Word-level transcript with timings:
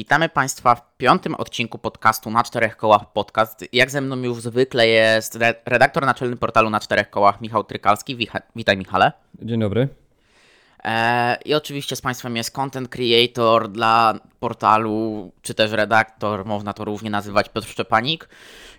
Witamy 0.00 0.28
Państwa 0.28 0.74
w 0.74 0.96
piątym 0.96 1.34
odcinku 1.34 1.78
podcastu 1.78 2.30
Na 2.30 2.42
Czterech 2.42 2.76
Kołach 2.76 3.12
Podcast. 3.12 3.64
Jak 3.72 3.90
ze 3.90 4.00
mną 4.00 4.16
już 4.16 4.40
zwykle 4.40 4.88
jest 4.88 5.38
redaktor 5.64 6.06
naczelny 6.06 6.36
portalu 6.36 6.70
Na 6.70 6.80
Czterech 6.80 7.10
Kołach 7.10 7.40
Michał 7.40 7.64
Trykalski. 7.64 8.16
Witaj 8.56 8.76
Michale. 8.76 9.12
Dzień 9.42 9.60
dobry. 9.60 9.88
E, 10.84 11.38
I 11.44 11.54
oczywiście 11.54 11.96
z 11.96 12.00
Państwem 12.00 12.36
jest 12.36 12.50
content 12.50 12.88
creator 12.88 13.68
dla 13.68 14.14
portalu, 14.40 15.32
czy 15.42 15.54
też 15.54 15.70
redaktor, 15.70 16.44
można 16.44 16.72
to 16.72 16.84
równie 16.84 17.10
nazywać, 17.10 17.48
Piotr 17.48 17.68
Szczepanik. 17.68 18.28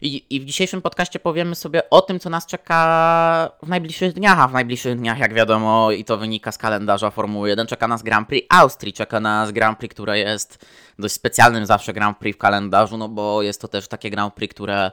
I, 0.01 0.25
I 0.29 0.39
w 0.39 0.45
dzisiejszym 0.45 0.81
podcaście 0.81 1.19
powiemy 1.19 1.55
sobie 1.55 1.89
o 1.89 2.01
tym, 2.01 2.19
co 2.19 2.29
nas 2.29 2.45
czeka 2.45 3.51
w 3.63 3.69
najbliższych 3.69 4.13
dniach, 4.13 4.39
a 4.39 4.47
w 4.47 4.53
najbliższych 4.53 4.97
dniach, 4.97 5.19
jak 5.19 5.33
wiadomo, 5.33 5.91
i 5.91 6.05
to 6.05 6.17
wynika 6.17 6.51
z 6.51 6.57
kalendarza 6.57 7.11
Formuły 7.11 7.49
1, 7.49 7.67
czeka 7.67 7.87
nas 7.87 8.03
Grand 8.03 8.27
Prix 8.27 8.47
Austrii, 8.49 8.93
czeka 8.93 9.19
nas 9.19 9.51
Grand 9.51 9.79
Prix, 9.79 9.93
które 9.93 10.19
jest 10.19 10.65
dość 10.99 11.13
specjalnym 11.13 11.65
zawsze 11.65 11.93
Grand 11.93 12.17
Prix 12.17 12.37
w 12.37 12.39
kalendarzu, 12.39 12.97
no 12.97 13.09
bo 13.09 13.41
jest 13.41 13.61
to 13.61 13.67
też 13.67 13.87
takie 13.87 14.09
Grand 14.09 14.33
Prix, 14.33 14.53
które 14.53 14.91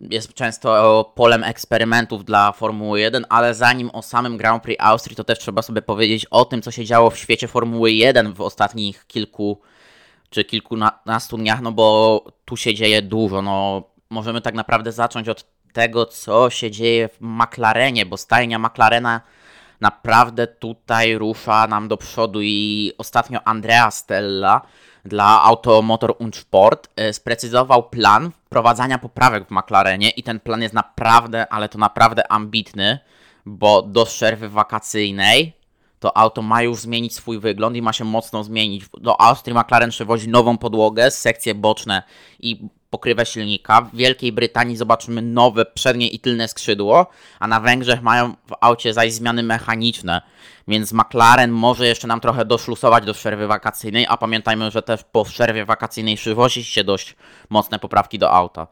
jest 0.00 0.34
często 0.34 1.12
polem 1.14 1.44
eksperymentów 1.44 2.24
dla 2.24 2.52
Formuły 2.52 3.00
1, 3.00 3.26
ale 3.28 3.54
zanim 3.54 3.90
o 3.90 4.02
samym 4.02 4.36
Grand 4.36 4.62
Prix 4.62 4.84
Austrii, 4.84 5.16
to 5.16 5.24
też 5.24 5.38
trzeba 5.38 5.62
sobie 5.62 5.82
powiedzieć 5.82 6.26
o 6.26 6.44
tym, 6.44 6.62
co 6.62 6.70
się 6.70 6.84
działo 6.84 7.10
w 7.10 7.18
świecie 7.18 7.48
Formuły 7.48 7.92
1 7.92 8.32
w 8.32 8.40
ostatnich 8.40 9.06
kilku 9.06 9.60
czy 10.30 10.44
kilkunastu 10.44 11.36
dniach, 11.36 11.60
no 11.60 11.72
bo 11.72 12.24
tu 12.44 12.56
się 12.56 12.74
dzieje 12.74 13.02
dużo. 13.02 13.42
No, 13.42 13.82
możemy 14.10 14.40
tak 14.40 14.54
naprawdę 14.54 14.92
zacząć 14.92 15.28
od 15.28 15.44
tego, 15.72 16.06
co 16.06 16.50
się 16.50 16.70
dzieje 16.70 17.08
w 17.08 17.16
McLarenie, 17.20 18.06
bo 18.06 18.16
stajnia 18.16 18.58
McLarena 18.58 19.20
naprawdę 19.80 20.46
tutaj 20.46 21.18
rusza 21.18 21.66
nam 21.66 21.88
do 21.88 21.96
przodu 21.96 22.40
i 22.42 22.92
ostatnio 22.98 23.40
Andrea 23.44 23.90
Stella 23.90 24.60
dla 25.04 25.42
Automotor 25.42 26.16
und 26.18 26.36
Sport 26.36 26.88
e, 26.96 27.12
sprecyzował 27.12 27.82
plan 27.82 28.30
wprowadzania 28.54 28.98
poprawek 28.98 29.48
w 29.48 29.50
McLarenie 29.50 30.10
i 30.10 30.22
ten 30.22 30.40
plan 30.40 30.62
jest 30.62 30.74
naprawdę, 30.74 31.52
ale 31.52 31.68
to 31.68 31.78
naprawdę 31.78 32.32
ambitny, 32.32 32.98
bo 33.46 33.82
do 33.82 34.06
przerwy 34.06 34.48
wakacyjnej 34.48 35.52
to 35.98 36.16
auto 36.16 36.42
ma 36.42 36.62
już 36.62 36.80
zmienić 36.80 37.14
swój 37.14 37.38
wygląd 37.38 37.76
i 37.76 37.82
ma 37.82 37.92
się 37.92 38.04
mocno 38.04 38.44
zmienić. 38.44 38.84
Do 39.00 39.20
Austrii 39.20 39.56
McLaren 39.56 39.90
przywozi 39.90 40.28
nową 40.28 40.58
podłogę, 40.58 41.10
sekcje 41.10 41.54
boczne 41.54 42.02
i 42.40 42.68
pokrywę 42.94 43.26
silnika. 43.26 43.80
W 43.80 43.96
Wielkiej 43.96 44.32
Brytanii 44.32 44.76
zobaczymy 44.76 45.22
nowe 45.22 45.64
przednie 45.66 46.08
i 46.08 46.18
tylne 46.18 46.48
skrzydło, 46.48 47.06
a 47.40 47.46
na 47.46 47.60
Węgrzech 47.60 48.02
mają 48.02 48.32
w 48.32 48.54
aucie 48.60 48.94
zaś 48.94 49.12
zmiany 49.12 49.42
mechaniczne. 49.42 50.22
Więc 50.68 50.92
McLaren 50.92 51.50
może 51.50 51.86
jeszcze 51.86 52.06
nam 52.06 52.20
trochę 52.20 52.44
doszlusować 52.44 53.04
do 53.04 53.14
przerwy 53.14 53.46
wakacyjnej, 53.46 54.06
a 54.08 54.16
pamiętajmy, 54.16 54.70
że 54.70 54.82
też 54.82 55.04
po 55.04 55.24
przerwie 55.24 55.64
wakacyjnej 55.64 56.16
przywozi 56.16 56.64
się 56.64 56.84
dość 56.84 57.16
mocne 57.50 57.78
poprawki 57.78 58.18
do 58.18 58.30
auta. 58.30 58.66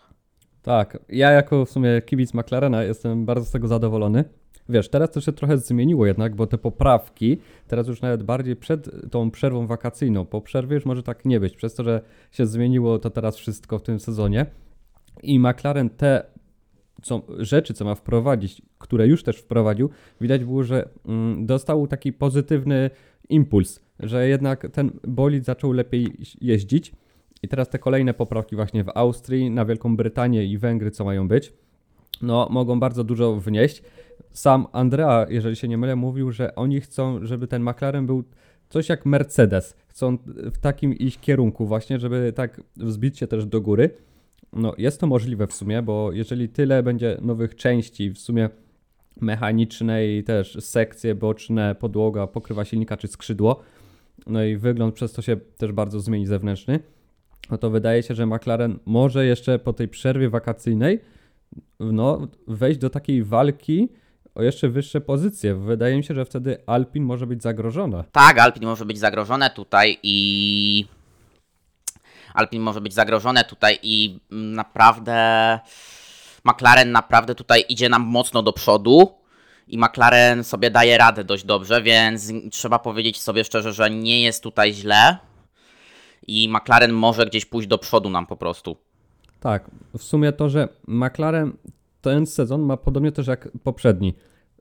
Tak, 0.62 0.98
ja 1.09 1.31
jako 1.31 1.65
w 1.65 1.70
sumie 1.70 2.03
kibic 2.03 2.34
McLarena 2.34 2.83
jestem 2.83 3.27
bardzo 3.27 3.47
z 3.47 3.50
tego 3.50 3.69
zadowolony. 3.69 4.25
Wiesz, 4.73 4.89
teraz 4.89 5.11
to 5.11 5.20
się 5.20 5.33
trochę 5.33 5.59
zmieniło 5.59 6.06
jednak, 6.06 6.37
bo 6.37 6.47
te 6.47 6.59
poprawki 6.59 7.39
teraz 7.69 7.89
już 7.89 8.01
nawet 8.01 8.23
bardziej 8.23 8.56
przed 8.56 9.11
tą 9.11 9.31
przerwą 9.31 9.67
wakacyjną. 9.67 10.27
Po 10.27 10.41
przerwie 10.41 10.75
już 10.75 10.84
może 10.84 11.03
tak 11.03 11.25
nie 11.25 11.41
być, 11.41 11.56
przez 11.56 11.75
to, 11.75 11.84
że 11.84 12.01
się 12.33 12.47
zmieniło 12.47 12.98
to 12.98 13.11
teraz 13.11 13.37
wszystko 13.37 13.78
w 13.78 13.83
tym 13.83 14.00
sezonie. 14.00 14.47
I 15.23 15.39
McLaren 15.39 15.91
te 15.91 16.25
co, 17.03 17.23
rzeczy, 17.39 17.75
co 17.75 17.84
ma 17.84 17.95
wprowadzić, 17.95 18.62
które 18.78 19.06
już 19.06 19.23
też 19.23 19.37
wprowadził, 19.37 19.91
widać 20.20 20.45
było, 20.45 20.62
że 20.62 20.89
mm, 21.06 21.47
dostał 21.47 21.87
taki 21.87 22.12
pozytywny 22.12 22.91
impuls, 23.28 23.81
że 24.00 24.28
jednak 24.28 24.67
ten 24.73 24.91
bolid 25.09 25.45
zaczął 25.45 25.73
lepiej 25.73 26.17
jeździć. 26.41 26.93
I 27.43 27.48
teraz 27.48 27.69
te 27.69 27.78
kolejne 27.78 28.15
poprawki 28.15 28.56
właśnie 28.56 28.84
w 28.84 28.89
Austrii, 28.95 29.50
na 29.50 29.65
Wielką 29.65 29.97
Brytanię 29.97 30.45
i 30.45 30.59
Węgry, 30.59 30.91
co 30.91 31.05
mają 31.05 31.28
być, 31.28 31.53
no 32.23 32.48
mogą 32.50 32.81
bardzo 32.81 33.05
dużo 33.05 33.37
wnieść. 33.37 33.83
Sam 34.31 34.67
Andrea, 34.72 35.27
jeżeli 35.28 35.56
się 35.56 35.69
nie 35.69 35.78
mylę, 35.78 35.97
mówił, 35.97 36.33
że 36.33 36.55
oni 36.55 36.81
chcą, 36.81 37.27
żeby 37.27 37.47
ten 37.47 37.62
McLaren 37.62 38.06
był 38.06 38.25
coś 38.69 38.88
jak 38.88 39.06
Mercedes. 39.06 39.77
Chcą 39.87 40.19
w 40.27 40.59
takim 40.59 40.94
iść 40.94 41.21
kierunku 41.21 41.66
właśnie, 41.66 41.99
żeby 41.99 42.33
tak 42.33 42.60
wzbić 42.77 43.19
się 43.19 43.27
też 43.27 43.47
do 43.47 43.60
góry. 43.60 43.91
No 44.53 44.75
jest 44.78 45.00
to 45.00 45.06
możliwe 45.06 45.47
w 45.47 45.53
sumie, 45.53 45.83
bo 45.83 46.12
jeżeli 46.12 46.49
tyle 46.49 46.83
będzie 46.83 47.19
nowych 47.21 47.55
części, 47.55 48.10
w 48.10 48.19
sumie 48.19 48.49
mechanicznej, 49.21 50.25
też 50.25 50.59
sekcje 50.60 51.15
boczne, 51.15 51.75
podłoga, 51.75 52.27
pokrywa 52.27 52.65
silnika 52.65 52.97
czy 52.97 53.09
skrzydło, 53.09 53.60
no 54.27 54.44
i 54.44 54.56
wygląd 54.56 54.94
przez 54.94 55.12
to 55.12 55.22
się 55.22 55.37
też 55.37 55.72
bardzo 55.72 56.00
zmieni 56.00 56.27
zewnętrzny, 56.27 56.81
no 57.50 57.59
to 57.59 57.71
wydaje 57.71 58.03
się, 58.03 58.15
że 58.15 58.27
McLaren 58.27 58.78
może 58.87 59.27
jeszcze 59.27 59.59
po 59.59 59.72
tej 59.72 59.89
przerwie 59.89 60.28
wakacyjnej 60.31 61.00
no, 61.81 62.28
wejść 62.49 62.81
do 62.81 62.91
takiej 62.91 63.25
walki 63.25 63.89
o 64.34 64.43
jeszcze 64.43 64.69
wyższe 64.69 65.00
pozycje. 65.00 65.54
Wydaje 65.54 65.97
mi 65.97 66.04
się, 66.04 66.15
że 66.15 66.25
wtedy 66.25 66.62
Alpin 66.66 67.04
może 67.04 67.26
być 67.26 67.43
zagrożona. 67.43 68.04
Tak, 68.12 68.38
Alpin 68.38 68.65
może 68.65 68.84
być 68.84 68.98
zagrożone 68.98 69.50
tutaj 69.50 69.98
i 70.03 70.87
Alpin 72.34 72.62
może 72.62 72.81
być 72.81 72.94
zagrożone 72.94 73.44
tutaj 73.44 73.78
i 73.82 74.21
naprawdę 74.31 75.60
McLaren 76.44 76.92
naprawdę 76.92 77.34
tutaj 77.34 77.65
idzie 77.69 77.88
nam 77.88 78.03
mocno 78.03 78.42
do 78.42 78.53
przodu 78.53 79.15
i 79.69 79.78
McLaren 79.78 80.44
sobie 80.44 80.71
daje 80.71 80.98
radę 80.98 81.25
dość 81.25 81.44
dobrze, 81.44 81.82
więc 81.82 82.32
trzeba 82.50 82.78
powiedzieć 82.78 83.21
sobie 83.21 83.44
szczerze, 83.44 83.72
że 83.72 83.91
nie 83.91 84.22
jest 84.22 84.42
tutaj 84.42 84.72
źle 84.72 85.16
i 86.26 86.48
McLaren 86.48 86.92
może 86.92 87.26
gdzieś 87.26 87.44
pójść 87.44 87.69
do 87.69 87.78
przodu 87.78 88.10
nam 88.10 88.26
po 88.26 88.37
prostu. 88.37 88.76
Tak, 89.41 89.71
w 89.98 90.03
sumie 90.03 90.32
to, 90.32 90.48
że 90.48 90.69
McLaren 90.88 91.53
ten 92.03 92.27
sezon 92.27 92.63
ma 92.63 92.77
podobnie 92.77 93.13
też 93.13 93.27
jak 93.27 93.49
poprzedni. 93.65 94.15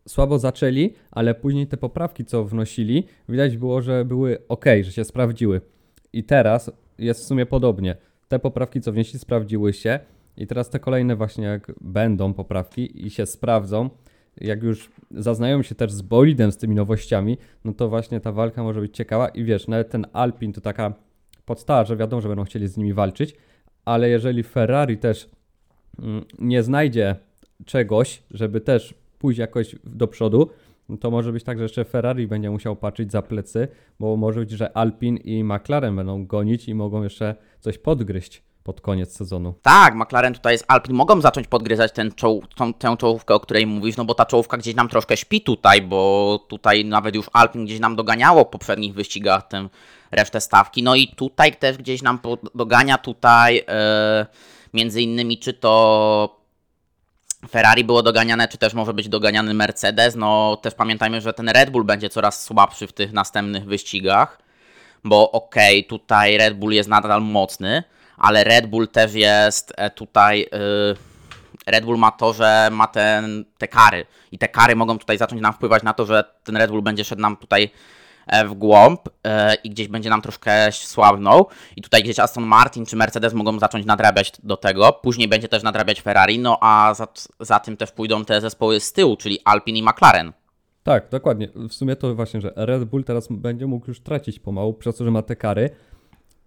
Słabo 0.07 0.39
zaczęli, 0.39 0.93
ale 1.11 1.35
później 1.35 1.67
te 1.67 1.77
poprawki, 1.77 2.25
co 2.25 2.45
wnosili, 2.45 3.03
widać 3.29 3.57
było, 3.57 3.81
że 3.81 4.05
były 4.05 4.37
ok, 4.49 4.65
że 4.81 4.91
się 4.91 5.03
sprawdziły. 5.03 5.61
I 6.13 6.23
teraz 6.23 6.71
jest 6.97 7.21
w 7.21 7.23
sumie 7.23 7.45
podobnie. 7.45 7.95
Te 8.27 8.39
poprawki, 8.39 8.81
co 8.81 8.91
wnieśli, 8.91 9.19
sprawdziły 9.19 9.73
się. 9.73 9.99
I 10.37 10.47
teraz 10.47 10.69
te 10.69 10.79
kolejne 10.79 11.15
właśnie, 11.15 11.45
jak 11.45 11.71
będą 11.81 12.33
poprawki 12.33 13.05
i 13.05 13.09
się 13.09 13.25
sprawdzą, 13.25 13.89
jak 14.37 14.63
już 14.63 14.91
zaznają 15.11 15.61
się 15.61 15.75
też 15.75 15.91
z 15.91 16.01
bolidem, 16.01 16.51
z 16.51 16.57
tymi 16.57 16.75
nowościami, 16.75 17.37
no 17.65 17.73
to 17.73 17.89
właśnie 17.89 18.19
ta 18.19 18.31
walka 18.31 18.63
może 18.63 18.81
być 18.81 18.95
ciekawa. 18.95 19.27
I 19.27 19.43
wiesz, 19.43 19.67
nawet 19.67 19.89
ten 19.89 20.05
Alpin 20.13 20.53
to 20.53 20.61
taka 20.61 20.93
podstawa, 21.45 21.85
że 21.85 21.97
wiadomo, 21.97 22.21
że 22.21 22.27
będą 22.27 22.43
chcieli 22.43 22.67
z 22.67 22.77
nimi 22.77 22.93
walczyć, 22.93 23.35
ale 23.85 24.09
jeżeli 24.09 24.43
Ferrari 24.43 24.97
też 24.97 25.29
mm, 25.99 26.25
nie 26.39 26.63
znajdzie 26.63 27.15
czegoś, 27.65 28.23
żeby 28.31 28.61
też 28.61 28.93
pójść 29.19 29.39
jakoś 29.39 29.75
do 29.83 30.07
przodu, 30.07 30.49
to 30.99 31.11
może 31.11 31.31
być 31.31 31.43
tak, 31.43 31.57
że 31.57 31.63
jeszcze 31.63 31.85
Ferrari 31.85 32.27
będzie 32.27 32.49
musiał 32.49 32.75
patrzeć 32.75 33.11
za 33.11 33.21
plecy, 33.21 33.67
bo 33.99 34.17
może 34.17 34.39
być, 34.39 34.51
że 34.51 34.77
Alpin 34.77 35.17
i 35.17 35.43
McLaren 35.43 35.95
będą 35.95 36.25
gonić 36.25 36.67
i 36.67 36.75
mogą 36.75 37.03
jeszcze 37.03 37.35
coś 37.59 37.77
podgryźć 37.77 38.43
pod 38.63 38.81
koniec 38.81 39.15
sezonu. 39.15 39.53
Tak, 39.61 39.95
McLaren 39.95 40.33
tutaj 40.33 40.57
z 40.57 40.63
Alpin 40.67 40.95
mogą 40.95 41.21
zacząć 41.21 41.47
podgryzać 41.47 41.91
ten 41.91 42.11
czoł, 42.11 42.43
tą, 42.55 42.73
tę 42.73 42.97
czołówkę, 42.97 43.33
o 43.33 43.39
której 43.39 43.67
mówisz, 43.67 43.97
no 43.97 44.05
bo 44.05 44.13
ta 44.13 44.25
czołówka 44.25 44.57
gdzieś 44.57 44.75
nam 44.75 44.89
troszkę 44.89 45.17
śpi 45.17 45.41
tutaj, 45.41 45.81
bo 45.81 46.39
tutaj 46.47 46.85
nawet 46.85 47.15
już 47.15 47.29
Alpin 47.33 47.65
gdzieś 47.65 47.79
nam 47.79 47.95
doganiało 47.95 48.43
w 48.43 48.49
poprzednich 48.49 48.93
wyścigach 48.93 49.47
tę 49.47 49.69
resztę 50.11 50.41
stawki, 50.41 50.83
no 50.83 50.95
i 50.95 51.07
tutaj 51.07 51.55
też 51.55 51.77
gdzieś 51.77 52.01
nam 52.01 52.19
dogania 52.55 52.97
tutaj 52.97 53.55
yy, 53.55 53.63
między 54.73 55.01
innymi 55.01 55.37
czy 55.37 55.53
to 55.53 56.40
Ferrari 57.49 57.83
było 57.83 58.03
doganiane, 58.03 58.47
czy 58.47 58.57
też 58.57 58.73
może 58.73 58.93
być 58.93 59.09
doganiany 59.09 59.53
Mercedes. 59.53 60.15
No 60.15 60.57
też 60.61 60.73
pamiętajmy, 60.73 61.21
że 61.21 61.33
ten 61.33 61.49
Red 61.49 61.69
Bull 61.69 61.83
będzie 61.83 62.09
coraz 62.09 62.43
słabszy 62.43 62.87
w 62.87 62.93
tych 62.93 63.13
następnych 63.13 63.65
wyścigach, 63.65 64.41
bo 65.03 65.31
okej, 65.31 65.79
okay, 65.79 65.89
tutaj 65.89 66.37
Red 66.37 66.57
Bull 66.57 66.71
jest 66.71 66.89
nadal 66.89 67.21
mocny, 67.21 67.83
ale 68.17 68.43
Red 68.43 68.67
Bull 68.67 68.87
też 68.87 69.13
jest 69.13 69.73
e, 69.77 69.89
tutaj. 69.89 70.39
Yy, 70.39 70.95
Red 71.67 71.85
Bull 71.85 71.97
ma 71.97 72.11
to, 72.11 72.33
że 72.33 72.69
ma 72.71 72.87
ten, 72.87 73.45
te 73.57 73.67
kary 73.67 74.05
i 74.31 74.37
te 74.37 74.47
kary 74.47 74.75
mogą 74.75 74.99
tutaj 74.99 75.17
zacząć 75.17 75.41
nam 75.41 75.53
wpływać 75.53 75.83
na 75.83 75.93
to, 75.93 76.05
że 76.05 76.23
ten 76.43 76.57
Red 76.57 76.71
Bull 76.71 76.81
będzie 76.81 77.03
szedł 77.03 77.21
nam 77.21 77.37
tutaj 77.37 77.69
w 78.49 78.53
głąb 78.53 79.01
e, 79.23 79.55
i 79.55 79.69
gdzieś 79.69 79.87
będzie 79.87 80.09
nam 80.09 80.21
troszkę 80.21 80.71
słabnął. 80.71 81.47
I 81.75 81.81
tutaj 81.81 82.03
gdzieś 82.03 82.19
Aston 82.19 82.43
Martin 82.43 82.85
czy 82.85 82.95
Mercedes 82.95 83.33
mogą 83.33 83.59
zacząć 83.59 83.85
nadrabiać 83.85 84.31
do 84.43 84.57
tego. 84.57 84.99
Później 85.03 85.27
będzie 85.27 85.47
też 85.47 85.63
nadrabiać 85.63 86.01
Ferrari, 86.01 86.39
no 86.39 86.57
a 86.61 86.93
za, 86.93 87.07
za 87.39 87.59
tym 87.59 87.77
też 87.77 87.91
pójdą 87.91 88.25
te 88.25 88.41
zespoły 88.41 88.79
z 88.79 88.93
tyłu, 88.93 89.17
czyli 89.17 89.39
Alpine 89.45 89.77
i 89.77 89.83
McLaren. 89.83 90.33
Tak, 90.83 91.09
dokładnie. 91.09 91.49
W 91.55 91.73
sumie 91.73 91.95
to 91.95 92.15
właśnie, 92.15 92.41
że 92.41 92.53
Red 92.55 92.83
Bull 92.83 93.03
teraz 93.03 93.27
będzie 93.31 93.67
mógł 93.67 93.87
już 93.87 93.99
tracić 93.99 94.39
pomału, 94.39 94.73
przez 94.73 94.95
to, 94.95 95.03
że 95.03 95.11
ma 95.11 95.21
te 95.21 95.35
kary. 95.35 95.69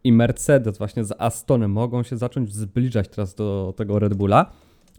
I 0.04 0.12
Mercedes 0.12 0.78
właśnie 0.78 1.04
z 1.04 1.12
Astonem 1.18 1.70
mogą 1.70 2.02
się 2.02 2.16
zacząć 2.16 2.54
zbliżać 2.54 3.08
teraz 3.08 3.34
do 3.34 3.74
tego 3.76 3.98
Red 3.98 4.14
Bulla. 4.14 4.50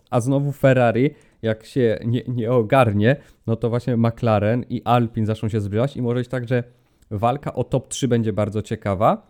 A 0.09 0.21
znowu 0.21 0.51
Ferrari 0.51 1.09
jak 1.45 1.65
się 1.65 1.99
nie, 2.05 2.21
nie 2.27 2.51
ogarnie, 2.51 3.15
no 3.47 3.55
to 3.55 3.69
właśnie 3.69 3.97
McLaren 3.97 4.65
i 4.69 4.81
Alpin 4.83 5.25
zaczną 5.25 5.49
się 5.49 5.61
zbliżać 5.61 5.97
i 5.97 6.01
może 6.01 6.19
być 6.19 6.27
tak, 6.27 6.47
że 6.47 6.63
walka 7.11 7.53
o 7.53 7.63
top 7.63 7.87
3 7.87 8.07
będzie 8.07 8.33
bardzo 8.33 8.61
ciekawa, 8.61 9.27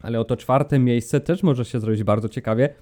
ale 0.00 0.20
o 0.20 0.24
to 0.24 0.36
czwarte 0.36 0.78
miejsce 0.78 1.20
też 1.20 1.42
może 1.42 1.64
się 1.64 1.80
zrobić 1.80 2.04
bardzo 2.04 2.28
ciekawie. 2.28 2.74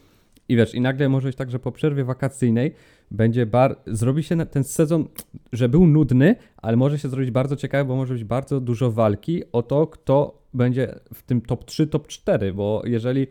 I 0.49 0.56
wiesz, 0.56 0.75
i 0.75 0.81
nagle 0.81 1.08
może 1.08 1.28
być 1.28 1.37
tak, 1.37 1.50
że 1.50 1.58
po 1.58 1.73
przerwie 1.73 2.05
wakacyjnej 2.05 2.75
będzie 3.11 3.46
bar... 3.46 3.76
zrobi 3.87 4.23
się 4.23 4.46
ten 4.46 4.64
sezon, 4.64 5.08
że 5.52 5.69
był 5.69 5.87
nudny, 5.87 6.37
ale 6.56 6.76
może 6.76 6.99
się 6.99 7.08
zrobić 7.08 7.31
bardzo 7.31 7.56
ciekawy, 7.56 7.88
bo 7.88 7.96
może 7.96 8.14
być 8.14 8.25
bardzo 8.25 8.61
dużo 8.61 8.93
walki 8.93 9.43
o 9.52 9.62
to, 9.62 9.87
kto 9.87 10.43
będzie 10.55 10.94
w 11.14 11.22
tym 11.22 11.40
top 11.40 11.64
3, 11.64 11.87
top 11.87 12.06
4, 12.06 12.52
bo 12.52 12.82
jeżeli 12.84 13.26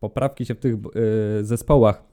poprawki 0.00 0.46
się 0.46 0.54
w 0.54 0.58
tych 0.58 0.74
yy, 0.74 1.44
zespołach 1.44 2.09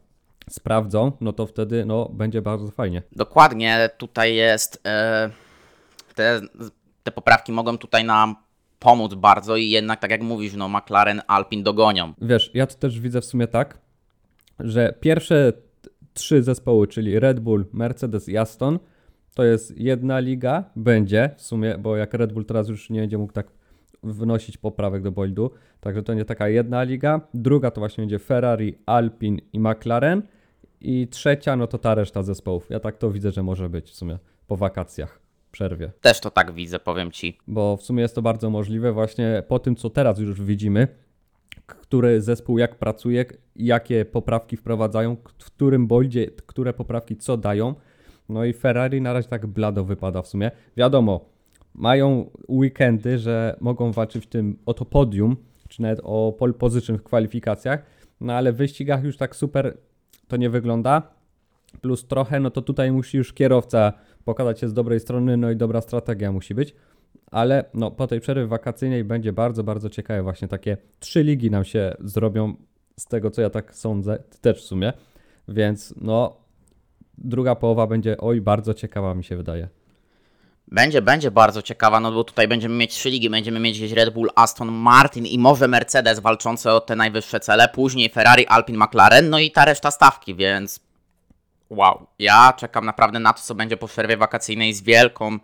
sprawdzą, 0.50 1.12
no 1.22 1.34
to 1.34 1.48
wtedy 1.48 1.86
no, 1.86 2.10
będzie 2.14 2.42
bardzo 2.42 2.72
fajnie. 2.72 3.02
Dokładnie, 3.12 3.90
tutaj 3.98 4.36
jest 4.36 4.82
e, 4.86 5.30
te, 6.16 6.42
te 7.04 7.12
poprawki 7.12 7.52
mogą 7.52 7.78
tutaj 7.78 8.04
nam 8.04 8.36
pomóc 8.80 9.14
bardzo 9.14 9.56
i 9.56 9.70
jednak 9.70 10.00
tak 10.00 10.12
jak 10.12 10.22
mówisz, 10.22 10.54
no 10.54 10.70
McLaren, 10.70 11.22
Alpin 11.28 11.64
dogonią. 11.64 12.14
Wiesz, 12.22 12.52
ja 12.54 12.68
to 12.68 12.76
też 12.76 13.00
widzę 13.00 13.22
w 13.22 13.26
sumie 13.26 13.48
tak, 13.48 13.78
że 14.60 14.94
pierwsze 15.00 15.54
trzy 16.14 16.44
zespoły, 16.44 16.88
czyli 16.88 17.20
Red 17.20 17.40
Bull, 17.40 17.66
Mercedes 17.74 18.30
i 18.30 18.38
Aston, 18.38 18.80
to 19.36 19.44
jest 19.44 19.78
jedna 19.78 20.20
liga, 20.20 20.64
będzie 20.76 21.30
w 21.38 21.42
sumie, 21.42 21.78
bo 21.78 21.98
jak 21.98 22.14
Red 22.14 22.34
Bull 22.34 22.46
teraz 22.46 22.70
już 22.70 22.90
nie 22.90 23.00
będzie 23.00 23.18
mógł 23.18 23.34
tak 23.34 23.48
wnosić 24.04 24.58
poprawek 24.58 25.04
do 25.04 25.12
boldu, 25.12 25.52
także 25.80 26.04
to 26.04 26.14
nie 26.14 26.26
taka 26.26 26.50
jedna 26.50 26.84
liga. 26.84 27.22
Druga 27.34 27.72
to 27.72 27.82
właśnie 27.82 28.02
będzie 28.02 28.20
Ferrari, 28.20 28.78
Alpin 28.86 29.42
i 29.54 29.60
McLaren 29.60 30.22
i 30.82 31.08
trzecia 31.08 31.56
no 31.56 31.68
to 31.68 31.78
ta 31.78 31.96
reszta 31.96 32.24
zespołów. 32.24 32.70
Ja 32.70 32.80
tak 32.80 32.98
to 32.98 33.12
widzę, 33.12 33.32
że 33.32 33.44
może 33.44 33.70
być 33.70 33.92
w 33.92 33.96
sumie 33.96 34.18
po 34.48 34.58
wakacjach 34.58 35.20
przerwie. 35.52 35.92
Też 36.02 36.20
to 36.20 36.32
tak 36.32 36.52
widzę, 36.52 36.80
powiem 36.80 37.12
ci. 37.12 37.38
Bo 37.48 37.78
w 37.78 37.84
sumie 37.84 38.02
jest 38.02 38.16
to 38.16 38.22
bardzo 38.22 38.50
możliwe 38.50 38.94
właśnie 38.94 39.44
po 39.48 39.60
tym, 39.60 39.76
co 39.76 39.90
teraz 39.90 40.20
już 40.20 40.42
widzimy, 40.42 40.88
który 41.66 42.22
zespół 42.22 42.58
jak 42.58 42.76
pracuje, 42.76 43.26
jakie 43.56 44.06
poprawki 44.06 44.58
wprowadzają, 44.58 45.16
w 45.16 45.46
którym 45.46 45.88
boldzie, 45.88 46.28
które 46.28 46.74
poprawki 46.74 47.18
co 47.18 47.38
dają. 47.38 47.76
No 48.30 48.46
i 48.46 48.54
Ferrari 48.54 49.02
na 49.02 49.14
razie 49.14 49.30
tak 49.30 49.48
blado 49.48 49.84
wypada 49.84 50.22
w 50.22 50.28
sumie. 50.28 50.52
Wiadomo, 50.78 51.30
mają 51.76 52.30
weekendy, 52.50 53.18
że 53.18 53.58
mogą 53.62 53.92
walczyć 53.92 54.24
w 54.24 54.28
tym 54.28 54.60
o 54.66 54.74
to 54.74 54.86
podium, 54.86 55.38
czy 55.68 55.82
nawet 55.82 56.00
o 56.04 56.36
pole 56.40 56.54
position 56.54 56.98
w 56.98 57.04
kwalifikacjach, 57.04 57.84
no 58.22 58.34
ale 58.34 58.54
w 58.54 58.56
wyścigach 58.56 59.04
już 59.04 59.18
tak 59.18 59.36
super 59.36 59.78
to 60.28 60.38
nie 60.38 60.50
wygląda. 60.50 61.02
Plus 61.82 62.08
trochę, 62.08 62.40
no 62.40 62.52
to 62.52 62.62
tutaj 62.62 62.92
musi 62.92 63.18
już 63.18 63.34
kierowca 63.34 63.94
pokazać 64.26 64.60
się 64.60 64.70
z 64.70 64.74
dobrej 64.74 65.00
strony, 65.00 65.38
no 65.38 65.52
i 65.52 65.56
dobra 65.56 65.82
strategia 65.82 66.32
musi 66.32 66.56
być. 66.56 66.76
Ale 67.32 67.66
no, 67.74 67.92
po 67.92 68.08
tej 68.08 68.20
przerwie 68.20 68.48
wakacyjnej 68.48 69.04
będzie 69.04 69.34
bardzo, 69.34 69.64
bardzo 69.64 69.90
ciekawe. 69.90 70.24
Właśnie 70.24 70.48
takie 70.48 70.78
trzy 71.00 71.24
ligi 71.24 71.52
nam 71.52 71.64
się 71.64 71.96
zrobią, 72.00 72.56
z 73.00 73.06
tego 73.06 73.32
co 73.32 73.42
ja 73.42 73.50
tak 73.50 73.76
sądzę, 73.76 74.24
też 74.42 74.58
w 74.58 74.66
sumie. 74.66 74.94
Więc 75.48 75.94
no, 76.02 76.38
druga 77.18 77.56
połowa 77.56 77.88
będzie, 77.88 78.18
oj, 78.18 78.42
bardzo 78.42 78.74
ciekawa 78.74 79.16
mi 79.16 79.24
się 79.24 79.38
wydaje. 79.38 79.68
Będzie, 80.72 81.02
będzie 81.02 81.32
bardzo 81.32 81.62
ciekawa, 81.62 82.00
no 82.00 82.12
bo 82.12 82.24
tutaj 82.24 82.48
będziemy 82.48 82.76
mieć 82.76 82.94
trzy 82.94 83.10
ligi, 83.10 83.30
będziemy 83.30 83.60
mieć 83.60 83.78
gdzieś 83.78 83.92
Red 83.92 84.14
Bull, 84.14 84.30
Aston 84.36 84.72
Martin 84.72 85.26
i 85.26 85.40
może 85.40 85.68
Mercedes 85.68 86.20
walczące 86.20 86.74
o 86.74 86.82
te 86.82 86.96
najwyższe 86.96 87.40
cele, 87.40 87.70
później 87.70 88.10
Ferrari, 88.10 88.48
Alpin, 88.48 88.78
McLaren, 88.78 89.30
no 89.30 89.40
i 89.40 89.52
ta 89.52 89.66
reszta 89.66 89.92
stawki, 89.92 90.36
więc 90.36 90.80
wow. 91.70 92.08
Ja 92.20 92.54
czekam 92.58 92.86
naprawdę 92.86 93.20
na 93.20 93.34
to, 93.34 93.42
co 93.42 93.56
będzie 93.56 93.78
po 93.78 93.88
przerwie 93.88 94.18
wakacyjnej 94.18 94.74
z 94.74 94.82
wielką, 94.82 95.40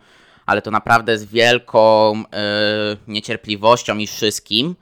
ale 0.46 0.62
to 0.62 0.72
naprawdę 0.72 1.18
z 1.18 1.26
wielką 1.26 2.16
yy, 2.16 2.24
niecierpliwością 3.08 3.98
i 3.98 4.08
wszystkim. 4.08 4.76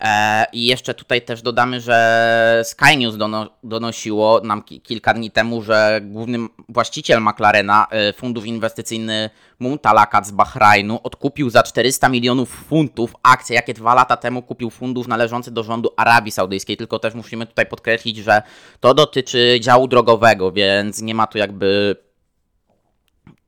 E, 0.00 0.46
I 0.52 0.66
jeszcze 0.66 0.94
tutaj 0.94 1.22
też 1.22 1.42
dodamy, 1.42 1.80
że 1.80 2.62
Sky 2.64 2.96
News 2.96 3.16
dono, 3.16 3.50
donosiło 3.62 4.40
nam 4.44 4.62
kilka 4.62 5.14
dni 5.14 5.30
temu, 5.30 5.62
że 5.62 6.00
główny 6.02 6.38
właściciel 6.68 7.22
McLarena, 7.22 7.86
e, 7.90 8.12
fundów 8.12 8.46
inwestycyjny 8.46 9.30
Muntalakat 9.58 10.26
z 10.26 10.30
Bahrajnu, 10.30 11.00
odkupił 11.02 11.50
za 11.50 11.62
400 11.62 12.08
milionów 12.08 12.50
funtów 12.50 13.14
akcje, 13.22 13.56
jakie 13.56 13.74
dwa 13.74 13.94
lata 13.94 14.16
temu 14.16 14.42
kupił 14.42 14.70
fundusz 14.70 15.06
należący 15.06 15.50
do 15.50 15.62
rządu 15.62 15.90
Arabii 15.96 16.32
Saudyjskiej. 16.32 16.76
Tylko 16.76 16.98
też 16.98 17.14
musimy 17.14 17.46
tutaj 17.46 17.66
podkreślić, 17.66 18.16
że 18.16 18.42
to 18.80 18.94
dotyczy 18.94 19.58
działu 19.60 19.88
drogowego, 19.88 20.52
więc 20.52 21.02
nie 21.02 21.14
ma 21.14 21.26
tu 21.26 21.38
jakby. 21.38 21.96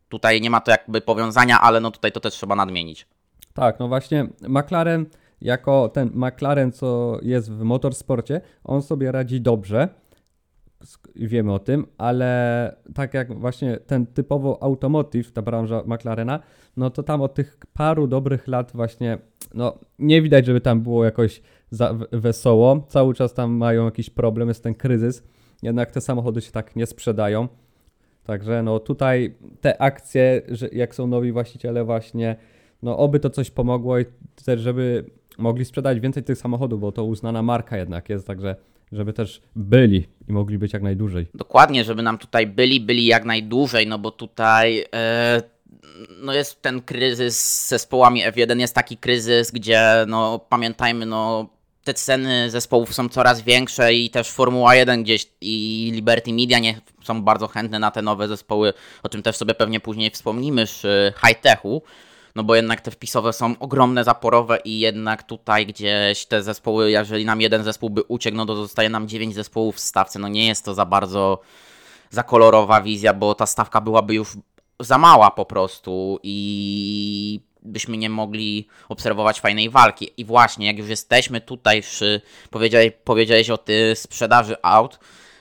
Tutaj 0.09 0.41
nie 0.41 0.51
ma 0.51 0.61
to 0.61 0.71
jakby 0.71 1.01
powiązania, 1.01 1.61
ale 1.61 1.81
no 1.81 1.91
tutaj 1.91 2.13
to 2.13 2.21
też 2.21 2.35
trzeba 2.35 2.57
nadmienić. 2.57 3.07
Tak, 3.55 3.79
no 3.81 3.89
właśnie 3.89 4.27
McLaren 4.41 5.07
jako 5.41 5.89
ten 5.89 6.11
McLaren, 6.15 6.73
co 6.73 7.19
jest 7.23 7.53
w 7.53 7.63
motorsporcie, 7.63 8.41
on 8.65 8.83
sobie 8.83 9.13
radzi 9.13 9.41
dobrze. 9.41 9.89
Wiemy 11.15 11.53
o 11.53 11.59
tym, 11.59 11.87
ale 11.99 12.77
tak 12.95 13.15
jak 13.15 13.39
właśnie 13.39 13.77
ten 13.77 14.07
typowo 14.07 14.63
automotive, 14.63 15.33
ta 15.33 15.43
branża 15.43 15.83
McLarena, 15.87 16.41
no 16.77 16.91
to 16.91 17.03
tam 17.03 17.23
od 17.23 17.35
tych 17.35 17.59
paru 17.73 18.07
dobrych 18.07 18.49
lat 18.49 18.73
właśnie, 18.75 19.19
no 19.55 19.79
nie 19.99 20.23
widać, 20.23 20.47
żeby 20.47 20.61
tam 20.61 20.81
było 20.81 21.05
jakoś 21.05 21.43
wesoło. 22.13 22.87
Cały 22.89 23.15
czas 23.15 23.35
tam 23.35 23.51
mają 23.51 23.85
jakiś 23.85 24.11
problem, 24.11 24.49
jest 24.49 24.63
ten 24.63 24.75
kryzys. 24.75 25.23
Jednak 25.63 25.91
te 25.91 26.01
samochody 26.01 26.41
się 26.41 26.53
tak 26.53 26.77
nie 26.77 26.87
sprzedają. 26.87 27.49
Także 28.25 28.63
no 28.63 28.81
tutaj 28.81 29.35
te 29.61 29.83
akcje, 29.83 30.43
że 30.49 30.69
jak 30.73 30.95
są 30.95 31.07
nowi 31.07 31.33
właściciele 31.33 31.85
właśnie, 31.85 32.37
no 32.83 32.99
oby 32.99 33.21
to 33.21 33.31
coś 33.31 33.51
pomogło 33.51 33.99
i 33.99 34.05
też 34.45 34.61
żeby 34.61 35.05
mogli 35.39 35.65
sprzedać 35.65 36.01
więcej 36.01 36.23
tych 36.23 36.39
samochodów, 36.39 36.81
bo 36.81 36.93
to 36.93 37.05
uznana 37.05 37.43
marka 37.43 37.77
jednak 37.77 38.09
jest, 38.09 38.27
także 38.27 38.57
żeby 38.93 39.13
też 39.13 39.43
byli 39.57 40.07
i 40.29 40.33
mogli 40.33 40.59
być 40.59 40.73
jak 40.73 40.83
najdłużej. 40.83 41.27
Dokładnie, 41.35 41.85
żeby 41.85 42.03
nam 42.03 42.19
tutaj 42.19 42.47
byli, 42.47 42.81
byli 42.81 43.07
jak 43.07 43.25
najdłużej, 43.25 43.87
no 43.87 43.99
bo 43.99 44.11
tutaj 44.11 44.85
e, 44.95 45.43
no 46.23 46.33
jest 46.33 46.63
ten 46.63 46.83
kryzys 46.83 47.41
z 47.41 47.69
zespołami 47.69 48.25
F1, 48.25 48.59
jest 48.59 48.75
taki 48.75 48.97
kryzys, 48.97 49.51
gdzie 49.51 50.05
no 50.07 50.39
pamiętajmy, 50.49 51.07
no 51.07 51.49
te 51.85 51.95
ceny 51.95 52.51
zespołów 52.51 52.95
są 52.95 53.09
coraz 53.09 53.43
większe 53.43 53.95
i 53.95 54.11
też 54.11 54.31
Formuła 54.31 54.75
1 54.75 55.03
gdzieś 55.03 55.27
i 55.41 55.91
Liberty 55.95 56.33
Media 56.33 56.59
nie 56.59 56.81
są 57.03 57.23
bardzo 57.23 57.49
chętne 57.49 57.79
na 57.79 57.91
te 57.91 58.03
nowe 58.03 58.29
zespoły, 58.29 58.73
o 59.03 59.09
czym 59.09 59.23
też 59.23 59.37
sobie 59.37 59.55
pewnie 59.55 59.81
później 59.81 60.11
wspomnimy 60.11 60.67
z 60.67 60.83
high-techu 61.17 61.83
no 62.39 62.45
bo 62.45 62.55
jednak 62.55 62.81
te 62.81 62.91
wpisowe 62.91 63.33
są 63.33 63.55
ogromne, 63.61 64.05
zaporowe 64.05 64.59
i 64.65 64.79
jednak 64.79 65.23
tutaj 65.23 65.67
gdzieś 65.67 66.27
te 66.27 66.43
zespoły, 66.43 66.91
jeżeli 66.91 67.25
nam 67.25 67.41
jeden 67.41 67.65
zespół 67.65 67.91
by 67.91 68.03
uciekł, 68.03 68.37
no 68.37 68.47
to 68.47 68.57
zostaje 68.57 68.89
nam 68.89 69.09
9 69.09 69.35
zespołów 69.35 69.77
w 69.77 69.81
stawce, 69.81 70.19
no 70.19 70.29
nie 70.29 70.47
jest 70.47 70.65
to 70.65 70.75
za 70.75 70.85
bardzo 70.85 71.41
za 72.11 72.23
kolorowa 72.23 72.81
wizja, 72.81 73.15
bo 73.15 73.35
ta 73.35 73.47
stawka 73.47 73.81
byłaby 73.81 74.15
już 74.15 74.37
za 74.81 74.99
mała 74.99 75.31
po 75.31 75.45
prostu 75.45 76.19
i 76.23 77.41
byśmy 77.63 77.97
nie 77.97 78.11
mogli 78.11 78.69
obserwować 78.89 79.41
fajnej 79.41 79.71
walki. 79.71 80.11
I 80.17 80.25
właśnie, 80.25 80.67
jak 80.67 80.79
już 80.79 80.89
jesteśmy 80.89 81.41
tutaj 81.41 81.83
przy, 81.83 82.21
powiedziałeś, 82.51 82.93
powiedziałeś 83.05 83.51
o 83.51 83.59
tej 83.59 83.97
sprzedaży 83.97 84.57
aut, 84.63 84.99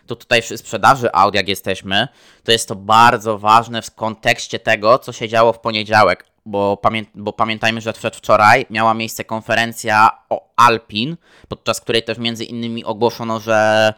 to 0.08 0.16
tutaj 0.16 0.42
przy 0.42 0.58
sprzedaży 0.58 1.12
aut, 1.14 1.36
jak 1.36 1.48
jesteśmy, 1.48 2.08
to 2.44 2.52
jest 2.52 2.68
to 2.68 2.76
bardzo 2.76 3.38
ważne 3.38 3.82
w 3.82 3.96
kontekście 3.96 4.60
tego, 4.60 5.00
co 5.00 5.12
się 5.12 5.28
działo 5.28 5.54
w 5.54 5.60
poniedziałek 5.60 6.26
bo, 6.48 6.78
pamię 6.78 7.04
bo 7.16 7.34
pamiętajmy, 7.34 7.82
że 7.82 7.94
wczoraj 7.94 8.66
miała 8.70 8.94
miejsce 8.94 9.24
konferencja 9.24 10.10
o 10.30 10.54
Alpin, 10.56 11.18
podczas 11.48 11.82
której 11.82 12.04
też 12.04 12.18
między 12.18 12.46
innymi 12.46 12.86
ogłoszono, 12.86 13.40
że 13.40 13.94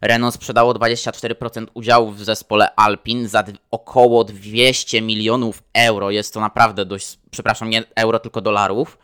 Renault 0.00 0.34
sprzedało 0.34 0.74
24% 0.74 1.66
udziałów 1.74 2.16
w 2.16 2.24
zespole 2.24 2.74
Alpin 2.76 3.28
za 3.28 3.44
około 3.70 4.24
200 4.24 5.02
milionów 5.02 5.62
euro. 5.74 6.10
Jest 6.10 6.34
to 6.34 6.40
naprawdę 6.40 6.84
dość, 6.84 7.18
przepraszam, 7.30 7.70
nie 7.70 7.84
euro, 7.96 8.18
tylko 8.18 8.40
dolarów. 8.40 8.98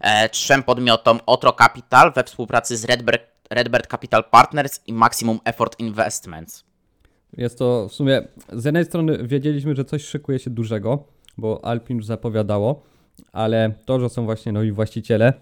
E, 0.00 0.28
trzem 0.28 0.62
podmiotom 0.62 1.20
Otro 1.26 1.52
Capital 1.52 2.12
we 2.12 2.24
współpracy 2.24 2.76
z 2.76 2.84
Redbird, 2.84 3.22
Redbird 3.50 3.86
Capital 3.86 4.24
Partners 4.24 4.80
i 4.86 4.92
Maximum 4.92 5.40
Effort 5.44 5.80
Investments. 5.80 6.64
Jest 7.36 7.58
to 7.58 7.88
w 7.88 7.92
sumie, 7.92 8.22
z 8.52 8.64
jednej 8.64 8.84
strony 8.84 9.18
wiedzieliśmy, 9.22 9.74
że 9.74 9.84
coś 9.84 10.04
szykuje 10.04 10.38
się 10.38 10.50
dużego, 10.50 11.04
bo 11.38 11.64
Alpin 11.64 11.96
już 11.96 12.06
zapowiadało, 12.06 12.82
ale 13.32 13.72
to, 13.84 14.00
że 14.00 14.08
są 14.08 14.24
właśnie 14.24 14.52
nowi 14.52 14.72
właściciele, 14.72 15.32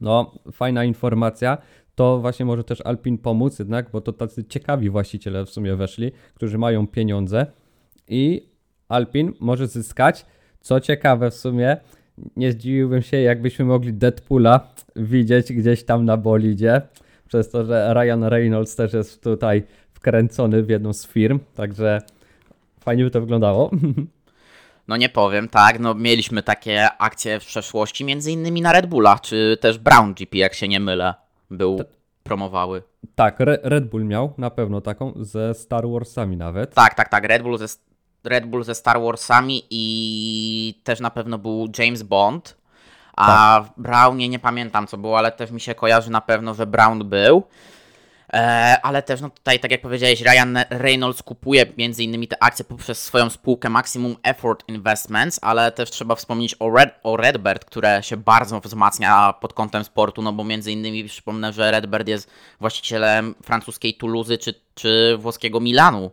no 0.00 0.34
fajna 0.52 0.84
informacja, 0.84 1.58
to 1.94 2.18
właśnie 2.18 2.46
może 2.46 2.64
też 2.64 2.80
Alpin 2.80 3.18
pomóc 3.18 3.58
jednak, 3.58 3.90
bo 3.90 4.00
to 4.00 4.12
tacy 4.12 4.44
ciekawi 4.44 4.90
właściciele 4.90 5.46
w 5.46 5.50
sumie 5.50 5.76
weszli, 5.76 6.12
którzy 6.34 6.58
mają 6.58 6.86
pieniądze 6.86 7.46
i 8.08 8.48
Alpin 8.88 9.32
może 9.40 9.66
zyskać. 9.66 10.26
Co 10.60 10.80
ciekawe 10.80 11.30
w 11.30 11.34
sumie, 11.34 11.76
nie 12.36 12.52
zdziwiłbym 12.52 13.02
się, 13.02 13.16
jakbyśmy 13.16 13.64
mogli 13.64 13.92
Deadpoola 13.92 14.74
widzieć 14.96 15.52
gdzieś 15.52 15.84
tam 15.84 16.04
na 16.04 16.16
bolidzie, 16.16 16.82
przez 17.28 17.50
to, 17.50 17.64
że 17.64 17.94
Ryan 17.94 18.24
Reynolds 18.24 18.76
też 18.76 18.92
jest 18.92 19.22
tutaj 19.22 19.62
wkręcony 19.92 20.62
w 20.62 20.68
jedną 20.68 20.92
z 20.92 21.06
firm, 21.06 21.40
także 21.54 22.00
fajnie 22.80 23.04
by 23.04 23.10
to 23.10 23.20
wyglądało. 23.20 23.70
No 24.90 24.96
nie 24.96 25.08
powiem, 25.08 25.48
tak, 25.48 25.78
no 25.80 25.94
mieliśmy 25.94 26.42
takie 26.42 26.88
akcje 26.98 27.40
w 27.40 27.46
przeszłości, 27.46 28.04
między 28.04 28.32
innymi 28.32 28.62
na 28.62 28.72
Red 28.72 28.86
Bulla, 28.86 29.18
czy 29.18 29.58
też 29.60 29.78
Brown 29.78 30.14
GP, 30.14 30.38
jak 30.38 30.54
się 30.54 30.68
nie 30.68 30.80
mylę, 30.80 31.14
był 31.50 31.84
promowały. 32.22 32.82
Tak, 33.14 33.40
Re 33.40 33.58
Red 33.62 33.88
Bull 33.88 34.04
miał 34.04 34.34
na 34.38 34.50
pewno 34.50 34.80
taką 34.80 35.12
ze 35.16 35.54
Star 35.54 35.88
Warsami 35.88 36.36
nawet. 36.36 36.74
Tak, 36.74 36.94
tak, 36.94 37.08
tak, 37.08 37.24
Red 37.24 37.42
Bull 37.42 37.58
ze, 37.58 37.66
Red 38.24 38.46
Bull 38.46 38.64
ze 38.64 38.74
Star 38.74 39.00
Warsami 39.00 39.62
i 39.70 40.80
też 40.84 41.00
na 41.00 41.10
pewno 41.10 41.38
był 41.38 41.68
James 41.78 42.02
Bond, 42.02 42.56
a 43.16 43.26
Tak. 43.26 43.64
w 43.64 43.82
Brownie 43.82 44.28
nie 44.28 44.38
pamiętam 44.38 44.86
co 44.86 44.98
było, 44.98 45.18
ale 45.18 45.32
też 45.32 45.50
mi 45.50 45.60
się 45.60 45.74
kojarzy 45.74 46.10
na 46.10 46.20
pewno, 46.20 46.54
że 46.54 46.66
Brown 46.66 47.08
był. 47.08 47.42
E, 48.32 48.80
ale 48.82 49.02
też 49.02 49.20
no 49.20 49.30
tutaj, 49.30 49.60
tak 49.60 49.70
jak 49.70 49.80
powiedziałeś, 49.80 50.20
Ryan 50.20 50.58
Reynolds 50.70 51.22
kupuje 51.22 51.66
między 51.76 52.04
innymi 52.04 52.28
te 52.28 52.42
akcje 52.42 52.64
poprzez 52.64 53.02
swoją 53.02 53.30
spółkę 53.30 53.70
Maximum 53.70 54.16
Effort 54.22 54.68
Investments, 54.68 55.38
ale 55.42 55.72
też 55.72 55.90
trzeba 55.90 56.14
wspomnieć 56.14 56.56
o, 56.58 56.70
Red, 56.70 56.94
o 57.02 57.16
Redbird, 57.16 57.64
które 57.64 58.02
się 58.02 58.16
bardzo 58.16 58.60
wzmacnia 58.60 59.32
pod 59.32 59.52
kątem 59.52 59.84
sportu, 59.84 60.22
no 60.22 60.32
bo 60.32 60.44
między 60.44 60.72
innymi 60.72 61.04
przypomnę, 61.04 61.52
że 61.52 61.70
Redbird 61.70 62.08
jest 62.08 62.30
właścicielem 62.60 63.34
francuskiej 63.42 63.94
Toulouse 63.94 64.38
czy, 64.38 64.54
czy 64.74 65.16
włoskiego 65.18 65.60
Milanu, 65.60 66.10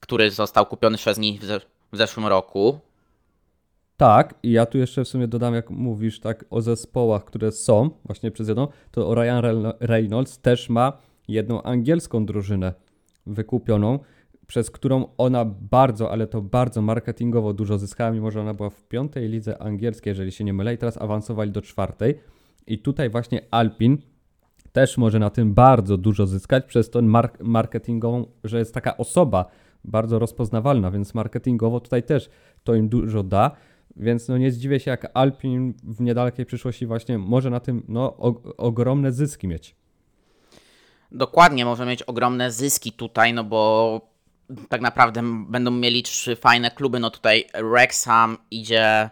który 0.00 0.30
został 0.30 0.66
kupiony 0.66 0.96
przez 0.96 1.18
nich 1.18 1.40
w, 1.40 1.44
ze, 1.44 1.60
w 1.92 1.96
zeszłym 1.96 2.26
roku. 2.26 2.80
Tak, 3.96 4.34
i 4.42 4.52
ja 4.52 4.66
tu 4.66 4.78
jeszcze 4.78 5.04
w 5.04 5.08
sumie 5.08 5.28
dodam, 5.28 5.54
jak 5.54 5.70
mówisz 5.70 6.20
tak 6.20 6.44
o 6.50 6.60
zespołach, 6.60 7.24
które 7.24 7.52
są 7.52 7.90
właśnie 8.04 8.30
przez 8.30 8.48
jedną, 8.48 8.68
to 8.90 9.14
Ryan 9.14 9.44
Re- 9.44 9.72
Reynolds 9.80 10.38
też 10.38 10.68
ma 10.68 10.92
jedną 11.28 11.62
angielską 11.62 12.26
drużynę 12.26 12.74
wykupioną, 13.26 13.98
przez 14.46 14.70
którą 14.70 15.04
ona 15.18 15.44
bardzo, 15.44 16.10
ale 16.10 16.26
to 16.26 16.42
bardzo 16.42 16.82
marketingowo 16.82 17.52
dużo 17.52 17.78
zyskała, 17.78 18.10
mimo 18.10 18.30
że 18.30 18.40
ona 18.40 18.54
była 18.54 18.70
w 18.70 18.84
piątej 18.84 19.28
lidze 19.28 19.62
angielskiej, 19.62 20.10
jeżeli 20.10 20.32
się 20.32 20.44
nie 20.44 20.52
mylę, 20.52 20.74
i 20.74 20.78
teraz 20.78 21.00
awansowali 21.00 21.50
do 21.50 21.62
czwartej. 21.62 22.14
I 22.66 22.78
tutaj 22.78 23.10
właśnie 23.10 23.40
Alpin 23.50 23.98
też 24.72 24.98
może 24.98 25.18
na 25.18 25.30
tym 25.30 25.54
bardzo 25.54 25.96
dużo 25.96 26.26
zyskać 26.26 26.64
przez 26.64 26.90
to 26.90 27.02
mark- 27.02 27.44
marketingową, 27.44 28.26
że 28.44 28.58
jest 28.58 28.74
taka 28.74 28.96
osoba 28.96 29.44
bardzo 29.84 30.18
rozpoznawalna, 30.18 30.90
więc 30.90 31.14
marketingowo 31.14 31.80
tutaj 31.80 32.02
też 32.02 32.30
to 32.64 32.74
im 32.74 32.88
dużo 32.88 33.22
da. 33.22 33.50
Więc 33.96 34.28
no 34.28 34.38
nie 34.38 34.50
zdziwię 34.50 34.80
się, 34.80 34.90
jak 34.90 35.10
Alpin 35.14 35.74
w 35.82 36.00
niedalekiej 36.00 36.46
przyszłości 36.46 36.86
właśnie 36.86 37.18
może 37.18 37.50
na 37.50 37.60
tym 37.60 37.82
no, 37.88 38.16
ogromne 38.56 39.12
zyski 39.12 39.48
mieć. 39.48 39.76
Dokładnie, 41.12 41.64
może 41.64 41.86
mieć 41.86 42.02
ogromne 42.02 42.52
zyski 42.52 42.92
tutaj, 42.92 43.34
no 43.34 43.44
bo 43.44 44.00
tak 44.68 44.80
naprawdę 44.80 45.22
będą 45.48 45.70
mieli 45.70 46.02
trzy 46.02 46.36
fajne 46.36 46.70
kluby. 46.70 47.00
No 47.00 47.10
tutaj 47.10 47.44
Wrexham 47.54 48.38
idzie, 48.50 49.10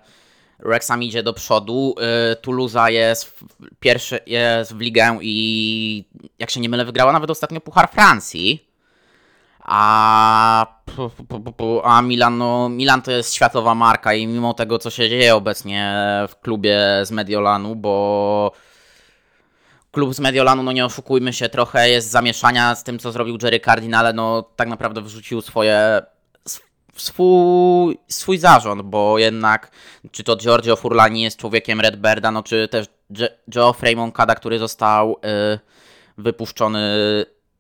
Wrexham 0.59 1.03
idzie 1.03 1.23
do 1.23 1.33
przodu, 1.33 1.95
y, 2.33 2.37
Toulouse 2.37 2.93
jest 2.93 3.25
w, 3.25 3.45
pierwszy 3.81 4.21
jest 4.27 4.75
w 4.75 4.81
ligę 4.81 5.19
i 5.23 6.05
jak 6.39 6.51
się 6.51 6.61
nie 6.61 6.69
mylę 6.69 6.85
wygrała 6.85 7.13
nawet 7.13 7.31
ostatnio 7.31 7.61
Puchar 7.61 7.91
Francji. 7.91 8.69
A, 9.67 10.67
a 11.85 12.03
Milan, 12.03 12.39
no, 12.39 12.69
Milan 12.69 13.03
to 13.03 13.11
jest 13.11 13.35
światowa 13.35 13.75
marka 13.75 14.15
i 14.15 14.27
mimo 14.27 14.55
tego, 14.55 14.79
co 14.79 14.91
się 14.91 15.09
dzieje 15.09 15.35
obecnie 15.35 15.95
w 16.29 16.41
klubie 16.41 16.79
z 17.03 17.11
Mediolanu, 17.11 17.77
bo 17.77 18.53
klub 19.95 20.15
z 20.15 20.21
Mediolanu, 20.21 20.63
no 20.63 20.73
nie 20.73 20.85
oszukujmy 20.85 21.33
się, 21.33 21.49
trochę 21.49 21.89
jest 21.89 22.11
zamieszania 22.11 22.75
z 22.75 22.85
tym, 22.85 22.99
co 22.99 23.13
zrobił 23.13 23.39
Jerry 23.43 23.61
Cardinale, 23.61 24.13
no 24.13 24.43
tak 24.57 24.69
naprawdę 24.69 25.03
wrzucił 25.03 25.41
swoje 25.41 26.03
sw- 26.45 26.71
swój, 26.97 27.99
swój 28.09 28.39
zarząd, 28.39 28.83
bo 28.83 29.19
jednak 29.19 29.71
czy 30.11 30.25
to 30.25 30.37
Giorgio 30.37 30.77
Furlani 30.77 31.23
jest 31.23 31.37
człowiekiem 31.39 31.81
Redbirda, 31.81 32.31
no 32.31 32.43
czy 32.43 32.69
też 32.69 32.87
Ge- 33.11 33.29
Geoffrey 33.49 33.97
Moncada, 33.97 34.35
który 34.35 34.59
został 34.59 35.13
y, 35.13 35.59
wypuszczony 36.19 36.81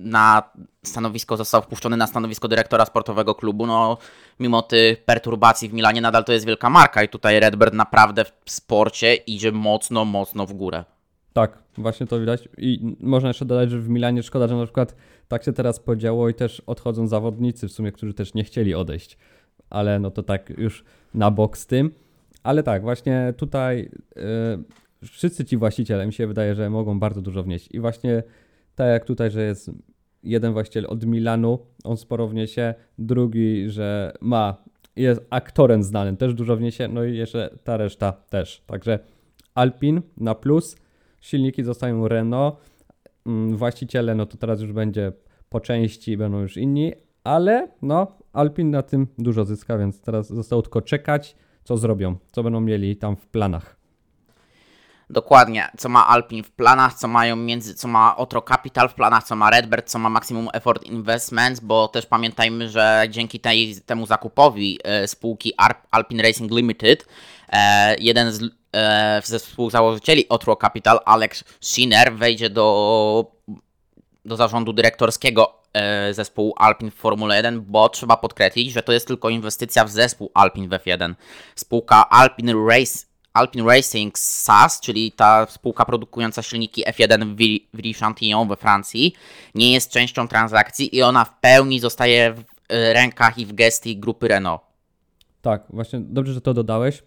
na 0.00 0.42
stanowisko, 0.84 1.36
został 1.36 1.62
wpuszczony 1.62 1.96
na 1.96 2.06
stanowisko 2.06 2.48
dyrektora 2.48 2.86
sportowego 2.86 3.34
klubu, 3.34 3.66
no 3.66 3.98
mimo 4.40 4.62
tych 4.62 5.04
perturbacji 5.04 5.68
w 5.68 5.72
Milanie 5.72 6.00
nadal 6.00 6.24
to 6.24 6.32
jest 6.32 6.46
wielka 6.46 6.70
marka 6.70 7.02
i 7.02 7.08
tutaj 7.08 7.40
Redbird 7.40 7.74
naprawdę 7.74 8.24
w 8.24 8.50
sporcie 8.50 9.14
idzie 9.14 9.52
mocno, 9.52 10.04
mocno 10.04 10.46
w 10.46 10.52
górę. 10.52 10.84
Tak, 11.34 11.62
właśnie 11.78 12.06
to 12.06 12.20
widać. 12.20 12.48
I 12.58 12.96
można 13.00 13.28
jeszcze 13.28 13.44
dodać, 13.44 13.70
że 13.70 13.80
w 13.80 13.88
Milanie 13.88 14.22
szkoda, 14.22 14.48
że 14.48 14.56
na 14.56 14.64
przykład 14.64 14.96
tak 15.28 15.44
się 15.44 15.52
teraz 15.52 15.80
podziało 15.80 16.28
i 16.28 16.34
też 16.34 16.60
odchodzą 16.60 17.06
zawodnicy 17.06 17.68
w 17.68 17.72
sumie, 17.72 17.92
którzy 17.92 18.14
też 18.14 18.34
nie 18.34 18.44
chcieli 18.44 18.74
odejść. 18.74 19.18
Ale 19.70 19.98
no 19.98 20.10
to 20.10 20.22
tak 20.22 20.50
już 20.58 20.84
na 21.14 21.30
bok 21.30 21.58
z 21.58 21.66
tym. 21.66 21.90
Ale 22.42 22.62
tak, 22.62 22.82
właśnie 22.82 23.34
tutaj 23.36 23.90
yy, 24.16 25.08
wszyscy 25.08 25.44
ci 25.44 25.56
właściciele 25.56 26.06
mi 26.06 26.12
się 26.12 26.26
wydaje, 26.26 26.54
że 26.54 26.70
mogą 26.70 27.00
bardzo 27.00 27.22
dużo 27.22 27.42
wnieść. 27.42 27.68
I 27.72 27.80
właśnie 27.80 28.22
tak 28.74 28.88
jak 28.88 29.04
tutaj, 29.04 29.30
że 29.30 29.42
jest 29.44 29.70
jeden 30.22 30.52
właściciel 30.52 30.86
od 30.88 31.06
Milanu, 31.06 31.58
on 31.84 31.96
sporo 31.96 32.28
wniesie, 32.28 32.74
drugi, 32.98 33.70
że 33.70 34.12
ma, 34.20 34.56
jest 34.96 35.20
aktorem 35.30 35.82
znanym, 35.82 36.16
też 36.16 36.34
dużo 36.34 36.56
wniesie, 36.56 36.88
no 36.88 37.04
i 37.04 37.16
jeszcze 37.16 37.58
ta 37.64 37.76
reszta 37.76 38.12
też. 38.12 38.62
Także 38.66 38.98
Alpin 39.54 40.02
na 40.16 40.34
plus, 40.34 40.76
silniki 41.24 41.64
zostają 41.64 42.08
Renault, 42.08 42.56
mm, 43.26 43.56
właściciele, 43.56 44.14
no 44.14 44.26
to 44.26 44.36
teraz 44.36 44.60
już 44.60 44.72
będzie 44.72 45.12
po 45.48 45.60
części, 45.60 46.16
będą 46.16 46.40
już 46.40 46.56
inni, 46.56 46.92
ale 47.24 47.68
no 47.82 48.18
Alpin 48.32 48.70
na 48.70 48.82
tym 48.82 49.06
dużo 49.18 49.44
zyska, 49.44 49.78
więc 49.78 50.00
teraz 50.00 50.28
zostało 50.28 50.62
tylko 50.62 50.82
czekać, 50.82 51.36
co 51.64 51.76
zrobią, 51.76 52.16
co 52.32 52.42
będą 52.42 52.60
mieli 52.60 52.96
tam 52.96 53.16
w 53.16 53.26
planach. 53.26 53.76
Dokładnie, 55.10 55.68
co 55.76 55.88
ma 55.88 56.06
Alpin 56.08 56.42
w 56.42 56.50
planach, 56.50 56.94
co 56.94 57.08
mają 57.08 57.36
między, 57.36 57.74
co 57.74 57.88
ma 57.88 58.16
Otro 58.16 58.42
Capital 58.42 58.88
w 58.88 58.94
planach, 58.94 59.24
co 59.24 59.36
ma 59.36 59.50
Redbird, 59.50 59.90
co 59.90 59.98
ma 59.98 60.08
Maximum 60.08 60.48
Effort 60.52 60.82
Investments, 60.82 61.60
bo 61.60 61.88
też 61.88 62.06
pamiętajmy, 62.06 62.68
że 62.68 63.06
dzięki 63.10 63.40
tej, 63.40 63.80
temu 63.86 64.06
zakupowi 64.06 64.78
e, 64.84 65.08
spółki 65.08 65.52
Alpin 65.90 66.20
Racing 66.20 66.52
Limited, 66.52 67.06
e, 67.48 67.96
jeden 67.98 68.32
z, 68.32 68.40
e, 68.74 69.22
ze 69.24 69.38
współzałożycieli 69.38 70.28
Otro 70.28 70.56
Capital, 70.56 71.00
Alex 71.04 71.44
Schiner, 71.60 72.14
wejdzie 72.14 72.50
do, 72.50 73.32
do 74.24 74.36
zarządu 74.36 74.72
dyrektorskiego 74.72 75.54
e, 75.72 76.14
zespołu 76.14 76.54
Alpin 76.56 76.90
w 76.90 76.94
Formule 76.94 77.36
1, 77.36 77.60
bo 77.60 77.88
trzeba 77.88 78.16
podkreślić, 78.16 78.72
że 78.72 78.82
to 78.82 78.92
jest 78.92 79.06
tylko 79.06 79.28
inwestycja 79.28 79.84
w 79.84 79.90
zespół 79.90 80.30
Alpin 80.34 80.68
w 80.68 80.72
F1. 80.72 81.14
Spółka 81.54 82.10
Alpin 82.10 82.68
Race 82.68 83.14
Alpine 83.34 83.64
Racing 83.66 84.18
SAS, 84.18 84.80
czyli 84.80 85.12
ta 85.12 85.46
spółka 85.46 85.84
produkująca 85.84 86.42
silniki 86.42 86.84
F1 86.84 87.24
w 87.24 87.36
Ville-Chantillon 87.76 88.48
we 88.48 88.56
Francji, 88.56 89.14
nie 89.54 89.72
jest 89.72 89.90
częścią 89.90 90.28
transakcji 90.28 90.96
i 90.96 91.02
ona 91.02 91.24
w 91.24 91.40
pełni 91.40 91.80
zostaje 91.80 92.32
w 92.32 92.44
e, 92.68 92.92
rękach 92.92 93.38
i 93.38 93.46
w 93.46 93.52
gestii 93.52 93.96
grupy 93.96 94.28
Renault. 94.28 94.60
Tak, 95.42 95.62
właśnie 95.70 96.00
dobrze, 96.00 96.32
że 96.32 96.40
to 96.40 96.54
dodałeś, 96.54 97.02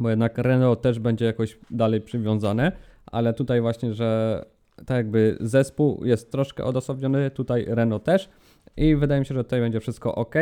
bo 0.00 0.10
jednak 0.10 0.38
Renault 0.38 0.82
też 0.82 0.98
będzie 0.98 1.24
jakoś 1.24 1.58
dalej 1.70 2.00
przywiązane, 2.00 2.72
ale 3.06 3.34
tutaj 3.34 3.60
właśnie, 3.60 3.94
że 3.94 4.42
tak 4.76 4.96
jakby 4.96 5.36
zespół 5.40 6.04
jest 6.04 6.32
troszkę 6.32 6.64
odosobniony, 6.64 7.30
tutaj 7.30 7.64
Renault 7.68 8.04
też 8.04 8.28
i 8.76 8.96
wydaje 8.96 9.20
mi 9.20 9.26
się, 9.26 9.34
że 9.34 9.44
tutaj 9.44 9.60
będzie 9.60 9.80
wszystko 9.80 10.14
ok. 10.14 10.34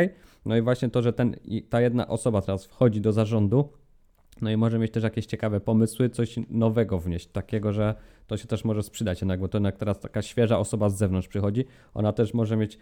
No 0.45 0.57
i 0.57 0.61
właśnie 0.61 0.89
to, 0.89 1.01
że 1.01 1.13
ten, 1.13 1.35
ta 1.69 1.81
jedna 1.81 2.07
osoba 2.07 2.41
teraz 2.41 2.65
wchodzi 2.65 3.01
do 3.01 3.11
zarządu, 3.11 3.69
no 4.41 4.51
i 4.51 4.57
może 4.57 4.79
mieć 4.79 4.91
też 4.91 5.03
jakieś 5.03 5.25
ciekawe 5.25 5.59
pomysły, 5.59 6.09
coś 6.09 6.35
nowego 6.49 6.99
wnieść, 6.99 7.27
takiego, 7.27 7.73
że 7.73 7.95
to 8.27 8.37
się 8.37 8.47
też 8.47 8.65
może 8.65 8.83
sprzedać 8.83 9.21
jednak, 9.21 9.39
bo 9.39 9.47
to 9.47 9.57
jednak 9.57 9.77
teraz 9.77 9.99
taka 9.99 10.21
świeża 10.21 10.59
osoba 10.59 10.89
z 10.89 10.97
zewnątrz 10.97 11.27
przychodzi, 11.27 11.65
ona 11.93 12.13
też 12.13 12.33
może 12.33 12.57
mieć, 12.57 12.77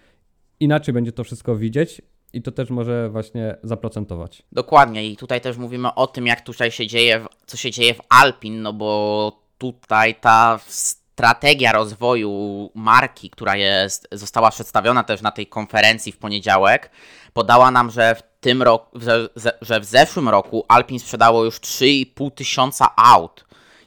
inaczej 0.60 0.94
będzie 0.94 1.12
to 1.12 1.24
wszystko 1.24 1.56
widzieć 1.56 2.02
i 2.34 2.42
to 2.42 2.52
też 2.52 2.70
może 2.70 3.10
właśnie 3.10 3.56
zaprocentować. 3.64 4.44
Dokładnie 4.52 5.08
i 5.08 5.18
tutaj 5.18 5.42
też 5.42 5.58
mówimy 5.58 5.96
o 5.96 6.08
tym, 6.08 6.28
jak 6.28 6.42
tutaj 6.42 6.72
się 6.72 6.88
dzieje, 6.88 7.26
co 7.46 7.58
się 7.58 7.72
dzieje 7.72 7.94
w 7.94 8.00
Alpin, 8.10 8.62
no 8.62 8.74
bo 8.74 9.32
tutaj 9.58 10.16
ta 10.16 10.60
strategia 10.68 11.72
rozwoju 11.72 12.70
marki, 12.76 13.30
która 13.30 13.56
jest, 13.56 14.08
została 14.12 14.52
przedstawiona 14.52 15.04
też 15.04 15.22
na 15.22 15.32
tej 15.32 15.48
konferencji 15.48 16.12
w 16.12 16.18
poniedziałek, 16.18 16.92
podała 17.34 17.72
nam, 17.72 17.92
że 17.92 18.16
w 18.16 18.22
tym 18.42 18.62
roku, 18.62 19.00
że- 19.00 19.30
że 19.62 19.80
w 19.80 19.86
zeszłym 19.86 20.30
roku 20.30 20.66
Alpin 20.68 21.00
sprzedało 21.00 21.46
już 21.46 21.60
3,5 21.60 22.32
tysiąca 22.32 22.96
aut, 22.96 23.46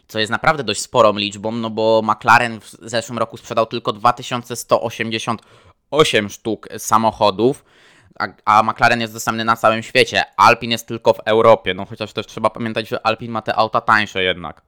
co 0.09 0.19
jest 0.19 0.31
naprawdę 0.31 0.65
dość 0.65 0.81
sporą 0.81 1.17
liczbą, 1.17 1.53
no 1.53 1.71
bo 1.71 2.03
McLaren 2.05 2.61
w 2.61 2.71
zeszłym 2.71 3.19
roku 3.19 3.37
sprzedał 3.37 3.67
tylko 3.67 3.93
2188 3.93 6.29
sztuk 6.29 6.69
samochodów, 6.79 7.65
a, 8.19 8.29
a 8.45 8.63
McLaren 8.63 9.01
jest 9.01 9.13
dostępny 9.13 9.45
na 9.45 9.57
całym 9.57 9.83
świecie. 9.83 10.23
Alpin 10.37 10.71
jest 10.71 10.89
tylko 10.89 11.13
w 11.13 11.21
Europie, 11.25 11.75
no 11.75 11.85
chociaż 11.85 12.13
też 12.13 12.27
trzeba 12.27 12.51
pamiętać, 12.51 12.89
że 12.89 13.07
Alpin 13.07 13.31
ma 13.31 13.43
te 13.43 13.55
auta 13.55 13.81
tańsze 13.81 14.23
jednak. 14.23 14.63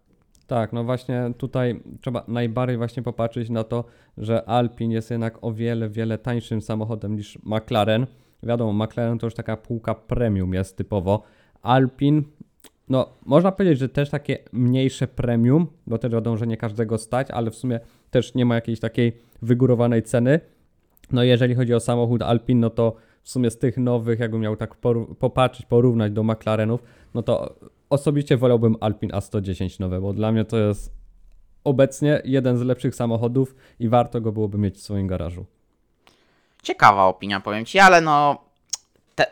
Tak, 0.47 0.73
no 0.73 0.85
właśnie 0.85 1.31
tutaj 1.39 1.81
trzeba 2.01 2.25
najbardziej 2.29 2.77
właśnie 2.77 3.03
popatrzeć 3.03 3.51
na 3.51 3.65
to, 3.65 3.85
że 4.19 4.49
Alpin 4.49 4.91
jest 4.91 5.11
jednak 5.11 5.45
o 5.45 5.53
wiele, 5.53 5.89
wiele 5.89 6.19
tańszym 6.19 6.63
samochodem 6.63 7.17
niż 7.17 7.39
McLaren. 7.43 8.07
Wiadomo, 8.43 8.85
McLaren 8.85 9.19
to 9.19 9.27
już 9.27 9.35
taka 9.35 9.57
półka 9.57 9.95
premium 9.95 10.55
jest 10.55 10.77
typowo, 10.77 11.23
Alpin, 11.63 12.25
no 12.89 13.09
można 13.27 13.53
powiedzieć, 13.53 13.79
że 13.79 13.89
też 13.89 14.11
takie 14.11 14.39
mniejsze 14.53 15.07
premium, 15.07 15.67
bo 15.87 15.99
też 15.99 16.13
wiadomo, 16.13 16.37
że 16.37 16.47
nie 16.47 16.57
każdego 16.57 16.99
stać, 16.99 17.31
ale 17.31 17.51
w 17.51 17.55
sumie 17.55 17.81
też 18.11 18.35
nie 18.35 18.45
ma 18.45 18.55
jakiejś 18.55 18.81
takiej 18.81 19.19
wygórowanej 19.43 20.03
ceny. 20.03 20.41
No 21.13 21.23
jeżeli 21.23 21.55
chodzi 21.55 21.75
o 21.75 21.81
samochód 21.81 22.23
Alpin, 22.23 22.61
no 22.61 22.71
to 22.71 22.97
w 23.29 23.31
sumie 23.31 23.51
z 23.51 23.59
tych 23.59 23.77
nowych, 23.77 24.19
jakbym 24.19 24.41
miał 24.41 24.57
tak 24.57 24.75
poru- 24.75 25.15
popatrzeć, 25.15 25.67
porównać 25.67 26.13
do 26.13 26.23
McLarenów, 26.23 26.83
no 27.15 27.23
to 27.23 27.55
osobiście 27.91 28.37
wolałbym 28.37 28.77
Alpin 28.81 29.11
A110 29.11 29.81
nowe, 29.81 30.01
bo 30.01 30.13
dla 30.13 30.33
mnie 30.33 30.45
to 30.45 30.57
jest 30.57 30.93
obecnie 31.65 32.23
jeden 32.25 32.59
z 32.59 32.63
lepszych 32.63 32.95
samochodów 32.95 33.55
i 33.79 33.89
warto 33.89 34.21
go 34.21 34.33
byłoby 34.33 34.59
mieć 34.59 34.77
w 34.77 34.81
swoim 34.81 35.07
garażu. 35.07 35.47
Ciekawa 36.63 37.05
opinia, 37.05 37.41
powiem 37.41 37.65
ci, 37.65 37.79
ale 37.79 38.01
no. 38.01 38.39
Te, 39.15 39.27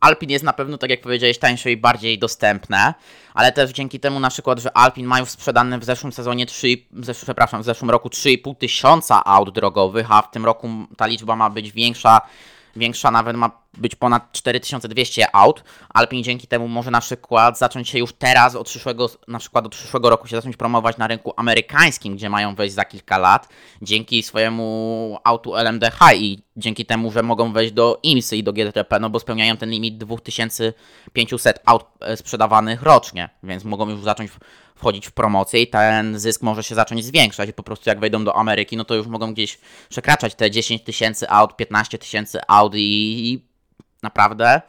Alpin 0.00 0.30
jest 0.30 0.44
na 0.44 0.52
pewno, 0.52 0.78
tak 0.78 0.90
jak 0.90 1.00
powiedziałeś, 1.00 1.38
tańsze 1.38 1.72
i 1.72 1.76
bardziej 1.76 2.18
dostępne, 2.18 2.94
ale 3.34 3.52
też 3.52 3.72
dzięki 3.72 4.00
temu 4.00 4.20
na 4.20 4.30
przykład, 4.30 4.58
że 4.58 4.76
Alpin 4.76 5.06
mają 5.06 5.24
sprzedane 5.24 5.78
w 5.78 5.84
zeszłym 5.84 6.12
sezonie 6.12 6.46
3, 6.46 6.68
w 6.90 7.04
zesz, 7.04 7.22
przepraszam, 7.22 7.62
w 7.62 7.64
zeszłym 7.64 7.90
roku 7.90 8.08
3,5 8.08 8.56
tysiąca 8.56 9.24
aut 9.24 9.50
drogowych, 9.54 10.12
a 10.12 10.22
w 10.22 10.30
tym 10.30 10.44
roku 10.44 10.68
ta 10.96 11.06
liczba 11.06 11.36
ma 11.36 11.50
być 11.50 11.72
większa, 11.72 12.20
większa 12.76 13.10
nawet 13.10 13.36
ma 13.36 13.50
być 13.78 13.94
ponad 13.94 14.32
4200 14.32 15.34
aut. 15.36 15.64
Alpin 15.88 16.24
dzięki 16.24 16.46
temu 16.46 16.68
może 16.68 16.90
na 16.90 17.00
przykład 17.00 17.58
zacząć 17.58 17.88
się 17.88 17.98
już 17.98 18.12
teraz 18.12 18.54
od 18.54 18.68
przyszłego, 18.68 19.10
na 19.28 19.38
przykład 19.38 19.66
od 19.66 19.72
przyszłego 19.72 20.10
roku 20.10 20.26
się 20.26 20.36
zacząć 20.36 20.56
promować 20.56 20.96
na 20.96 21.06
rynku 21.06 21.32
amerykańskim, 21.36 22.16
gdzie 22.16 22.30
mają 22.30 22.54
wejść 22.54 22.74
za 22.74 22.84
kilka 22.84 23.18
lat, 23.18 23.48
dzięki 23.82 24.22
swojemu 24.22 25.18
autu 25.24 25.56
LMDH 25.56 25.98
i 26.14 26.42
dzięki 26.56 26.86
temu, 26.86 27.12
że 27.12 27.22
mogą 27.22 27.52
wejść 27.52 27.72
do 27.72 28.00
IMSY 28.02 28.36
i 28.36 28.42
do 28.42 28.52
GTP, 28.52 29.00
no 29.00 29.10
bo 29.10 29.20
spełniają 29.20 29.56
ten 29.56 29.70
limit 29.70 29.98
2500 29.98 31.60
aut 31.66 31.84
e, 32.00 32.16
sprzedawanych 32.16 32.82
rocznie, 32.82 33.28
więc 33.42 33.64
mogą 33.64 33.88
już 33.90 34.00
zacząć 34.00 34.30
wchodzić 34.82 35.06
w 35.06 35.12
promocję 35.12 35.62
i 35.62 35.66
ten 35.66 36.18
zysk 36.18 36.42
może 36.42 36.62
się 36.62 36.74
zacząć 36.74 37.04
zwiększać 37.04 37.48
i 37.48 37.52
po 37.52 37.62
prostu 37.62 37.90
jak 37.90 38.00
wejdą 38.00 38.24
do 38.24 38.36
Ameryki, 38.36 38.76
no 38.76 38.84
to 38.84 38.94
już 38.94 39.06
mogą 39.06 39.32
gdzieś 39.32 39.58
przekraczać 39.88 40.34
te 40.34 40.50
10 40.50 40.82
tysięcy 40.82 41.30
aut, 41.30 41.56
15 41.56 41.98
tysięcy 41.98 42.38
aut 42.48 42.72
i 42.76 43.44
naprawdę 44.02 44.60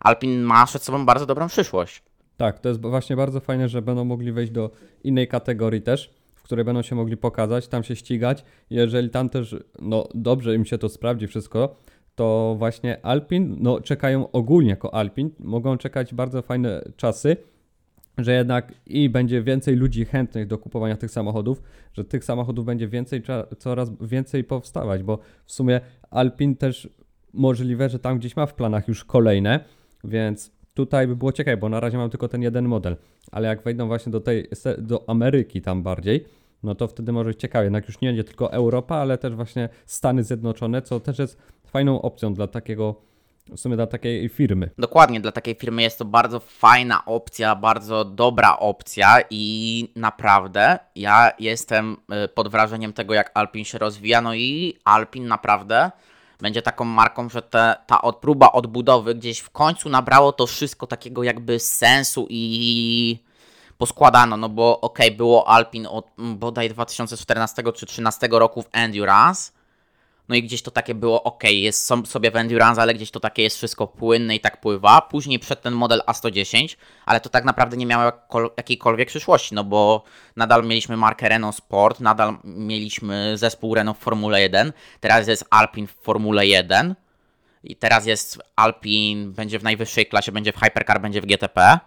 Alpin 0.00 0.42
ma 0.42 0.66
przed 0.66 0.82
sobą 0.82 1.06
bardzo 1.06 1.26
dobrą 1.26 1.48
przyszłość. 1.48 2.02
Tak, 2.36 2.58
to 2.58 2.68
jest 2.68 2.80
właśnie 2.80 3.16
bardzo 3.16 3.40
fajne, 3.40 3.68
że 3.68 3.82
będą 3.82 4.04
mogli 4.04 4.32
wejść 4.32 4.52
do 4.52 4.70
innej 5.04 5.28
kategorii 5.28 5.82
też, 5.82 6.10
w 6.34 6.42
której 6.42 6.64
będą 6.64 6.82
się 6.82 6.94
mogli 6.94 7.16
pokazać, 7.16 7.68
tam 7.68 7.84
się 7.84 7.96
ścigać. 7.96 8.44
Jeżeli 8.70 9.10
tam 9.10 9.28
też, 9.28 9.56
no 9.78 10.08
dobrze 10.14 10.54
im 10.54 10.64
się 10.64 10.78
to 10.78 10.88
sprawdzi 10.88 11.26
wszystko, 11.26 11.76
to 12.14 12.54
właśnie 12.58 13.06
Alpin, 13.06 13.56
no 13.60 13.80
czekają 13.80 14.30
ogólnie 14.32 14.70
jako 14.70 14.94
Alpin, 14.94 15.30
mogą 15.38 15.78
czekać 15.78 16.14
bardzo 16.14 16.42
fajne 16.42 16.82
czasy, 16.96 17.36
że 18.18 18.34
jednak 18.34 18.72
i 18.86 19.10
będzie 19.10 19.42
więcej 19.42 19.76
ludzi 19.76 20.04
chętnych 20.04 20.46
do 20.46 20.58
kupowania 20.58 20.96
tych 20.96 21.10
samochodów, 21.10 21.62
że 21.92 22.04
tych 22.04 22.24
samochodów 22.24 22.64
będzie 22.64 22.88
więcej, 22.88 23.22
coraz 23.58 23.90
więcej 24.00 24.44
powstawać, 24.44 25.02
bo 25.02 25.18
w 25.44 25.52
sumie 25.52 25.80
Alpin 26.10 26.56
też 26.56 26.88
możliwe, 27.32 27.88
że 27.88 27.98
tam 27.98 28.18
gdzieś 28.18 28.36
ma 28.36 28.46
w 28.46 28.54
planach 28.54 28.88
już 28.88 29.04
kolejne, 29.04 29.60
więc 30.04 30.52
tutaj 30.74 31.06
by 31.06 31.16
było 31.16 31.32
ciekawe, 31.32 31.56
bo 31.56 31.68
na 31.68 31.80
razie 31.80 31.98
mam 31.98 32.10
tylko 32.10 32.28
ten 32.28 32.42
jeden 32.42 32.64
model, 32.68 32.96
ale 33.32 33.48
jak 33.48 33.62
wejdą 33.62 33.86
właśnie 33.86 34.12
do 34.12 34.20
tej, 34.20 34.48
do 34.78 35.08
Ameryki 35.08 35.62
tam 35.62 35.82
bardziej, 35.82 36.24
no 36.62 36.74
to 36.74 36.88
wtedy 36.88 37.12
może 37.12 37.30
być 37.30 37.40
ciekawie, 37.40 37.64
jednak 37.64 37.86
już 37.86 38.00
nie 38.00 38.08
będzie 38.08 38.24
tylko 38.24 38.52
Europa, 38.52 38.96
ale 38.96 39.18
też 39.18 39.34
właśnie 39.34 39.68
Stany 39.86 40.24
Zjednoczone, 40.24 40.82
co 40.82 41.00
też 41.00 41.18
jest 41.18 41.38
fajną 41.64 42.02
opcją 42.02 42.34
dla 42.34 42.46
takiego 42.46 42.94
w 43.50 43.60
sumie 43.60 43.76
dla 43.76 43.86
takiej 43.86 44.28
firmy. 44.28 44.70
Dokładnie, 44.78 45.20
dla 45.20 45.32
takiej 45.32 45.54
firmy 45.54 45.82
jest 45.82 45.98
to 45.98 46.04
bardzo 46.04 46.40
fajna 46.40 47.04
opcja, 47.04 47.54
bardzo 47.54 48.04
dobra 48.04 48.58
opcja 48.58 49.18
i 49.30 49.88
naprawdę 49.96 50.78
ja 50.94 51.32
jestem 51.38 51.96
y, 52.24 52.28
pod 52.28 52.48
wrażeniem 52.48 52.92
tego, 52.92 53.14
jak 53.14 53.30
Alpin 53.34 53.64
się 53.64 53.78
rozwija. 53.78 54.20
No 54.20 54.34
i 54.34 54.78
Alpin 54.84 55.26
naprawdę 55.26 55.90
będzie 56.40 56.62
taką 56.62 56.84
marką, 56.84 57.28
że 57.28 57.42
te, 57.42 57.74
ta 57.86 58.12
próba 58.20 58.52
odbudowy 58.52 59.14
gdzieś 59.14 59.38
w 59.38 59.50
końcu 59.50 59.88
nabrało 59.88 60.32
to 60.32 60.46
wszystko 60.46 60.86
takiego 60.86 61.22
jakby 61.22 61.60
sensu 61.60 62.26
i 62.30 63.18
poskładano, 63.78 64.36
no 64.36 64.48
bo 64.48 64.80
okej, 64.80 65.06
okay, 65.06 65.16
było 65.16 65.48
Alpin 65.48 65.86
od 65.86 66.06
bodaj 66.18 66.70
2014 66.70 67.56
czy 67.56 67.62
2013 67.62 68.28
roku 68.30 68.62
w 68.62 68.68
Endurance, 68.72 69.52
no 70.28 70.34
i 70.34 70.42
gdzieś 70.42 70.62
to 70.62 70.70
takie 70.70 70.94
było 70.94 71.22
ok, 71.22 71.44
jest 71.44 71.92
sobie 72.04 72.30
w 72.30 72.36
Endurance, 72.36 72.82
ale 72.82 72.94
gdzieś 72.94 73.10
to 73.10 73.20
takie 73.20 73.42
jest 73.42 73.56
wszystko 73.56 73.86
płynne 73.86 74.36
i 74.36 74.40
tak 74.40 74.60
pływa. 74.60 75.00
Później 75.00 75.38
przed 75.38 75.62
ten 75.62 75.74
model 75.74 76.02
A110, 76.06 76.76
ale 77.06 77.20
to 77.20 77.28
tak 77.28 77.44
naprawdę 77.44 77.76
nie 77.76 77.86
miało 77.86 78.12
jakiejkolwiek 78.56 79.08
przyszłości, 79.08 79.54
no 79.54 79.64
bo 79.64 80.04
nadal 80.36 80.66
mieliśmy 80.66 80.96
markę 80.96 81.28
Renault 81.28 81.56
Sport, 81.56 82.00
nadal 82.00 82.38
mieliśmy 82.44 83.38
zespół 83.38 83.74
Renault 83.74 83.98
w 83.98 84.02
Formule 84.02 84.40
1, 84.40 84.72
teraz 85.00 85.28
jest 85.28 85.44
Alpine 85.50 85.86
w 85.86 85.92
Formule 85.92 86.46
1 86.46 86.94
i 87.64 87.76
teraz 87.76 88.06
jest 88.06 88.42
Alpine, 88.56 89.32
będzie 89.32 89.58
w 89.58 89.62
najwyższej 89.62 90.06
klasie, 90.06 90.32
będzie 90.32 90.52
w 90.52 90.56
Hypercar, 90.56 91.00
będzie 91.00 91.20
w 91.20 91.26
GTP. 91.26 91.78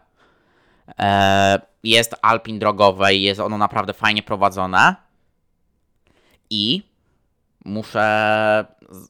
E, 0.99 1.61
jest 1.83 2.15
Alpine 2.21 2.59
drogowe 2.59 3.15
i 3.15 3.21
jest 3.21 3.39
ono 3.39 3.57
naprawdę 3.57 3.93
fajnie 3.93 4.23
prowadzone. 4.23 4.95
I 6.49 6.88
muszę 7.65 8.65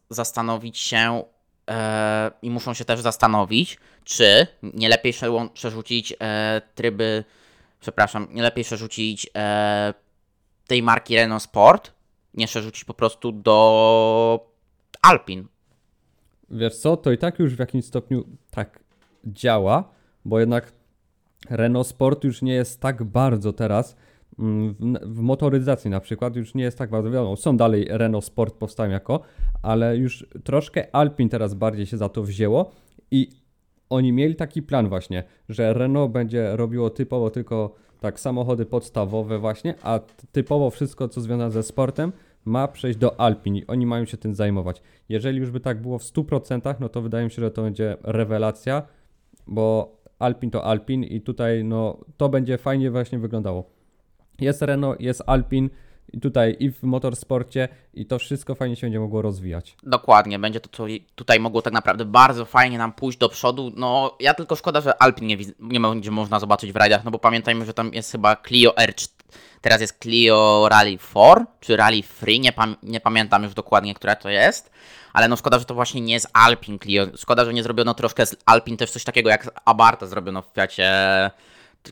zastanowić 0.10 0.78
się 0.78 1.24
e, 1.70 2.32
i 2.42 2.50
muszą 2.50 2.74
się 2.74 2.86
też 2.86 3.00
zastanowić, 3.00 3.78
czy 4.04 4.48
nie 4.64 4.90
lepiej 4.90 5.14
przerzucić 5.54 6.14
e, 6.22 6.62
tryby, 6.76 7.24
przepraszam, 7.80 8.28
nie 8.32 8.42
lepiej 8.42 8.64
przerzucić 8.64 9.30
e, 9.36 9.94
tej 10.68 10.84
marki 10.84 11.16
Renault 11.16 11.44
Sport, 11.44 11.92
nie 12.34 12.48
przerzucić 12.48 12.84
po 12.84 12.94
prostu 12.94 13.32
do 13.32 14.50
Alpin. 15.02 15.48
Wiesz 16.50 16.78
co, 16.78 16.98
to 16.98 17.12
i 17.12 17.18
tak 17.18 17.40
już 17.40 17.56
w 17.56 17.60
jakimś 17.60 17.86
stopniu 17.86 18.24
tak 18.52 18.80
działa, 19.26 19.92
bo 20.26 20.40
jednak 20.40 20.72
Renault 21.50 21.88
Sport 21.88 22.24
już 22.24 22.42
nie 22.42 22.54
jest 22.54 22.82
tak 22.82 23.04
bardzo 23.04 23.54
teraz 23.54 23.96
w, 24.40 24.74
w, 25.06 25.22
motoryzacji 25.22 25.90
na 25.90 26.00
przykład 26.00 26.36
już 26.36 26.56
nie 26.56 26.64
jest 26.64 26.78
tak 26.78 26.90
bardzo 26.90 27.12
wiadomo. 27.12 27.36
Są 27.36 27.58
dalej 27.58 27.88
Renault 27.90 28.26
Sport 28.26 28.56
powstają 28.56 28.92
jako, 28.92 29.20
ale 29.62 29.98
już 29.98 30.26
troszkę 30.44 30.96
Alpin 30.96 31.30
teraz 31.30 31.54
bardziej 31.54 31.86
się 31.86 31.98
za 31.98 32.10
to 32.10 32.24
wzięło 32.24 32.72
i 33.12 33.30
oni 33.90 34.12
mieli 34.12 34.36
taki 34.36 34.62
plan 34.62 34.90
właśnie, 34.90 35.24
że 35.50 35.74
Renault 35.74 36.12
będzie 36.12 36.56
robiło 36.56 36.90
typowo 36.90 37.30
tylko 37.30 37.76
tak 38.00 38.20
samochody 38.20 38.66
podstawowe 38.66 39.40
właśnie, 39.40 39.74
a 39.84 40.00
typowo 40.32 40.70
wszystko 40.70 41.08
co 41.08 41.22
związane 41.22 41.52
ze 41.52 41.64
sportem 41.64 42.12
ma 42.46 42.68
przejść 42.68 43.00
do 43.00 43.20
Alpin 43.20 43.56
i 43.56 43.68
oni 43.68 43.86
mają 43.86 44.06
się 44.06 44.18
tym 44.18 44.36
zajmować. 44.36 44.82
Jeżeli 45.10 45.38
już 45.40 45.52
by 45.52 45.60
tak 45.60 45.82
było 45.82 46.00
w 46.00 46.04
100%, 46.04 46.76
no 46.80 46.90
to 46.90 47.02
wydaje 47.02 47.26
mi 47.26 47.32
się, 47.32 47.42
że 47.42 47.52
to 47.52 47.64
będzie 47.64 47.98
rewelacja, 48.04 48.84
bo 49.48 49.98
Alpin 50.20 50.52
to 50.52 50.64
Alpin 50.64 51.04
i 51.04 51.22
tutaj 51.22 51.64
no 51.64 51.98
to 52.18 52.30
będzie 52.30 52.58
fajnie 52.58 52.92
właśnie 52.92 53.20
wyglądało. 53.20 53.79
Jest 54.42 54.62
Renault, 54.62 55.02
jest 55.02 55.24
Alpin 55.28 55.70
i 56.14 56.20
tutaj 56.20 56.56
i 56.60 56.72
w 56.72 56.84
motorsporcie 56.84 57.68
i 57.94 58.06
to 58.06 58.20
wszystko 58.20 58.56
fajnie 58.56 58.76
się 58.76 58.88
będzie 58.88 59.00
mogło 59.00 59.22
rozwijać. 59.22 59.76
Dokładnie, 59.84 60.40
będzie 60.40 60.60
to 60.60 60.86
tutaj 61.16 61.40
mogło 61.40 61.62
tak 61.62 61.74
naprawdę 61.74 62.06
bardzo 62.06 62.46
fajnie 62.46 62.78
nam 62.78 62.94
pójść 62.94 63.18
do 63.18 63.30
przodu. 63.30 63.72
No 63.76 64.18
ja 64.20 64.34
tylko 64.34 64.56
szkoda, 64.56 64.82
że 64.82 65.02
Alpin 65.02 65.28
nie, 65.28 65.38
nie 65.60 65.80
będzie 65.80 66.12
można 66.12 66.40
zobaczyć 66.40 66.72
w 66.72 66.76
rajdach, 66.76 67.04
no 67.04 67.12
bo 67.12 67.20
pamiętajmy, 67.20 67.66
że 67.66 67.74
tam 67.74 67.94
jest 67.94 68.12
chyba 68.12 68.36
Clio 68.36 68.72
R4, 68.72 69.10
teraz 69.62 69.82
jest 69.82 70.00
Clio 70.00 70.68
Rally 70.70 70.98
4 70.98 71.46
czy 71.60 71.78
Rally 71.78 72.04
3, 72.22 72.40
nie, 72.40 72.54
nie 72.84 73.00
pamiętam 73.00 73.44
już 73.44 73.54
dokładnie, 73.54 73.94
która 73.94 74.16
to 74.16 74.30
jest. 74.30 74.72
Ale 75.14 75.28
no 75.28 75.36
szkoda, 75.36 75.60
że 75.60 75.66
to 75.66 75.74
właśnie 75.74 76.02
nie 76.02 76.14
jest 76.14 76.30
Alpin 76.34 76.80
Clio. 76.80 77.08
Szkoda, 77.18 77.46
że 77.46 77.54
nie 77.54 77.64
zrobiono 77.64 77.94
troszkę 77.94 78.26
z 78.26 78.36
Alpin 78.46 78.78
też 78.78 78.92
coś 78.92 79.04
takiego 79.04 79.30
jak 79.30 79.62
Abarta 79.66 80.08
zrobiono 80.08 80.42
w 80.42 80.46
Fiacie 80.56 80.92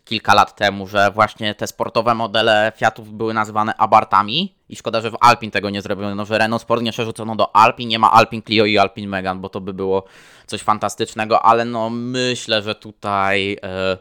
kilka 0.05 0.33
lat 0.33 0.55
temu, 0.55 0.87
że 0.87 1.11
właśnie 1.11 1.55
te 1.55 1.67
sportowe 1.67 2.15
modele 2.15 2.71
Fiatów 2.75 3.13
były 3.13 3.33
nazywane 3.33 3.75
Abartami 3.75 4.55
i 4.69 4.75
szkoda, 4.75 5.01
że 5.01 5.11
w 5.11 5.17
Alpin 5.19 5.51
tego 5.51 5.69
nie 5.69 5.81
zrobiono, 5.81 6.25
że 6.25 6.37
Renault 6.37 6.61
Sport 6.61 6.81
nie 6.81 6.91
przerzucono 6.91 7.35
do 7.35 7.55
Alpin, 7.55 7.89
nie 7.89 7.99
ma 7.99 8.11
Alpin 8.11 8.41
Clio 8.41 8.65
i 8.65 8.77
Alpin 8.77 9.09
Megan, 9.09 9.41
bo 9.41 9.49
to 9.49 9.61
by 9.61 9.73
było 9.73 10.03
coś 10.45 10.61
fantastycznego, 10.61 11.45
ale 11.45 11.65
no 11.65 11.89
myślę, 11.89 12.61
że 12.61 12.75
tutaj 12.75 13.57
e, 13.63 13.97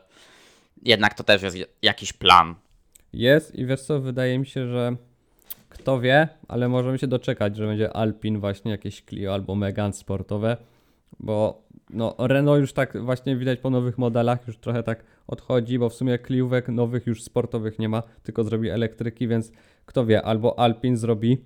jednak 0.82 1.14
to 1.14 1.24
też 1.24 1.42
jest 1.42 1.56
jakiś 1.82 2.12
plan. 2.12 2.54
Jest 3.12 3.54
i 3.54 3.66
wiesz 3.66 3.80
co, 3.80 4.00
wydaje 4.00 4.38
mi 4.38 4.46
się, 4.46 4.66
że 4.66 4.96
kto 5.68 6.00
wie, 6.00 6.28
ale 6.48 6.68
możemy 6.68 6.98
się 6.98 7.06
doczekać, 7.06 7.56
że 7.56 7.66
będzie 7.66 7.96
Alpin 7.96 8.40
właśnie 8.40 8.70
jakieś 8.70 9.02
Clio 9.02 9.34
albo 9.34 9.54
Megan 9.54 9.92
sportowe, 9.92 10.56
bo 11.20 11.62
no 11.90 12.14
Renault 12.18 12.60
już 12.60 12.72
tak 12.72 13.02
właśnie 13.02 13.36
widać 13.36 13.58
po 13.58 13.70
nowych 13.70 13.98
modelach 13.98 14.46
już 14.46 14.58
trochę 14.58 14.82
tak 14.82 15.04
odchodzi, 15.26 15.78
bo 15.78 15.88
w 15.88 15.94
sumie 15.94 16.18
kliówek 16.18 16.68
nowych 16.68 17.06
już 17.06 17.22
sportowych 17.22 17.78
nie 17.78 17.88
ma, 17.88 18.02
tylko 18.22 18.44
zrobi 18.44 18.68
elektryki, 18.68 19.28
więc 19.28 19.52
kto 19.86 20.06
wie, 20.06 20.22
albo 20.22 20.58
Alpin 20.58 20.96
zrobi 20.96 21.44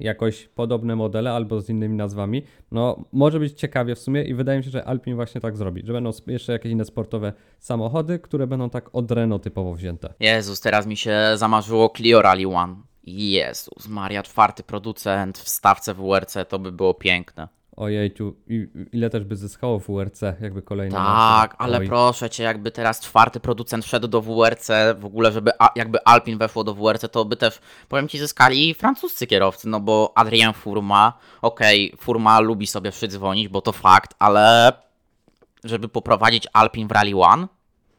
jakoś 0.00 0.48
podobne 0.48 0.96
modele 0.96 1.32
albo 1.32 1.60
z 1.60 1.68
innymi 1.68 1.96
nazwami, 1.96 2.42
no 2.72 3.04
może 3.12 3.40
być 3.40 3.52
ciekawie 3.52 3.94
w 3.94 3.98
sumie 3.98 4.22
i 4.24 4.34
wydaje 4.34 4.58
mi 4.58 4.64
się, 4.64 4.70
że 4.70 4.84
Alpin 4.84 5.14
właśnie 5.14 5.40
tak 5.40 5.56
zrobi, 5.56 5.82
że 5.86 5.92
będą 5.92 6.10
jeszcze 6.26 6.52
jakieś 6.52 6.72
inne 6.72 6.84
sportowe 6.84 7.32
samochody, 7.58 8.18
które 8.18 8.46
będą 8.46 8.70
tak 8.70 8.90
od 8.92 9.10
Renault 9.10 9.42
typowo 9.42 9.74
wzięte. 9.74 10.14
Jezus, 10.20 10.60
teraz 10.60 10.86
mi 10.86 10.96
się 10.96 11.18
zamarzyło 11.34 11.92
Clio 11.96 12.22
Rally 12.22 12.48
One. 12.48 12.76
Jezus, 13.04 13.88
Maria, 13.88 14.22
czwarty 14.22 14.62
producent 14.62 15.38
w 15.38 15.48
stawce 15.48 15.94
WRC, 15.94 16.36
to 16.48 16.58
by 16.58 16.72
było 16.72 16.94
piękne. 16.94 17.48
Ojejciu, 17.76 18.34
i- 18.48 18.68
ile 18.92 19.10
też 19.10 19.24
by 19.24 19.36
zyskało 19.36 19.78
w 19.78 19.86
WRC, 19.86 20.22
jakby 20.40 20.62
kolejne 20.62 20.96
Tak, 20.96 21.50
maszyny. 21.50 21.54
ale 21.58 21.78
Oj. 21.78 21.86
proszę 21.88 22.30
cię, 22.30 22.42
jakby 22.42 22.70
teraz 22.70 23.00
czwarty 23.00 23.40
producent 23.40 23.84
wszedł 23.84 24.08
do 24.08 24.20
WRC, 24.22 24.68
w 24.98 25.04
ogóle, 25.04 25.32
żeby 25.32 25.50
a, 25.58 25.70
jakby 25.76 26.04
Alpin 26.04 26.38
weszło 26.38 26.64
do 26.64 26.74
WRC, 26.74 27.08
to 27.08 27.24
by 27.24 27.36
też, 27.36 27.58
powiem 27.88 28.08
ci, 28.08 28.18
zyskali 28.18 28.74
francuscy 28.74 29.26
kierowcy, 29.26 29.68
no 29.68 29.80
bo 29.80 30.12
Adrien 30.14 30.52
Furma, 30.52 31.12
okej, 31.42 31.94
Furma 32.00 32.40
lubi 32.40 32.66
sobie 32.66 32.90
przydzwonić, 32.90 33.48
bo 33.48 33.60
to 33.60 33.72
fakt, 33.72 34.14
ale 34.18 34.72
żeby 35.64 35.88
poprowadzić 35.88 36.46
Alpin 36.52 36.88
w 36.88 36.90
Rally 36.90 37.16
One, 37.16 37.46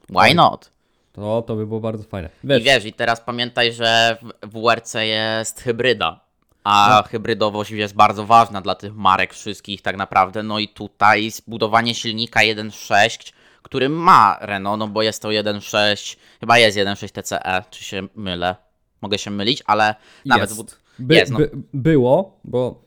why 0.10 0.18
Oj. 0.20 0.36
not? 0.36 0.72
To, 1.14 1.42
to 1.42 1.56
by 1.56 1.68
było 1.68 1.80
bardzo 1.80 2.04
fajne. 2.04 2.30
I 2.44 2.48
Wiesz, 2.48 2.64
wiesz, 2.64 2.86
i 2.86 2.94
teraz 2.94 3.22
pamiętaj, 3.22 3.74
że 3.74 4.18
w 4.44 4.50
WRC 4.62 4.94
jest 5.06 5.62
hybryda. 5.62 6.20
A 6.63 7.02
No. 7.04 7.10
hybrydowość 7.10 7.71
jest 7.71 7.95
bardzo 7.95 8.26
ważna 8.26 8.62
dla 8.62 8.76
tych 8.76 8.95
marek 8.95 9.34
wszystkich 9.34 9.82
tak 9.82 9.97
naprawdę. 9.97 10.43
No 10.43 10.60
i 10.60 10.67
tutaj 10.67 11.32
zbudowanie 11.32 11.95
silnika 11.95 12.39
1.6, 12.39 13.34
który 13.62 13.89
ma 13.89 14.38
Renault, 14.41 14.80
no 14.80 14.88
bo 14.88 15.02
jest 15.02 15.21
to 15.21 15.30
1.6, 15.30 16.17
chyba 16.39 16.58
jest 16.58 16.78
1.6 16.78 17.12
TCE, 17.12 17.63
czy 17.69 17.84
się 17.84 18.08
mylę? 18.15 18.56
Mogę 19.02 19.17
się 19.17 19.32
mylić, 19.32 19.63
ale 19.65 19.95
nawet... 20.26 20.49
jest. 20.49 20.84
By, 20.99 21.15
jest, 21.15 21.32
no. 21.32 21.38
by, 21.38 21.52
było, 21.73 22.39
bo 22.43 22.84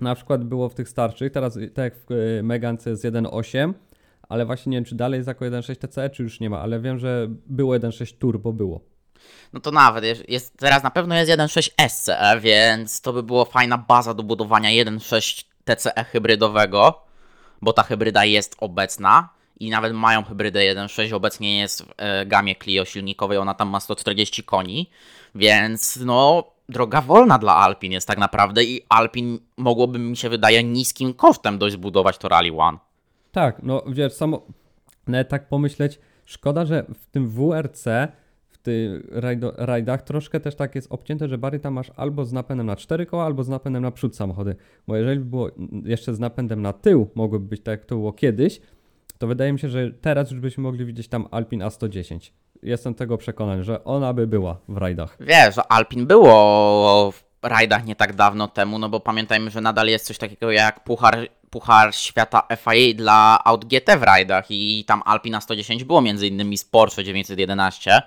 na 0.00 0.14
przykład 0.14 0.44
było 0.44 0.68
w 0.68 0.74
tych 0.74 0.88
starszych, 0.88 1.32
teraz 1.32 1.54
tak 1.54 1.84
jak 1.84 1.94
w 1.96 2.10
y, 2.10 2.42
Megance 2.42 2.90
jest 2.90 3.04
1.8, 3.04 3.72
ale 4.28 4.46
właśnie 4.46 4.70
nie 4.70 4.76
wiem, 4.76 4.84
czy 4.84 4.94
dalej 4.94 5.18
jest 5.18 5.28
jako 5.28 5.44
1.6 5.44 5.76
TCE, 5.76 6.10
czy 6.10 6.22
już 6.22 6.40
nie 6.40 6.50
ma, 6.50 6.60
ale 6.60 6.80
wiem, 6.80 6.98
że 6.98 7.26
było 7.46 7.74
1.6 7.74 8.14
Turbo, 8.18 8.52
było. 8.52 8.80
No 9.52 9.60
to 9.60 9.70
nawet, 9.70 10.28
jest, 10.28 10.56
teraz 10.56 10.82
na 10.82 10.90
pewno 10.90 11.14
jest 11.14 11.30
1.6 11.30 11.88
SCE, 11.88 12.40
więc 12.40 13.00
to 13.00 13.12
by 13.12 13.22
było 13.22 13.44
fajna 13.44 13.78
baza 13.78 14.14
do 14.14 14.22
budowania 14.22 14.84
1.6 14.84 15.44
TCE 15.64 16.04
hybrydowego, 16.04 17.02
bo 17.62 17.72
ta 17.72 17.82
hybryda 17.82 18.24
jest 18.24 18.56
obecna 18.58 19.28
i 19.60 19.70
nawet 19.70 19.92
mają 19.92 20.24
hybrydę 20.24 20.60
1.6, 20.60 21.14
obecnie 21.14 21.58
jest 21.58 21.82
w 21.82 21.92
e, 21.96 22.26
gamie 22.26 22.56
Clio 22.56 22.84
silnikowej, 22.84 23.38
ona 23.38 23.54
tam 23.54 23.68
ma 23.68 23.80
140 23.80 24.44
koni, 24.44 24.90
więc 25.34 25.96
no 25.96 26.44
droga 26.68 27.00
wolna 27.00 27.38
dla 27.38 27.56
Alpin 27.56 27.92
jest 27.92 28.06
tak 28.06 28.18
naprawdę 28.18 28.64
i 28.64 28.86
Alpin 28.88 29.38
mogłoby 29.56 29.98
mi 29.98 30.16
się 30.16 30.28
wydaje 30.28 30.64
niskim 30.64 31.14
kosztem 31.14 31.58
dość 31.58 31.74
zbudować 31.74 32.18
to 32.18 32.28
Rally 32.28 32.52
One. 32.56 32.78
Tak, 33.32 33.62
no 33.62 33.82
wiesz, 33.86 34.12
samo, 34.12 34.42
nawet 35.06 35.28
tak 35.28 35.48
pomyśleć, 35.48 35.98
szkoda, 36.24 36.66
że 36.66 36.84
w 37.00 37.06
tym 37.06 37.28
WRC, 37.28 37.84
rajdo, 39.10 39.52
rajdach 39.56 40.02
troszkę 40.02 40.40
też 40.40 40.54
tak 40.54 40.74
jest 40.74 40.92
obcięte, 40.92 41.28
że 41.28 41.38
bary 41.38 41.58
tam 41.58 41.74
masz 41.74 41.90
albo 41.96 42.24
z 42.24 42.32
napędem 42.32 42.66
na 42.66 42.76
cztery 42.76 43.06
koła, 43.06 43.24
albo 43.24 43.44
z 43.44 43.48
napędem 43.48 43.82
na 43.82 43.90
przód 43.90 44.16
samochody, 44.16 44.56
bo 44.86 44.96
jeżeli 44.96 45.20
by 45.20 45.24
było 45.24 45.50
jeszcze 45.84 46.14
z 46.14 46.18
napędem 46.20 46.62
na 46.62 46.72
tył, 46.72 47.10
mogłoby 47.14 47.46
być 47.46 47.60
tak 47.62 47.80
jak 47.80 47.84
to 47.84 47.94
było 47.94 48.12
kiedyś, 48.12 48.60
to 49.18 49.26
wydaje 49.26 49.52
mi 49.52 49.58
się, 49.58 49.68
że 49.68 49.90
teraz 49.90 50.30
już 50.30 50.40
byśmy 50.40 50.62
mogli 50.62 50.84
widzieć 50.84 51.08
tam 51.08 51.26
Alpin 51.30 51.60
A110. 51.60 52.30
Jestem 52.62 52.94
tego 52.94 53.18
przekonany, 53.18 53.64
że 53.64 53.84
ona 53.84 54.12
by 54.12 54.26
była 54.26 54.58
w 54.68 54.76
rajdach. 54.76 55.16
Wiesz, 55.20 55.54
że 55.54 55.72
Alpin 55.72 56.06
było 56.06 57.12
w 57.12 57.22
rajdach 57.42 57.84
nie 57.84 57.96
tak 57.96 58.14
dawno 58.14 58.48
temu, 58.48 58.78
no 58.78 58.88
bo 58.88 59.00
pamiętajmy, 59.00 59.50
że 59.50 59.60
nadal 59.60 59.88
jest 59.88 60.06
coś 60.06 60.18
takiego 60.18 60.50
jak 60.50 60.84
Puchar, 60.84 61.28
Puchar 61.50 61.94
Świata 61.94 62.42
FIA 62.56 62.94
dla 62.94 63.44
Aut 63.44 63.64
GT 63.64 63.96
w 63.98 64.02
rajdach 64.02 64.46
i 64.50 64.84
tam 64.86 65.02
Alpina 65.04 65.40
110 65.40 65.84
było 65.84 66.02
między 66.02 66.26
innymi 66.26 66.58
z 66.58 66.64
Porsche 66.64 67.04
911, 67.04 68.02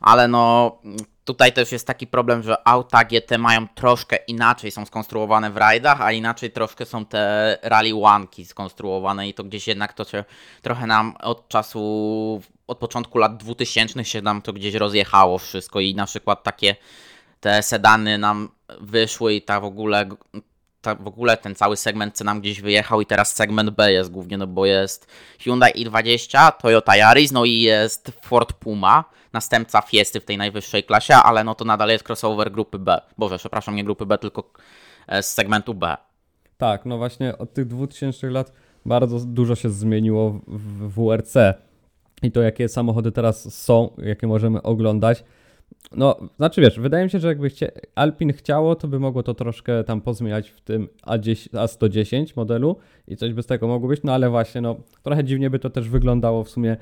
ale 0.00 0.28
no 0.28 0.78
tutaj 1.24 1.52
też 1.52 1.72
jest 1.72 1.86
taki 1.86 2.06
problem, 2.06 2.42
że 2.42 2.68
auta 2.68 3.04
GT 3.04 3.38
mają 3.38 3.68
troszkę 3.68 4.16
inaczej 4.16 4.70
są 4.70 4.86
skonstruowane 4.86 5.50
w 5.50 5.56
rajdach, 5.56 6.00
a 6.00 6.12
inaczej 6.12 6.50
troszkę 6.50 6.86
są 6.86 7.06
te 7.06 7.58
Rally 7.62 7.94
One 8.02 8.26
skonstruowane 8.44 9.28
i 9.28 9.34
to 9.34 9.44
gdzieś 9.44 9.68
jednak 9.68 9.92
to 9.92 10.04
się 10.04 10.24
trochę 10.62 10.86
nam 10.86 11.16
od 11.20 11.48
czasu, 11.48 12.42
od 12.66 12.78
początku 12.78 13.18
lat 13.18 13.36
2000 13.36 14.04
się 14.04 14.22
nam 14.22 14.42
to 14.42 14.52
gdzieś 14.52 14.74
rozjechało 14.74 15.38
wszystko 15.38 15.80
i 15.80 15.94
na 15.94 16.06
przykład 16.06 16.42
takie 16.42 16.76
te 17.40 17.62
sedany 17.62 18.18
nam 18.18 18.48
wyszły 18.80 19.34
i 19.34 19.42
ta 19.42 19.60
w 19.60 19.64
ogóle 19.64 20.08
ta 20.80 20.94
w 20.94 21.06
ogóle 21.06 21.36
ten 21.36 21.54
cały 21.54 21.76
segment 21.76 22.16
C 22.16 22.24
nam 22.24 22.40
gdzieś 22.40 22.60
wyjechał 22.60 23.00
i 23.00 23.06
teraz 23.06 23.34
segment 23.34 23.70
B 23.70 23.92
jest 23.92 24.10
głównie, 24.10 24.38
no 24.38 24.46
bo 24.46 24.66
jest 24.66 25.06
Hyundai 25.38 25.72
i20, 25.72 26.52
Toyota 26.52 26.96
Yaris, 26.96 27.32
no 27.32 27.44
i 27.44 27.60
jest 27.60 28.12
Ford 28.22 28.52
Puma, 28.52 29.04
następca 29.32 29.80
Fiesty 29.82 30.20
w 30.20 30.24
tej 30.24 30.36
najwyższej 30.38 30.84
klasie, 30.84 31.14
ale 31.14 31.44
no 31.44 31.54
to 31.54 31.64
nadal 31.64 31.88
jest 31.88 32.08
crossover 32.08 32.52
grupy 32.52 32.78
B. 32.78 33.00
Boże, 33.18 33.38
przepraszam, 33.38 33.76
nie 33.76 33.84
grupy 33.84 34.06
B, 34.06 34.18
tylko 34.18 34.50
e, 35.08 35.22
z 35.22 35.34
segmentu 35.34 35.74
B. 35.74 35.96
Tak, 36.58 36.86
no 36.86 36.98
właśnie 36.98 37.38
od 37.38 37.52
tych 37.52 37.66
2000 37.66 38.30
lat 38.30 38.52
bardzo 38.86 39.20
dużo 39.20 39.54
się 39.54 39.70
zmieniło 39.70 40.40
w- 40.46 40.88
WRC. 40.94 41.34
I 42.22 42.32
to, 42.32 42.42
jakie 42.42 42.68
samochody 42.68 43.12
teraz 43.12 43.54
są, 43.54 43.90
jakie 43.98 44.26
możemy 44.26 44.62
oglądać. 44.62 45.24
No, 45.92 46.16
znaczy 46.36 46.60
wiesz, 46.60 46.80
wydaje 46.80 47.04
mi 47.04 47.10
się, 47.10 47.20
że 47.20 47.28
jakby 47.28 47.50
Alpin 47.94 48.32
chciało, 48.32 48.74
to 48.74 48.88
by 48.88 48.98
mogło 49.00 49.22
to 49.22 49.34
troszkę 49.34 49.84
tam 49.84 50.00
pozmieniać 50.00 50.50
w 50.50 50.60
tym 50.60 50.88
A10, 51.06 51.50
A110 51.50 52.36
modelu 52.36 52.76
i 53.08 53.16
coś 53.16 53.32
by 53.32 53.42
z 53.42 53.46
tego 53.46 53.68
mogło 53.68 53.88
być, 53.88 54.00
no 54.04 54.14
ale 54.14 54.30
właśnie, 54.30 54.60
no 54.60 54.76
trochę 55.02 55.24
dziwnie 55.24 55.50
by 55.50 55.58
to 55.58 55.70
też 55.70 55.88
wyglądało 55.88 56.44
w 56.44 56.50
sumie 56.50 56.76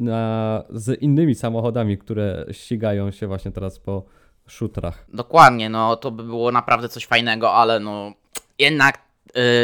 na, 0.00 0.62
z 0.70 1.02
innymi 1.02 1.34
samochodami, 1.34 1.98
które 1.98 2.46
ścigają 2.52 3.10
się 3.10 3.26
właśnie 3.26 3.50
teraz 3.50 3.78
po 3.78 4.02
szutrach. 4.46 5.04
Dokładnie, 5.08 5.68
no 5.70 5.96
to 5.96 6.10
by 6.10 6.22
było 6.22 6.52
naprawdę 6.52 6.88
coś 6.88 7.06
fajnego, 7.06 7.52
ale 7.52 7.80
no 7.80 8.12
jednak 8.58 8.98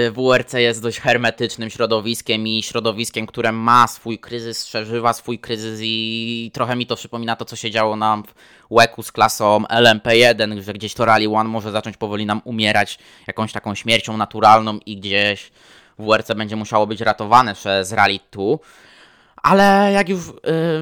y, 0.06 0.10
WRC 0.10 0.52
jest 0.52 0.82
dość 0.82 1.00
hermetycznym 1.00 1.70
środowiskiem 1.70 2.46
i 2.46 2.62
środowiskiem, 2.62 3.26
które 3.26 3.52
ma 3.52 3.86
swój 3.86 4.18
kryzys, 4.18 4.64
przeżywa 4.64 5.12
swój 5.12 5.38
kryzys 5.38 5.80
i 5.82 6.50
trochę 6.54 6.76
mi 6.76 6.86
to 6.86 6.96
przypomina 6.96 7.36
to, 7.36 7.44
co 7.44 7.56
się 7.56 7.70
działo 7.70 7.96
nam 7.96 8.24
w 8.24 8.34
łeku 8.70 9.02
z 9.02 9.12
klasą 9.12 9.62
LMP1, 9.70 10.62
że 10.62 10.72
gdzieś 10.72 10.94
to 10.94 11.04
Rally 11.04 11.28
One 11.28 11.50
może 11.50 11.70
zacząć 11.72 11.96
powoli 11.96 12.26
nam 12.26 12.40
umierać 12.44 12.98
jakąś 13.26 13.52
taką 13.52 13.74
śmiercią 13.74 14.16
naturalną 14.16 14.78
i 14.86 14.96
gdzieś 14.96 15.50
WRC 15.98 16.34
będzie 16.34 16.56
musiało 16.56 16.86
być 16.86 17.00
ratowane 17.00 17.54
przez 17.54 17.92
Rally 17.92 18.18
2. 18.32 18.42
Ale 19.42 19.92
jak 19.92 20.08
już 20.08 20.28
y, 20.28 20.32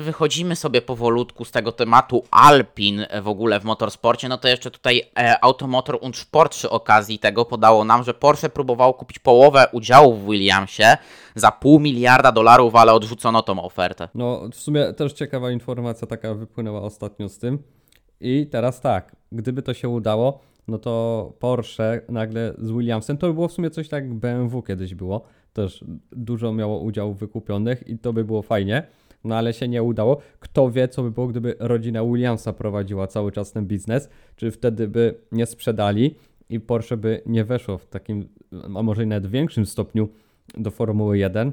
wychodzimy 0.01 0.57
sobie 0.57 0.83
powolutku 0.83 1.45
z 1.45 1.51
tego 1.51 1.73
tematu 1.73 2.25
Alpin 2.31 3.07
w 3.23 3.29
ogóle 3.29 3.61
w 3.61 3.65
motorsporcie, 3.65 4.29
no 4.29 4.39
to 4.39 4.49
jeszcze 4.49 4.71
tutaj 4.71 5.03
e, 5.19 5.45
Automotor 5.45 5.99
und 6.01 6.17
Sport 6.17 6.53
przy 6.53 6.71
okazji 6.71 7.19
tego 7.19 7.45
podało 7.45 7.85
nam, 7.85 8.05
że 8.05 8.15
Porsche 8.15 8.49
próbowało 8.49 8.95
kupić 8.95 9.19
połowę 9.19 9.67
udziałów 9.73 10.23
w 10.23 10.31
Williamsie 10.31 10.97
za 11.35 11.51
pół 11.51 11.81
miliarda 11.81 12.33
dolarów, 12.33 12.75
ale 12.75 12.93
odrzucono 12.93 13.43
tą 13.43 13.63
ofertę. 13.63 14.09
No, 14.15 14.41
w 14.53 14.57
sumie 14.57 14.93
też 14.93 15.13
ciekawa 15.13 15.51
informacja 15.51 16.07
taka 16.07 16.35
wypłynęła 16.35 16.83
ostatnio 16.83 17.29
z 17.29 17.39
tym. 17.39 17.63
I 18.21 18.47
teraz 18.47 18.81
tak, 18.81 19.17
gdyby 19.33 19.63
to 19.63 19.75
się 19.75 19.89
udało, 19.89 20.41
no 20.69 20.79
to 20.79 21.33
Porsche 21.39 22.01
nagle 22.09 22.55
z 22.59 22.71
Williamsem, 22.71 23.19
to 23.19 23.27
by 23.27 23.35
było 23.35 23.49
w 23.49 23.53
sumie 23.53 23.71
coś 23.71 23.89
tak 23.89 24.05
jak 24.05 24.15
BMW 24.15 24.63
kiedyś 24.63 24.95
było, 24.95 25.23
też 25.53 25.85
dużo 26.13 26.53
miało 26.53 26.81
udziałów 26.81 27.19
wykupionych 27.19 27.89
i 27.89 27.99
to 27.99 28.13
by 28.13 28.25
było 28.25 28.43
fajnie, 28.43 28.83
no 29.25 29.37
ale 29.37 29.53
się 29.53 29.69
nie 29.69 29.83
udało. 29.83 30.21
Kto 30.41 30.71
wie, 30.71 30.89
co 30.89 31.03
by 31.03 31.11
było, 31.11 31.27
gdyby 31.27 31.57
rodzina 31.59 32.05
Williamsa 32.05 32.53
prowadziła 32.53 33.07
cały 33.07 33.33
czas 33.33 33.53
ten 33.53 33.67
biznes, 33.67 34.09
czy 34.37 34.51
wtedy 34.51 34.89
by 34.89 35.15
nie 35.33 35.47
sprzedali 35.47 36.15
i 36.49 36.61
Porsche 36.61 36.97
by 36.97 37.23
nie 37.27 37.45
weszło 37.45 37.79
w 37.79 37.87
takim, 37.87 38.29
a 38.77 38.83
może 38.83 39.05
i 39.05 39.07
nawet 39.07 39.27
większym 39.31 39.67
stopniu 39.67 40.09
do 40.57 40.71
Formuły 40.71 41.19
1. 41.19 41.53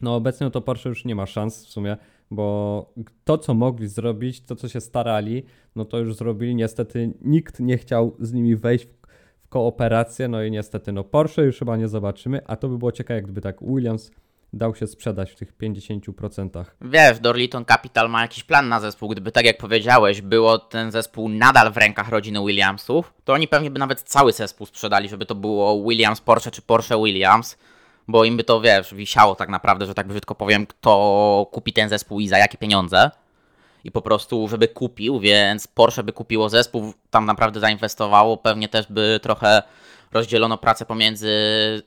No 0.00 0.16
obecnie 0.16 0.50
to 0.50 0.60
Porsche 0.60 0.88
już 0.88 1.04
nie 1.04 1.14
ma 1.14 1.26
szans 1.26 1.66
w 1.66 1.68
sumie, 1.68 1.96
bo 2.30 2.86
to 3.24 3.38
co 3.38 3.54
mogli 3.54 3.88
zrobić, 3.88 4.40
to 4.40 4.56
co 4.56 4.68
się 4.68 4.80
starali, 4.80 5.42
no 5.76 5.84
to 5.84 5.98
już 5.98 6.14
zrobili. 6.14 6.54
Niestety 6.54 7.14
nikt 7.20 7.60
nie 7.60 7.78
chciał 7.78 8.16
z 8.20 8.32
nimi 8.32 8.56
wejść 8.56 8.86
w, 8.86 9.05
kooperację, 9.48 10.28
no 10.28 10.42
i 10.42 10.50
niestety 10.50 10.92
no 10.92 11.04
Porsche 11.04 11.42
już 11.42 11.58
chyba 11.58 11.76
nie 11.76 11.88
zobaczymy, 11.88 12.40
a 12.46 12.56
to 12.56 12.68
by 12.68 12.78
było 12.78 12.92
ciekawe, 12.92 13.22
gdyby 13.22 13.40
tak 13.40 13.56
Williams 13.60 14.10
dał 14.52 14.74
się 14.74 14.86
sprzedać 14.86 15.30
w 15.30 15.34
tych 15.34 15.56
50%. 15.58 16.64
Wiesz, 16.80 17.20
Dorliton 17.20 17.64
Capital 17.64 18.10
ma 18.10 18.22
jakiś 18.22 18.44
plan 18.44 18.68
na 18.68 18.80
zespół. 18.80 19.08
Gdyby, 19.08 19.32
tak 19.32 19.44
jak 19.44 19.58
powiedziałeś, 19.58 20.20
było 20.20 20.58
ten 20.58 20.90
zespół 20.90 21.28
nadal 21.28 21.72
w 21.72 21.76
rękach 21.76 22.08
rodziny 22.08 22.40
Williamsów, 22.46 23.14
to 23.24 23.32
oni 23.32 23.48
pewnie 23.48 23.70
by 23.70 23.78
nawet 23.78 24.02
cały 24.02 24.32
zespół 24.32 24.66
sprzedali, 24.66 25.08
żeby 25.08 25.26
to 25.26 25.34
było 25.34 25.88
Williams 25.88 26.20
Porsche 26.20 26.50
czy 26.50 26.62
Porsche 26.62 27.02
Williams, 27.04 27.58
bo 28.08 28.24
im 28.24 28.36
by 28.36 28.44
to, 28.44 28.60
wiesz, 28.60 28.94
wisiało 28.94 29.34
tak 29.34 29.48
naprawdę, 29.48 29.86
że 29.86 29.94
tak 29.94 30.08
brzydko 30.08 30.34
powiem, 30.34 30.66
kto 30.66 31.48
kupi 31.52 31.72
ten 31.72 31.88
zespół 31.88 32.20
i 32.20 32.28
za 32.28 32.38
jakie 32.38 32.58
pieniądze. 32.58 33.10
I 33.86 33.90
po 33.90 34.02
prostu, 34.02 34.48
żeby 34.48 34.68
kupił, 34.68 35.20
więc 35.20 35.66
Porsche 35.66 36.02
by 36.02 36.12
kupiło 36.12 36.48
zespół, 36.48 36.94
tam 37.10 37.26
naprawdę 37.26 37.60
zainwestowało, 37.60 38.36
pewnie 38.36 38.68
też 38.68 38.86
by 38.90 39.20
trochę 39.22 39.62
rozdzielono 40.12 40.58
pracę 40.58 40.86
pomiędzy 40.86 41.28
y, 41.28 41.82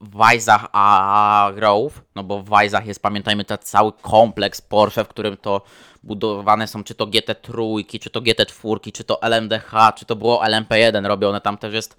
Weissach 0.00 0.66
a 0.72 1.50
Grove, 1.54 2.02
no 2.14 2.24
bo 2.24 2.42
w 2.42 2.48
Weissach 2.48 2.86
jest, 2.86 3.02
pamiętajmy, 3.02 3.44
ten 3.44 3.58
cały 3.60 3.92
kompleks 3.92 4.60
Porsche, 4.60 5.04
w 5.04 5.08
którym 5.08 5.36
to 5.36 5.62
budowane 6.02 6.66
są 6.68 6.84
czy 6.84 6.94
to 6.94 7.06
GT3, 7.06 8.00
czy 8.00 8.10
to 8.10 8.20
GT4, 8.20 8.92
czy 8.92 9.04
to 9.04 9.22
LMDH, 9.22 9.72
czy 9.96 10.04
to 10.04 10.16
było 10.16 10.44
LMP1 10.44 11.06
robione, 11.06 11.40
tam 11.40 11.58
też 11.58 11.74
jest 11.74 11.96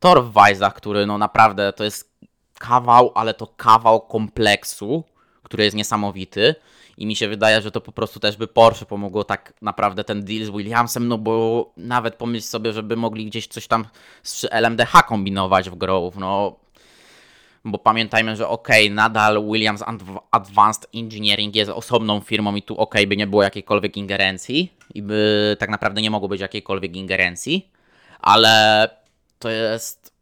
tor 0.00 0.24
w 0.24 0.32
Weissach, 0.32 0.74
który 0.74 1.06
no 1.06 1.18
naprawdę 1.18 1.72
to 1.72 1.84
jest 1.84 2.10
kawał, 2.58 3.12
ale 3.14 3.34
to 3.34 3.46
kawał 3.46 4.00
kompleksu, 4.00 5.04
który 5.42 5.64
jest 5.64 5.76
niesamowity. 5.76 6.54
I 7.00 7.06
mi 7.06 7.16
się 7.16 7.28
wydaje, 7.28 7.62
że 7.62 7.70
to 7.70 7.80
po 7.80 7.92
prostu 7.92 8.20
też 8.20 8.36
by 8.36 8.46
Porsche 8.46 8.86
pomogło 8.86 9.24
tak 9.24 9.52
naprawdę 9.62 10.04
ten 10.04 10.24
deal 10.24 10.44
z 10.44 10.50
Williamsem, 10.50 11.08
no 11.08 11.18
bo 11.18 11.72
nawet 11.76 12.14
pomyśl 12.14 12.46
sobie, 12.46 12.72
żeby 12.72 12.96
mogli 12.96 13.26
gdzieś 13.26 13.46
coś 13.46 13.66
tam 13.66 13.84
z 14.22 14.46
LMDH 14.50 14.92
kombinować 15.06 15.70
w 15.70 15.74
Grove, 15.74 16.16
no. 16.16 16.56
Bo 17.64 17.78
pamiętajmy, 17.78 18.36
że 18.36 18.48
ok, 18.48 18.68
nadal 18.90 19.44
Williams 19.44 19.84
Advanced 20.30 20.86
Engineering 20.94 21.54
jest 21.54 21.70
osobną 21.70 22.20
firmą 22.20 22.56
i 22.56 22.62
tu 22.62 22.76
ok, 22.76 22.94
by 23.08 23.16
nie 23.16 23.26
było 23.26 23.42
jakiejkolwiek 23.42 23.96
ingerencji 23.96 24.72
i 24.94 25.02
by 25.02 25.56
tak 25.60 25.70
naprawdę 25.70 26.02
nie 26.02 26.10
mogło 26.10 26.28
być 26.28 26.40
jakiejkolwiek 26.40 26.96
ingerencji, 26.96 27.70
ale 28.18 28.88
to 29.38 29.50
jest, 29.50 30.12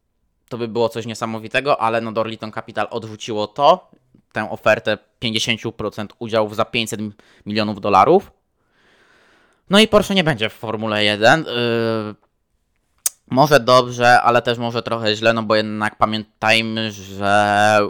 to 0.48 0.58
by 0.58 0.68
było 0.68 0.88
coś 0.88 1.06
niesamowitego, 1.06 1.80
ale 1.80 2.00
no 2.00 2.12
Dorliton 2.12 2.52
Capital 2.52 2.86
odrzuciło 2.90 3.46
to 3.46 3.90
tę 4.32 4.50
ofertę 4.50 4.98
50% 5.22 6.06
udziałów 6.18 6.56
za 6.56 6.64
500 6.64 7.00
milionów 7.46 7.80
dolarów. 7.80 8.30
No 9.70 9.78
i 9.78 9.88
Porsche 9.88 10.14
nie 10.14 10.24
będzie 10.24 10.48
w 10.48 10.52
Formule 10.52 11.04
1. 11.04 11.40
Yy, 11.40 12.14
może 13.30 13.60
dobrze, 13.60 14.20
ale 14.22 14.42
też 14.42 14.58
może 14.58 14.82
trochę 14.82 15.16
źle, 15.16 15.32
no 15.32 15.42
bo 15.42 15.56
jednak 15.56 15.98
pamiętajmy, 15.98 16.92
że 16.92 17.80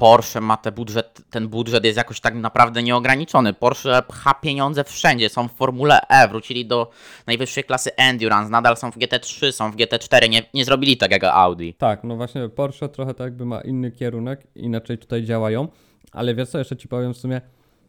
Porsche 0.00 0.40
ma 0.40 0.56
ten 0.56 0.74
budżet, 0.74 1.20
ten 1.30 1.48
budżet 1.48 1.84
jest 1.84 1.96
jakoś 1.96 2.20
tak 2.20 2.34
naprawdę 2.34 2.82
nieograniczony. 2.82 3.52
Porsche 3.52 4.02
pcha 4.08 4.34
pieniądze 4.34 4.84
wszędzie, 4.84 5.28
są 5.28 5.48
w 5.48 5.52
Formule 5.52 6.00
E, 6.08 6.28
wrócili 6.28 6.66
do 6.66 6.90
najwyższej 7.26 7.64
klasy 7.64 7.96
Endurance, 7.96 8.50
nadal 8.50 8.76
są 8.76 8.90
w 8.90 8.96
GT3, 8.96 9.52
są 9.52 9.70
w 9.70 9.76
GT4, 9.76 10.28
nie, 10.28 10.42
nie 10.54 10.64
zrobili 10.64 10.96
tak 10.96 11.10
jak 11.10 11.24
Audi. 11.24 11.70
Tak, 11.78 12.04
no 12.04 12.16
właśnie 12.16 12.48
Porsche 12.48 12.88
trochę 12.88 13.14
tak 13.14 13.24
jakby 13.24 13.46
ma 13.46 13.60
inny 13.60 13.90
kierunek, 13.90 14.46
inaczej 14.54 14.98
tutaj 14.98 15.24
działają, 15.24 15.68
ale 16.12 16.34
wiesz 16.34 16.48
co, 16.48 16.58
jeszcze 16.58 16.76
Ci 16.76 16.88
powiem 16.88 17.14
w 17.14 17.16
sumie, 17.16 17.40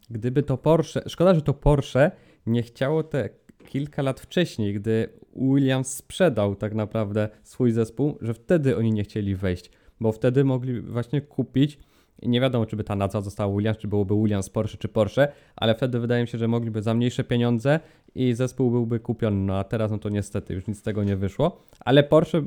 gdyby 0.10 0.44
to 0.44 0.58
Porsche, 0.58 1.02
szkoda, 1.08 1.36
że 1.36 1.42
to 1.42 1.54
Porsche 1.54 2.12
nie 2.46 2.64
chciało 2.64 3.04
te 3.04 3.30
kilka 3.68 4.02
lat 4.02 4.20
wcześniej, 4.20 4.74
gdy 4.74 5.10
Williams 5.36 5.94
sprzedał 5.94 6.56
tak 6.56 6.74
naprawdę 6.74 7.30
swój 7.44 7.72
zespół, 7.72 8.18
że 8.22 8.34
wtedy 8.34 8.78
oni 8.78 8.92
nie 8.92 9.04
chcieli 9.04 9.36
wejść, 9.36 9.72
bo 10.00 10.12
wtedy 10.12 10.44
mogli 10.44 10.82
właśnie 10.82 11.22
kupić 11.22 11.78
i 12.22 12.30
nie 12.30 12.42
wiadomo, 12.42 12.66
czy 12.66 12.76
by 12.76 12.84
ta 12.84 12.96
nazwa 12.96 13.22
została 13.22 13.56
Williams, 13.56 13.78
czy 13.78 13.88
byłoby 13.88 14.16
Williams 14.16 14.50
Porsche, 14.50 14.78
czy 14.78 14.88
Porsche, 14.88 15.28
ale 15.56 15.76
wtedy 15.76 16.00
wydaje 16.00 16.22
mi 16.22 16.28
się, 16.28 16.38
że 16.38 16.48
mogliby 16.48 16.82
za 16.82 16.94
mniejsze 16.94 17.24
pieniądze 17.24 17.80
i 18.16 18.34
zespół 18.34 18.72
byłby 18.72 19.00
kupiony. 19.00 19.46
No 19.46 19.58
a 19.58 19.64
teraz, 19.64 19.92
no 19.92 19.98
to 19.98 20.10
niestety 20.10 20.54
już 20.54 20.68
nic 20.68 20.78
z 20.78 20.82
tego 20.82 21.04
nie 21.04 21.16
wyszło. 21.16 21.62
Ale 21.80 22.04
Porsche 22.04 22.42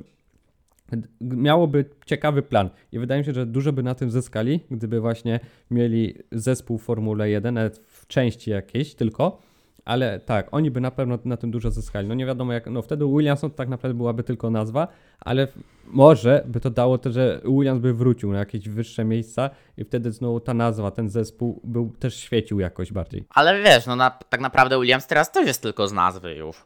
miałoby 1.20 1.84
ciekawy 2.06 2.42
plan 2.42 2.70
i 2.92 2.98
wydaje 2.98 3.20
mi 3.20 3.24
się, 3.24 3.32
że 3.32 3.46
dużo 3.46 3.72
by 3.72 3.82
na 3.82 3.94
tym 3.94 4.10
zyskali, 4.10 4.60
gdyby 4.70 5.00
właśnie 5.00 5.40
mieli 5.70 6.14
zespół 6.32 6.78
Formule 6.78 7.30
1, 7.30 7.54
nawet 7.54 7.78
w 7.78 8.06
części 8.06 8.50
jakiejś 8.50 8.94
tylko 8.94 9.38
ale 9.84 10.20
tak, 10.20 10.48
oni 10.50 10.70
by 10.70 10.80
na 10.80 10.90
pewno 10.90 11.18
na 11.24 11.36
tym 11.36 11.50
dużo 11.50 11.70
zyskali. 11.70 12.08
No 12.08 12.14
nie 12.14 12.26
wiadomo 12.26 12.52
jak, 12.52 12.66
no 12.66 12.82
wtedy 12.82 13.04
Williamson 13.04 13.50
tak 13.50 13.68
naprawdę 13.68 13.96
byłaby 13.96 14.24
tylko 14.24 14.50
nazwa, 14.50 14.88
ale 15.20 15.48
może 15.86 16.44
by 16.46 16.60
to 16.60 16.70
dało 16.70 16.98
to, 16.98 17.12
że 17.12 17.40
Williams 17.44 17.80
by 17.80 17.94
wrócił 17.94 18.32
na 18.32 18.38
jakieś 18.38 18.68
wyższe 18.68 19.04
miejsca 19.04 19.50
i 19.76 19.84
wtedy 19.84 20.12
znowu 20.12 20.40
ta 20.40 20.54
nazwa, 20.54 20.90
ten 20.90 21.08
zespół 21.08 21.60
był 21.64 21.92
też 21.98 22.16
świecił 22.16 22.60
jakoś 22.60 22.92
bardziej. 22.92 23.24
Ale 23.30 23.62
wiesz, 23.62 23.86
no 23.86 23.96
na, 23.96 24.10
tak 24.10 24.40
naprawdę 24.40 24.80
Williams 24.80 25.06
teraz 25.06 25.32
też 25.32 25.46
jest 25.46 25.62
tylko 25.62 25.88
z 25.88 25.92
nazwy 25.92 26.34
już. 26.34 26.64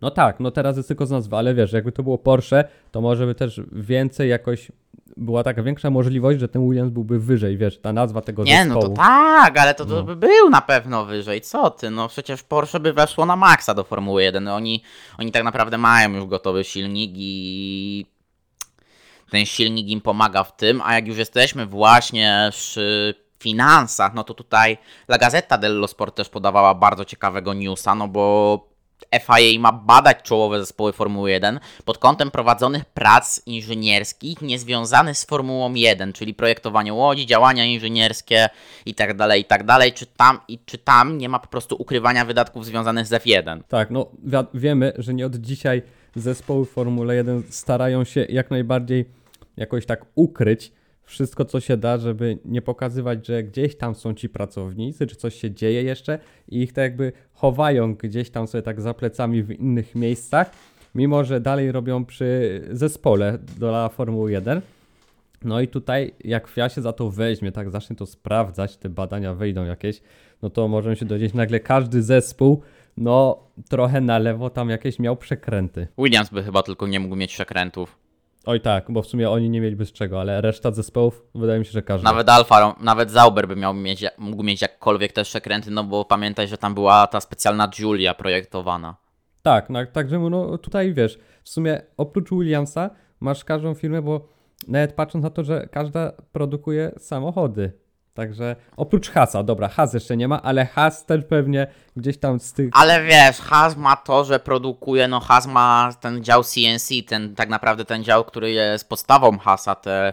No 0.00 0.10
tak, 0.10 0.40
no 0.40 0.50
teraz 0.50 0.76
jest 0.76 0.88
tylko 0.88 1.06
z 1.06 1.10
nazwy, 1.10 1.36
ale 1.36 1.54
wiesz, 1.54 1.72
jakby 1.72 1.92
to 1.92 2.02
było 2.02 2.18
Porsche, 2.18 2.64
to 2.90 3.00
może 3.00 3.26
by 3.26 3.34
też 3.34 3.60
więcej 3.72 4.30
jakoś 4.30 4.72
była 5.16 5.42
taka 5.44 5.62
większa 5.62 5.90
możliwość, 5.90 6.40
że 6.40 6.48
ten 6.48 6.68
Williams 6.68 6.92
byłby 6.92 7.18
wyżej, 7.18 7.56
wiesz, 7.56 7.80
ta 7.80 7.92
nazwa 7.92 8.20
tego 8.20 8.44
Nie, 8.44 8.64
zespołu. 8.64 8.82
no 8.82 8.88
to 8.88 8.96
tak, 8.96 9.58
ale 9.58 9.74
to, 9.74 9.84
to 9.84 9.94
no. 9.94 10.02
by 10.02 10.16
był 10.16 10.50
na 10.50 10.60
pewno 10.60 11.04
wyżej, 11.04 11.40
co 11.40 11.70
ty, 11.70 11.90
no 11.90 12.08
przecież 12.08 12.42
Porsche 12.42 12.80
by 12.80 12.92
weszło 12.92 13.26
na 13.26 13.36
maksa 13.36 13.74
do 13.74 13.84
Formuły 13.84 14.22
1, 14.22 14.48
oni, 14.48 14.82
oni 15.18 15.32
tak 15.32 15.44
naprawdę 15.44 15.78
mają 15.78 16.10
już 16.10 16.26
gotowy 16.26 16.64
silnik 16.64 17.10
i 17.14 18.06
ten 19.30 19.46
silnik 19.46 19.88
im 19.88 20.00
pomaga 20.00 20.44
w 20.44 20.56
tym, 20.56 20.82
a 20.84 20.94
jak 20.94 21.06
już 21.06 21.16
jesteśmy 21.18 21.66
właśnie 21.66 22.48
przy 22.50 23.14
finansach, 23.38 24.14
no 24.14 24.24
to 24.24 24.34
tutaj 24.34 24.78
La 25.08 25.18
Gazzetta 25.18 25.58
dello 25.58 25.88
Sport 25.88 26.16
też 26.16 26.28
podawała 26.28 26.74
bardzo 26.74 27.04
ciekawego 27.04 27.54
newsa, 27.54 27.94
no 27.94 28.08
bo 28.08 28.71
FIA 29.10 29.60
ma 29.60 29.72
badać 29.72 30.22
czołowe 30.22 30.60
zespoły 30.60 30.92
Formuły 30.92 31.30
1 31.30 31.60
pod 31.84 31.98
kątem 31.98 32.30
prowadzonych 32.30 32.84
prac 32.84 33.46
inżynierskich 33.46 34.42
niezwiązanych 34.42 35.18
z 35.18 35.24
Formułą 35.24 35.74
1, 35.74 36.12
czyli 36.12 36.34
projektowanie 36.34 36.94
łodzi, 36.94 37.26
działania 37.26 37.64
inżynierskie 37.64 38.48
itd., 38.86 39.14
tak 39.16 39.38
itd. 39.38 39.66
Tak 39.66 39.94
czy 39.94 40.06
tam, 40.06 40.40
i 40.48 40.58
czy 40.58 40.78
tam 40.78 41.18
nie 41.18 41.28
ma 41.28 41.38
po 41.38 41.48
prostu 41.48 41.76
ukrywania 41.78 42.24
wydatków 42.24 42.66
związanych 42.66 43.06
z 43.06 43.10
F1? 43.10 43.60
Tak, 43.68 43.90
no 43.90 44.06
wi 44.24 44.36
wiemy, 44.54 44.92
że 44.98 45.14
nie 45.14 45.26
od 45.26 45.36
dzisiaj 45.36 45.82
zespoły 46.16 46.66
Formuły 46.66 47.14
1 47.14 47.42
starają 47.50 48.04
się 48.04 48.26
jak 48.28 48.50
najbardziej 48.50 49.04
jakoś 49.56 49.86
tak 49.86 50.04
ukryć 50.14 50.72
wszystko, 51.12 51.44
co 51.44 51.60
się 51.60 51.76
da, 51.76 51.98
żeby 51.98 52.38
nie 52.44 52.62
pokazywać, 52.62 53.26
że 53.26 53.42
gdzieś 53.42 53.76
tam 53.76 53.94
są 53.94 54.14
ci 54.14 54.28
pracownicy, 54.28 55.06
czy 55.06 55.16
coś 55.16 55.34
się 55.34 55.50
dzieje 55.50 55.82
jeszcze 55.82 56.18
i 56.48 56.62
ich 56.62 56.72
tak 56.72 56.82
jakby 56.82 57.12
chowają 57.32 57.94
gdzieś 57.94 58.30
tam 58.30 58.46
sobie 58.46 58.62
tak 58.62 58.80
za 58.80 58.94
plecami 58.94 59.42
w 59.42 59.50
innych 59.50 59.94
miejscach, 59.94 60.50
mimo 60.94 61.24
że 61.24 61.40
dalej 61.40 61.72
robią 61.72 62.04
przy 62.04 62.60
zespole 62.70 63.38
dla 63.58 63.88
Formuły 63.88 64.32
1. 64.32 64.60
No 65.44 65.60
i 65.60 65.68
tutaj, 65.68 66.14
jak 66.24 66.48
FIA 66.48 66.68
się 66.68 66.82
za 66.82 66.92
to 66.92 67.10
weźmie, 67.10 67.52
tak 67.52 67.70
zacznie 67.70 67.96
to 67.96 68.06
sprawdzać, 68.06 68.76
te 68.76 68.88
badania 68.88 69.34
wejdą 69.34 69.64
jakieś, 69.64 70.02
no 70.42 70.50
to 70.50 70.68
możemy 70.68 70.96
się 70.96 71.04
dowiedzieć, 71.04 71.34
nagle 71.34 71.60
każdy 71.60 72.02
zespół, 72.02 72.62
no 72.96 73.38
trochę 73.68 74.00
na 74.00 74.18
lewo 74.18 74.50
tam 74.50 74.70
jakieś 74.70 74.98
miał 74.98 75.16
przekręty. 75.16 75.88
Williams 75.98 76.30
by 76.30 76.42
chyba 76.42 76.62
tylko 76.62 76.86
nie 76.86 77.00
mógł 77.00 77.16
mieć 77.16 77.32
przekrętów. 77.32 78.01
Oj 78.46 78.60
tak, 78.60 78.84
bo 78.88 79.02
w 79.02 79.06
sumie 79.06 79.30
oni 79.30 79.50
nie 79.50 79.60
mieliby 79.60 79.86
z 79.86 79.92
czego, 79.92 80.20
ale 80.20 80.40
reszta 80.40 80.70
zespołów 80.70 81.22
wydaje 81.34 81.58
mi 81.58 81.64
się, 81.64 81.72
że 81.72 81.82
każdy. 81.82 82.04
Nawet 82.04 82.28
Alfa, 82.28 82.76
nawet 82.80 83.10
Zauber 83.10 83.48
by 83.48 83.56
miał 83.56 83.74
mieć, 83.74 84.04
mógł 84.18 84.42
mieć 84.42 84.62
jakkolwiek 84.62 85.12
też 85.12 85.28
przekręty, 85.28 85.70
no 85.70 85.84
bo 85.84 86.04
pamiętaj, 86.04 86.48
że 86.48 86.58
tam 86.58 86.74
była 86.74 87.06
ta 87.06 87.20
specjalna 87.20 87.70
Julia 87.78 88.14
projektowana. 88.14 88.96
Tak, 89.42 89.70
no, 89.70 89.86
także 89.86 90.18
no, 90.18 90.58
tutaj 90.58 90.94
wiesz, 90.94 91.18
w 91.44 91.48
sumie 91.48 91.82
oprócz 91.96 92.30
Williamsa 92.30 92.90
masz 93.20 93.44
każdą 93.44 93.74
firmę, 93.74 94.02
bo 94.02 94.28
nawet 94.68 94.92
patrząc 94.92 95.22
na 95.22 95.30
to, 95.30 95.44
że 95.44 95.68
każda 95.72 96.12
produkuje 96.32 96.92
samochody. 96.98 97.81
Także 98.14 98.56
oprócz 98.76 99.10
Hasa, 99.10 99.42
dobra, 99.42 99.68
Has 99.68 99.94
jeszcze 99.94 100.16
nie 100.16 100.28
ma, 100.28 100.42
ale 100.42 100.66
Has 100.66 101.06
też 101.06 101.24
pewnie 101.24 101.66
gdzieś 101.96 102.18
tam 102.18 102.40
z 102.40 102.52
tych. 102.52 102.70
Ale 102.72 103.02
wiesz, 103.04 103.36
Has 103.38 103.76
ma 103.76 103.96
to, 103.96 104.24
że 104.24 104.38
produkuje, 104.40 105.08
no 105.08 105.20
Has 105.20 105.46
ma 105.46 105.90
ten 106.00 106.24
dział 106.24 106.44
CNC, 106.44 106.88
ten 107.08 107.34
tak 107.34 107.48
naprawdę 107.48 107.84
ten 107.84 108.04
dział, 108.04 108.24
który 108.24 108.50
jest 108.50 108.88
podstawą 108.88 109.38
Hasa, 109.38 109.74
te 109.74 110.12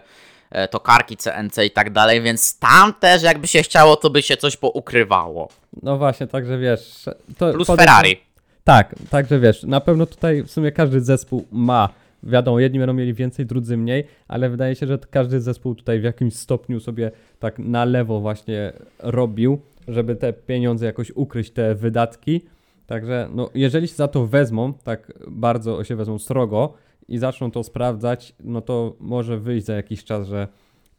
e, 0.50 0.68
tokarki 0.68 1.18
CNC 1.18 1.58
i 1.66 1.72
tak 1.72 1.90
dalej, 1.90 2.22
więc 2.22 2.60
tam 2.60 2.94
też 2.94 3.24
jakby 3.24 3.48
się 3.48 3.64
chciało, 3.64 3.96
to 3.96 4.10
by 4.10 4.22
się 4.22 4.38
coś 4.38 4.58
poukrywało. 4.58 5.50
No 5.84 5.98
właśnie, 5.98 6.28
także 6.28 6.58
wiesz. 6.58 7.06
Plus 7.38 7.68
Ferrari. 7.68 8.22
Tak, 8.64 8.96
także 9.10 9.40
wiesz, 9.40 9.64
na 9.64 9.82
pewno 9.82 10.06
tutaj 10.06 10.44
w 10.44 10.52
sumie 10.52 10.72
każdy 10.72 11.02
zespół 11.02 11.48
ma 11.52 11.90
Wiadomo, 12.24 12.60
jedni 12.60 12.80
będą 12.80 12.94
mieli 12.94 13.14
więcej, 13.14 13.46
drudzy 13.46 13.78
mniej, 13.78 14.04
ale 14.28 14.50
wydaje 14.50 14.76
się, 14.76 14.88
że 14.88 14.98
każdy 14.98 15.42
zespół 15.42 15.76
tutaj 15.76 16.00
w 16.00 16.04
jakimś 16.04 16.36
stopniu 16.36 16.80
sobie 16.80 17.12
tak 17.40 17.60
na 17.60 17.86
lewo 17.86 18.20
właśnie 18.20 18.74
robił, 19.00 19.60
żeby 19.88 20.16
te 20.16 20.34
pieniądze 20.34 20.86
jakoś 20.86 21.12
ukryć, 21.16 21.52
te 21.52 21.76
wydatki. 21.76 22.42
Także 22.88 23.30
no, 23.34 23.50
jeżeli 23.56 23.88
się 23.88 23.96
za 23.96 24.08
to 24.08 24.28
wezmą, 24.28 24.74
tak 24.74 25.14
bardzo 25.28 25.84
się 25.84 25.96
wezmą 25.96 26.20
strogo 26.20 26.74
i 27.08 27.18
zaczną 27.18 27.52
to 27.52 27.64
sprawdzać, 27.64 28.36
no 28.44 28.62
to 28.62 28.96
może 29.00 29.38
wyjść 29.38 29.66
za 29.66 29.76
jakiś 29.76 30.04
czas, 30.04 30.28
że 30.28 30.48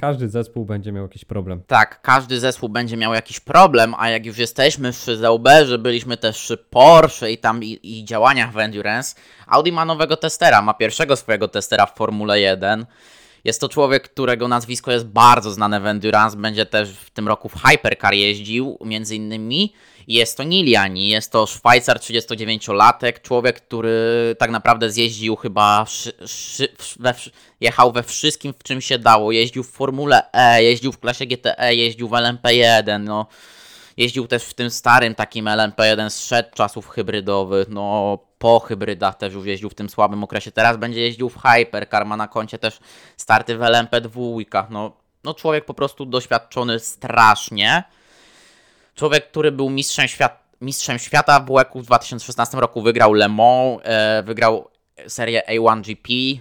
każdy 0.00 0.28
zespół 0.28 0.64
będzie 0.64 0.92
miał 0.92 1.02
jakiś 1.02 1.24
problem. 1.24 1.62
Tak, 1.66 2.02
każdy 2.02 2.40
zespół 2.40 2.68
będzie 2.68 2.96
miał 2.96 3.14
jakiś 3.14 3.40
problem, 3.40 3.94
a 3.98 4.10
jak 4.10 4.26
już 4.26 4.38
jesteśmy 4.38 4.92
przy 4.92 5.16
Zauberze, 5.16 5.78
byliśmy 5.78 6.16
też 6.16 6.36
przy 6.36 6.56
Porsche 6.56 7.32
i 7.32 7.38
tam 7.38 7.64
i, 7.64 7.80
i 7.82 8.04
działaniach 8.04 8.52
w 8.52 8.58
Endurance, 8.58 9.14
Audi 9.46 9.72
ma 9.72 9.84
nowego 9.84 10.16
testera, 10.16 10.62
ma 10.62 10.74
pierwszego 10.74 11.16
swojego 11.16 11.48
testera 11.48 11.86
w 11.86 11.96
Formule 11.96 12.40
1 12.40 12.86
Jest 13.44 13.60
to 13.60 13.68
człowiek, 13.68 14.02
którego 14.02 14.48
nazwisko 14.48 14.92
jest 14.92 15.06
bardzo 15.06 15.50
znane 15.50 15.80
w 15.80 15.86
Endurance, 15.86 16.36
będzie 16.36 16.66
też 16.66 16.90
w 16.90 17.10
tym 17.10 17.28
roku 17.28 17.48
w 17.48 17.62
Hypercar 17.62 18.14
jeździł, 18.14 18.78
między 18.84 19.16
innymi. 19.16 19.74
Jest 20.08 20.36
to 20.36 20.42
Niliani, 20.42 21.08
jest 21.08 21.32
to 21.32 21.46
Szwajcar 21.46 21.98
39-latek, 21.98 23.22
człowiek, 23.22 23.60
który 23.60 24.36
tak 24.38 24.50
naprawdę 24.50 24.90
zjeździł 24.90 25.36
chyba, 25.36 25.86
we, 27.00 27.14
jechał 27.60 27.92
we 27.92 28.02
wszystkim, 28.02 28.54
w 28.58 28.62
czym 28.62 28.80
się 28.80 28.98
dało. 28.98 29.32
Jeździł 29.32 29.62
w 29.62 29.70
Formule 29.70 30.32
E, 30.32 30.62
jeździł 30.62 30.92
w 30.92 30.98
klasie 30.98 31.26
GTE, 31.26 31.74
jeździł 31.74 32.08
w 32.08 32.12
LMP1, 32.12 33.00
no. 33.00 33.26
Jeździł 33.96 34.26
też 34.26 34.44
w 34.44 34.54
tym 34.54 34.70
starym 34.70 35.14
takim 35.14 35.44
LMP1 35.44 36.10
zszedł 36.10 36.48
czasów 36.54 36.88
hybrydowych, 36.88 37.68
no 37.68 38.18
po 38.40 38.60
hybrydach 38.60 39.16
też 39.16 39.34
już 39.34 39.46
jeździł 39.46 39.70
w 39.70 39.74
tym 39.74 39.90
słabym 39.90 40.24
okresie. 40.24 40.52
Teraz 40.52 40.76
będzie 40.76 41.00
jeździł 41.00 41.28
w 41.28 41.38
Hypercar, 41.42 42.06
ma 42.06 42.16
na 42.16 42.28
koncie 42.28 42.58
też 42.58 42.80
starty 43.16 43.56
w 43.56 43.60
LMP2. 43.60 44.66
No, 44.70 44.92
no 45.24 45.34
człowiek 45.34 45.64
po 45.64 45.74
prostu 45.74 46.06
doświadczony 46.06 46.78
strasznie. 46.78 47.84
Człowiek, 48.94 49.30
który 49.30 49.52
był 49.52 49.70
mistrzem, 49.70 50.08
świat, 50.08 50.42
mistrzem 50.60 50.98
świata 50.98 51.40
w 51.40 51.52
WEC 51.52 51.68
w 51.74 51.86
2016 51.86 52.56
roku, 52.56 52.82
wygrał 52.82 53.12
Le 53.12 53.28
Mans, 53.28 53.80
e, 53.82 54.22
wygrał 54.22 54.68
serię 55.08 55.42
A1GP, 55.48 56.40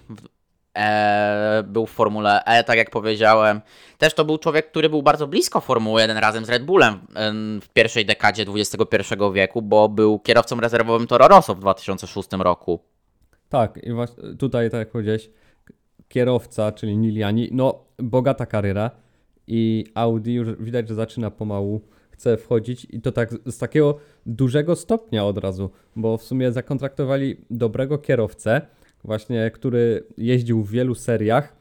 e, 0.79 1.63
był 1.67 1.85
w 1.85 1.91
Formule 1.91 2.43
E, 2.43 2.63
tak 2.63 2.77
jak 2.77 2.89
powiedziałem. 2.89 3.61
Też 3.97 4.13
to 4.13 4.25
był 4.25 4.37
człowiek, 4.37 4.71
który 4.71 4.89
był 4.89 5.03
bardzo 5.03 5.27
blisko 5.27 5.61
Formuły 5.61 6.01
1 6.01 6.17
razem 6.17 6.45
z 6.45 6.49
Red 6.49 6.65
Bullem 6.65 6.99
w 7.61 7.69
pierwszej 7.73 8.05
dekadzie 8.05 8.45
XXI 8.55 9.15
wieku, 9.33 9.61
bo 9.61 9.89
był 9.89 10.19
kierowcą 10.19 10.59
rezerwowym 10.59 11.07
Toro 11.07 11.27
Rosso 11.27 11.55
w 11.55 11.59
2006 11.59 12.29
roku. 12.39 12.79
Tak, 13.49 13.79
i 13.83 13.93
właśnie 13.93 14.23
tutaj, 14.39 14.69
tak 14.69 14.79
jak 14.79 14.91
powiedziałeś, 14.91 15.29
kierowca, 16.07 16.71
czyli 16.71 16.97
Niliani, 16.97 17.49
no 17.51 17.85
bogata 17.97 18.45
kariera 18.45 18.91
i 19.47 19.85
Audi 19.95 20.33
już 20.33 20.55
widać, 20.59 20.87
że 20.87 20.95
zaczyna 20.95 21.31
pomału 21.31 21.81
chce 22.11 22.37
wchodzić 22.37 22.87
i 22.89 23.01
to 23.01 23.11
tak 23.11 23.29
z 23.45 23.57
takiego 23.57 23.97
dużego 24.25 24.75
stopnia 24.75 25.25
od 25.25 25.37
razu, 25.37 25.69
bo 25.95 26.17
w 26.17 26.23
sumie 26.23 26.51
zakontraktowali 26.51 27.37
dobrego 27.49 27.97
kierowcę, 27.97 28.61
właśnie 29.03 29.51
który 29.51 30.03
jeździł 30.17 30.63
w 30.63 30.71
wielu 30.71 30.95
seriach, 30.95 31.55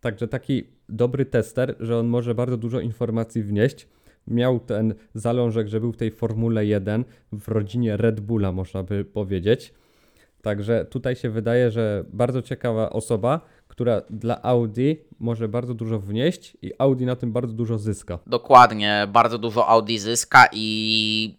także 0.00 0.28
taki 0.28 0.64
dobry 0.88 1.26
tester, 1.26 1.76
że 1.80 1.98
on 1.98 2.06
może 2.06 2.34
bardzo 2.34 2.56
dużo 2.56 2.80
informacji 2.80 3.42
wnieść. 3.42 3.88
Miał 4.26 4.60
ten 4.60 4.94
zalążek, 5.14 5.68
że 5.68 5.80
był 5.80 5.92
w 5.92 5.96
tej 5.96 6.10
Formule 6.10 6.66
1 6.66 7.04
w 7.32 7.48
rodzinie 7.48 7.96
Red 7.96 8.20
Bulla, 8.20 8.52
można 8.52 8.82
by 8.82 9.04
powiedzieć. 9.04 9.74
Także 10.42 10.84
tutaj 10.84 11.16
się 11.16 11.30
wydaje, 11.30 11.70
że 11.70 12.04
bardzo 12.12 12.42
ciekawa 12.42 12.90
osoba, 12.90 13.40
która 13.68 14.02
dla 14.10 14.42
Audi 14.42 14.96
może 15.18 15.48
bardzo 15.48 15.74
dużo 15.74 15.98
wnieść 15.98 16.56
i 16.62 16.72
Audi 16.78 17.04
na 17.04 17.16
tym 17.16 17.32
bardzo 17.32 17.52
dużo 17.52 17.78
zyska. 17.78 18.18
Dokładnie, 18.26 19.06
bardzo 19.12 19.38
dużo 19.38 19.68
Audi 19.68 19.98
zyska 19.98 20.48
i 20.52 21.37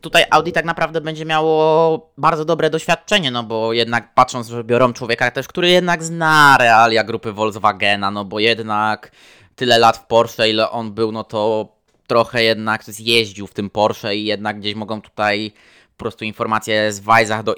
tutaj 0.00 0.24
Audi 0.30 0.50
tak 0.52 0.64
naprawdę 0.64 1.00
będzie 1.00 1.24
miało 1.24 2.10
bardzo 2.18 2.44
dobre 2.44 2.70
doświadczenie, 2.70 3.30
no 3.30 3.42
bo 3.42 3.72
jednak 3.72 4.14
patrząc, 4.14 4.48
że 4.48 4.64
biorą 4.64 4.92
człowieka 4.92 5.30
też, 5.30 5.48
który 5.48 5.68
jednak 5.68 6.02
zna 6.02 6.56
realia 6.58 7.04
grupy 7.04 7.32
Volkswagena, 7.32 8.10
no 8.10 8.24
bo 8.24 8.38
jednak 8.38 9.10
tyle 9.56 9.78
lat 9.78 9.96
w 9.96 10.06
Porsche, 10.06 10.48
ile 10.48 10.70
on 10.70 10.92
był, 10.92 11.12
no 11.12 11.24
to 11.24 11.68
trochę 12.06 12.44
jednak 12.44 12.84
zjeździł 12.84 13.46
w 13.46 13.54
tym 13.54 13.70
Porsche 13.70 14.16
i 14.16 14.24
jednak 14.24 14.60
gdzieś 14.60 14.74
mogą 14.74 15.02
tutaj 15.02 15.52
po 15.96 15.98
prostu 15.98 16.24
informacje 16.24 16.92
z 16.92 17.00
Weissach 17.00 17.42
do 17.42 17.54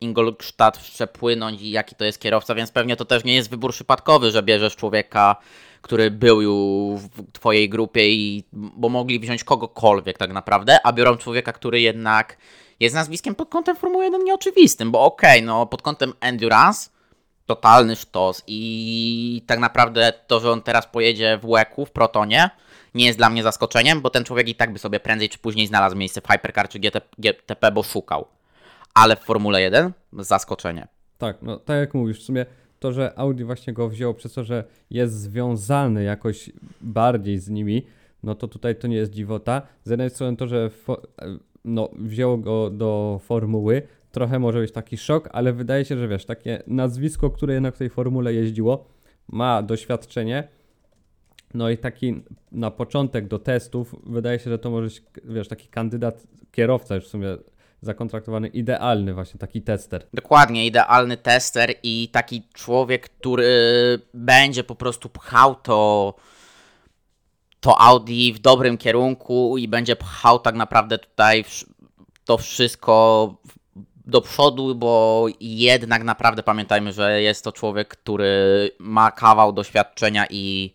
Ingolstadt 0.00 0.78
przepłynąć 0.78 1.62
i 1.62 1.70
jaki 1.70 1.94
to 1.94 2.04
jest 2.04 2.20
kierowca, 2.20 2.54
więc 2.54 2.70
pewnie 2.70 2.96
to 2.96 3.04
też 3.04 3.24
nie 3.24 3.34
jest 3.34 3.50
wybór 3.50 3.72
przypadkowy, 3.72 4.30
że 4.30 4.42
bierzesz 4.42 4.76
człowieka 4.76 5.36
który 5.82 6.10
był 6.10 6.42
już 6.42 7.00
w 7.00 7.32
twojej 7.32 7.68
grupie 7.68 8.10
i 8.10 8.44
bo 8.52 8.88
mogli 8.88 9.20
wziąć 9.20 9.44
kogokolwiek 9.44 10.18
tak 10.18 10.32
naprawdę, 10.32 10.78
a 10.86 10.92
biorą 10.92 11.16
człowieka, 11.16 11.52
który 11.52 11.80
jednak 11.80 12.36
jest 12.80 12.94
nazwiskiem 12.94 13.34
pod 13.34 13.48
kątem 13.48 13.76
Formuły 13.76 14.04
1 14.04 14.24
nieoczywistym, 14.24 14.90
bo 14.90 15.04
okej, 15.04 15.38
okay, 15.38 15.46
no 15.46 15.66
pod 15.66 15.82
kątem 15.82 16.12
endurance 16.20 16.90
totalny 17.46 17.96
sztos 17.96 18.42
i 18.46 19.42
tak 19.46 19.58
naprawdę 19.58 20.12
to, 20.26 20.40
że 20.40 20.50
on 20.50 20.62
teraz 20.62 20.86
pojedzie 20.86 21.38
w 21.42 21.44
łeku, 21.44 21.86
w 21.86 21.90
Protonie, 21.90 22.50
nie 22.94 23.06
jest 23.06 23.18
dla 23.18 23.30
mnie 23.30 23.42
zaskoczeniem, 23.42 24.00
bo 24.00 24.10
ten 24.10 24.24
człowiek 24.24 24.48
i 24.48 24.54
tak 24.54 24.72
by 24.72 24.78
sobie 24.78 25.00
prędzej 25.00 25.28
czy 25.28 25.38
później 25.38 25.66
znalazł 25.66 25.96
miejsce 25.96 26.20
w 26.20 26.28
Hypercar 26.28 26.68
czy 26.68 26.78
GT, 26.78 27.00
GTP, 27.18 27.72
bo 27.72 27.82
szukał. 27.82 28.26
Ale 28.94 29.16
w 29.16 29.20
Formule 29.20 29.62
1 29.62 29.92
zaskoczenie. 30.12 30.88
Tak, 31.18 31.36
no 31.42 31.56
tak 31.56 31.76
jak 31.76 31.94
mówisz, 31.94 32.20
w 32.20 32.22
sumie 32.22 32.46
to, 32.80 32.92
że 32.92 33.18
Audi 33.18 33.44
właśnie 33.44 33.72
go 33.72 33.88
wzięło 33.88 34.14
przez 34.14 34.32
to, 34.32 34.44
że 34.44 34.64
jest 34.90 35.14
związany 35.14 36.04
jakoś 36.04 36.50
bardziej 36.80 37.38
z 37.38 37.48
nimi, 37.48 37.86
no 38.22 38.34
to 38.34 38.48
tutaj 38.48 38.76
to 38.76 38.88
nie 38.88 38.96
jest 38.96 39.12
dziwota. 39.12 39.62
Z 39.84 39.90
jednej 39.90 40.10
strony 40.10 40.36
to, 40.36 40.46
że 40.46 40.70
no, 41.64 41.88
wzięło 41.98 42.38
go 42.38 42.70
do 42.70 43.20
formuły, 43.22 43.82
trochę 44.12 44.38
może 44.38 44.60
być 44.60 44.72
taki 44.72 44.96
szok, 44.96 45.28
ale 45.32 45.52
wydaje 45.52 45.84
się, 45.84 45.98
że 45.98 46.08
wiesz, 46.08 46.24
takie 46.24 46.62
nazwisko, 46.66 47.30
które 47.30 47.54
jednak 47.54 47.74
w 47.74 47.78
tej 47.78 47.90
formule 47.90 48.34
jeździło, 48.34 48.88
ma 49.28 49.62
doświadczenie, 49.62 50.48
no 51.54 51.70
i 51.70 51.78
taki 51.78 52.22
na 52.52 52.70
początek 52.70 53.28
do 53.28 53.38
testów, 53.38 53.94
wydaje 54.06 54.38
się, 54.38 54.50
że 54.50 54.58
to 54.58 54.70
może 54.70 54.84
być, 54.84 55.02
wiesz, 55.24 55.48
taki 55.48 55.68
kandydat 55.68 56.26
kierowca 56.52 56.94
już 56.94 57.04
w 57.04 57.08
sumie 57.08 57.26
zakontraktowany 57.82 58.48
idealny 58.48 59.14
właśnie 59.14 59.40
taki 59.40 59.62
tester. 59.62 60.06
Dokładnie, 60.14 60.66
idealny 60.66 61.16
tester 61.16 61.74
i 61.82 62.08
taki 62.12 62.42
człowiek, 62.52 63.08
który 63.08 63.98
będzie 64.14 64.64
po 64.64 64.74
prostu 64.74 65.08
pchał 65.08 65.54
to 65.54 66.14
to 67.60 67.80
Audi 67.80 68.32
w 68.32 68.38
dobrym 68.38 68.78
kierunku 68.78 69.58
i 69.58 69.68
będzie 69.68 69.96
pchał 69.96 70.38
tak 70.38 70.54
naprawdę 70.54 70.98
tutaj 70.98 71.44
to 72.24 72.38
wszystko 72.38 73.34
do 74.06 74.20
przodu, 74.20 74.74
bo 74.74 75.26
jednak 75.40 76.04
naprawdę 76.04 76.42
pamiętajmy, 76.42 76.92
że 76.92 77.22
jest 77.22 77.44
to 77.44 77.52
człowiek, 77.52 77.88
który 77.88 78.70
ma 78.78 79.10
kawał 79.10 79.52
doświadczenia 79.52 80.26
i 80.30 80.74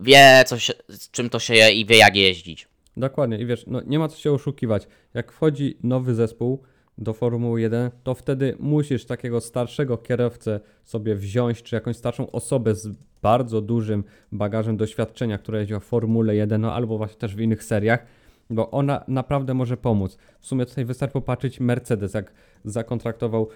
wie, 0.00 0.44
co 0.46 0.58
się, 0.58 0.72
z 0.88 1.10
czym 1.10 1.30
to 1.30 1.38
się 1.38 1.54
je 1.54 1.72
i 1.72 1.86
wie, 1.86 1.96
jak 1.96 2.16
jeździć. 2.16 2.69
Dokładnie 2.96 3.38
i 3.38 3.46
wiesz, 3.46 3.64
no 3.66 3.80
nie 3.86 3.98
ma 3.98 4.08
co 4.08 4.16
się 4.16 4.32
oszukiwać. 4.32 4.88
Jak 5.14 5.32
wchodzi 5.32 5.78
nowy 5.82 6.14
zespół 6.14 6.62
do 6.98 7.12
Formuły 7.12 7.60
1, 7.60 7.90
to 8.02 8.14
wtedy 8.14 8.56
musisz 8.58 9.04
takiego 9.04 9.40
starszego 9.40 9.98
kierowcę 9.98 10.60
sobie 10.84 11.14
wziąć, 11.14 11.62
czy 11.62 11.74
jakąś 11.74 11.96
starszą 11.96 12.30
osobę 12.30 12.74
z 12.74 12.88
bardzo 13.22 13.60
dużym 13.60 14.04
bagażem 14.32 14.76
doświadczenia, 14.76 15.38
która 15.38 15.58
jeździła 15.58 15.80
w 15.80 15.84
Formule 15.84 16.36
1, 16.36 16.60
no 16.60 16.74
albo 16.74 16.98
właśnie 16.98 17.18
też 17.18 17.36
w 17.36 17.40
innych 17.40 17.64
seriach, 17.64 18.06
bo 18.50 18.70
ona 18.70 19.04
naprawdę 19.08 19.54
może 19.54 19.76
pomóc. 19.76 20.18
W 20.40 20.46
sumie 20.46 20.66
tutaj 20.66 20.84
wystarczy 20.84 21.12
popatrzeć 21.12 21.60
Mercedes, 21.60 22.14
jak 22.14 22.32
zakontraktował 22.64 23.48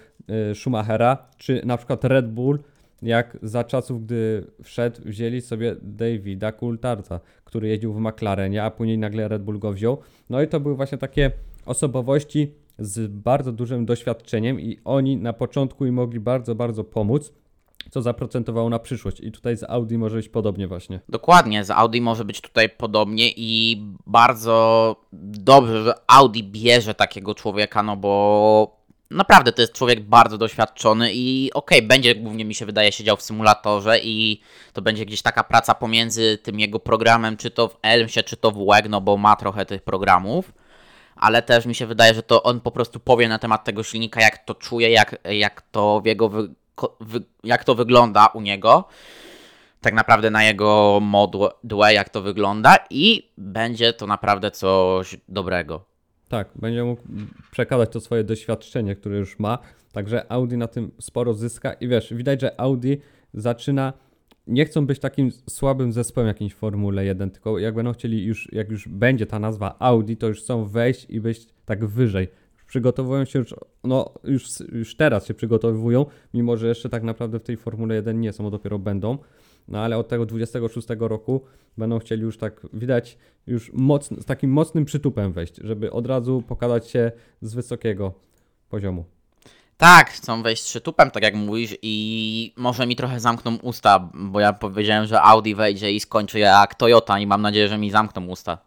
y, 0.51 0.55
Schumachera, 0.55 1.17
czy 1.37 1.61
na 1.65 1.77
przykład 1.77 2.03
Red 2.03 2.31
Bull, 2.31 2.59
jak 3.05 3.37
za 3.41 3.63
czasów, 3.63 4.05
gdy 4.05 4.47
wszedł, 4.63 5.01
wzięli 5.05 5.41
sobie 5.41 5.75
Davida 5.81 6.51
Coultharta, 6.51 7.19
który 7.43 7.67
jeździł 7.67 7.93
w 7.93 7.99
McLarenie, 7.99 8.63
a 8.63 8.71
później 8.71 8.97
nagle 8.97 9.27
Red 9.27 9.43
Bull 9.43 9.59
go 9.59 9.73
wziął. 9.73 9.97
No 10.29 10.41
i 10.41 10.47
to 10.47 10.59
były 10.59 10.75
właśnie 10.75 10.97
takie 10.97 11.31
osobowości 11.65 12.51
z 12.79 13.11
bardzo 13.11 13.51
dużym 13.51 13.85
doświadczeniem 13.85 14.59
i 14.59 14.79
oni 14.85 15.17
na 15.17 15.33
początku 15.33 15.85
im 15.85 15.93
mogli 15.93 16.19
bardzo, 16.19 16.55
bardzo 16.55 16.83
pomóc 16.83 17.33
co 17.91 18.01
zaprocentowało 18.01 18.69
na 18.69 18.79
przyszłość. 18.79 19.19
I 19.19 19.31
tutaj 19.31 19.57
z 19.57 19.63
Audi 19.63 19.97
może 19.97 20.15
być 20.15 20.29
podobnie 20.29 20.67
właśnie. 20.67 20.99
Dokładnie, 21.09 21.63
z 21.63 21.71
Audi 21.71 22.01
może 22.01 22.25
być 22.25 22.41
tutaj 22.41 22.69
podobnie 22.69 23.31
i 23.35 23.81
bardzo 24.07 24.95
dobrze, 25.13 25.83
że 25.83 25.93
Audi 26.07 26.43
bierze 26.43 26.93
takiego 26.93 27.35
człowieka, 27.35 27.83
no 27.83 27.97
bo 27.97 28.84
naprawdę 29.11 29.51
to 29.51 29.61
jest 29.61 29.73
człowiek 29.73 30.03
bardzo 30.03 30.37
doświadczony 30.37 31.13
i 31.13 31.51
okej, 31.53 31.77
okay, 31.77 31.87
będzie 31.87 32.15
głównie 32.15 32.45
mi 32.45 32.55
się 32.55 32.65
wydaje 32.65 32.91
siedział 32.91 33.17
w 33.17 33.21
symulatorze 33.21 33.99
i 33.99 34.41
to 34.73 34.81
będzie 34.81 35.05
gdzieś 35.05 35.21
taka 35.21 35.43
praca 35.43 35.75
pomiędzy 35.75 36.37
tym 36.37 36.59
jego 36.59 36.79
programem, 36.79 37.37
czy 37.37 37.51
to 37.51 37.67
w 37.67 37.77
Elmsie, 37.81 38.23
czy 38.23 38.37
to 38.37 38.51
w 38.51 38.65
WEG, 38.65 38.89
no 38.89 39.01
bo 39.01 39.17
ma 39.17 39.35
trochę 39.35 39.65
tych 39.65 39.81
programów, 39.83 40.51
ale 41.15 41.41
też 41.41 41.65
mi 41.65 41.75
się 41.75 41.85
wydaje, 41.85 42.13
że 42.13 42.23
to 42.23 42.43
on 42.43 42.61
po 42.61 42.71
prostu 42.71 42.99
powie 42.99 43.29
na 43.29 43.39
temat 43.39 43.63
tego 43.63 43.83
silnika, 43.83 44.21
jak 44.21 44.45
to 44.45 44.55
czuje, 44.55 44.89
jak, 44.89 45.15
jak 45.23 45.61
to 45.71 46.01
w 46.01 46.05
jego 46.05 46.29
wy, 46.29 46.49
wy, 46.99 47.21
jak 47.43 47.63
to 47.63 47.75
wygląda 47.75 48.27
u 48.27 48.41
niego 48.41 48.87
tak 49.85 49.93
naprawdę 49.93 50.31
na 50.31 50.43
jego 50.43 50.99
modłę, 51.01 51.49
jak 51.93 52.09
to 52.09 52.21
wygląda 52.21 52.75
i 52.89 53.31
będzie 53.37 53.93
to 53.93 54.07
naprawdę 54.07 54.51
coś 54.51 55.17
dobrego. 55.29 55.94
Tak, 56.27 56.49
będzie 56.55 56.83
mógł 56.83 57.01
przekazać 57.51 57.91
to 57.91 57.99
swoje 58.01 58.23
doświadczenie, 58.23 58.95
które 58.95 59.17
już 59.17 59.39
ma. 59.39 59.57
Także 59.91 60.31
Audi 60.31 60.55
na 60.55 60.67
tym 60.67 60.91
sporo 60.99 61.33
zyska 61.33 61.73
i 61.73 61.87
wiesz, 61.87 62.13
widać, 62.13 62.41
że 62.41 62.59
Audi 62.61 62.93
zaczyna 63.33 63.93
nie 64.47 64.65
chcą 64.65 64.85
być 64.85 64.99
takim 64.99 65.31
słabym 65.49 65.93
zespołem 65.93 66.27
jakimś 66.27 66.53
Formule 66.53 67.05
1, 67.05 67.31
tylko 67.31 67.59
jak 67.59 67.75
będą 67.75 67.93
chcieli 67.93 68.25
już, 68.25 68.53
jak 68.53 68.71
już 68.71 68.87
będzie 68.87 69.25
ta 69.25 69.39
nazwa 69.39 69.75
Audi, 69.79 70.13
to 70.13 70.27
już 70.27 70.39
chcą 70.39 70.65
wejść 70.65 71.05
i 71.09 71.21
być 71.21 71.47
tak 71.65 71.85
wyżej. 71.85 72.27
przygotowują 72.67 73.25
się 73.25 73.39
już, 73.39 73.55
no 73.83 74.13
już, 74.23 74.59
już 74.71 74.95
teraz 74.95 75.25
się 75.25 75.33
przygotowują, 75.33 76.05
mimo 76.33 76.57
że 76.57 76.67
jeszcze 76.67 76.89
tak 76.89 77.03
naprawdę 77.03 77.39
w 77.39 77.43
tej 77.43 77.57
Formule 77.57 77.95
1 77.95 78.21
nie 78.21 78.33
są, 78.33 78.51
dopiero 78.51 78.79
będą. 78.79 79.17
No 79.67 79.79
ale 79.79 79.97
od 79.97 80.07
tego 80.07 80.25
26 80.25 80.87
roku 80.99 81.41
będą 81.77 81.99
chcieli 81.99 82.21
już 82.21 82.37
tak, 82.37 82.67
widać, 82.73 83.17
już 83.47 83.73
mocno, 83.73 84.21
z 84.21 84.25
takim 84.25 84.51
mocnym 84.51 84.85
przytupem 84.85 85.33
wejść, 85.33 85.55
żeby 85.63 85.91
od 85.91 86.07
razu 86.07 86.43
pokazać 86.47 86.89
się 86.89 87.11
z 87.41 87.53
wysokiego 87.53 88.13
poziomu. 88.69 89.05
Tak, 89.77 90.09
chcą 90.09 90.43
wejść 90.43 90.63
przytupem, 90.63 91.11
tak 91.11 91.23
jak 91.23 91.35
mówisz, 91.35 91.77
i 91.81 92.53
może 92.57 92.87
mi 92.87 92.95
trochę 92.95 93.19
zamkną 93.19 93.57
usta, 93.57 94.09
bo 94.13 94.39
ja 94.39 94.53
powiedziałem, 94.53 95.05
że 95.07 95.21
Audi 95.21 95.53
wejdzie 95.55 95.91
i 95.91 95.99
skończy 95.99 96.39
jak 96.39 96.75
Toyota 96.75 97.19
i 97.19 97.27
mam 97.27 97.41
nadzieję, 97.41 97.67
że 97.67 97.77
mi 97.77 97.91
zamkną 97.91 98.27
usta. 98.27 98.57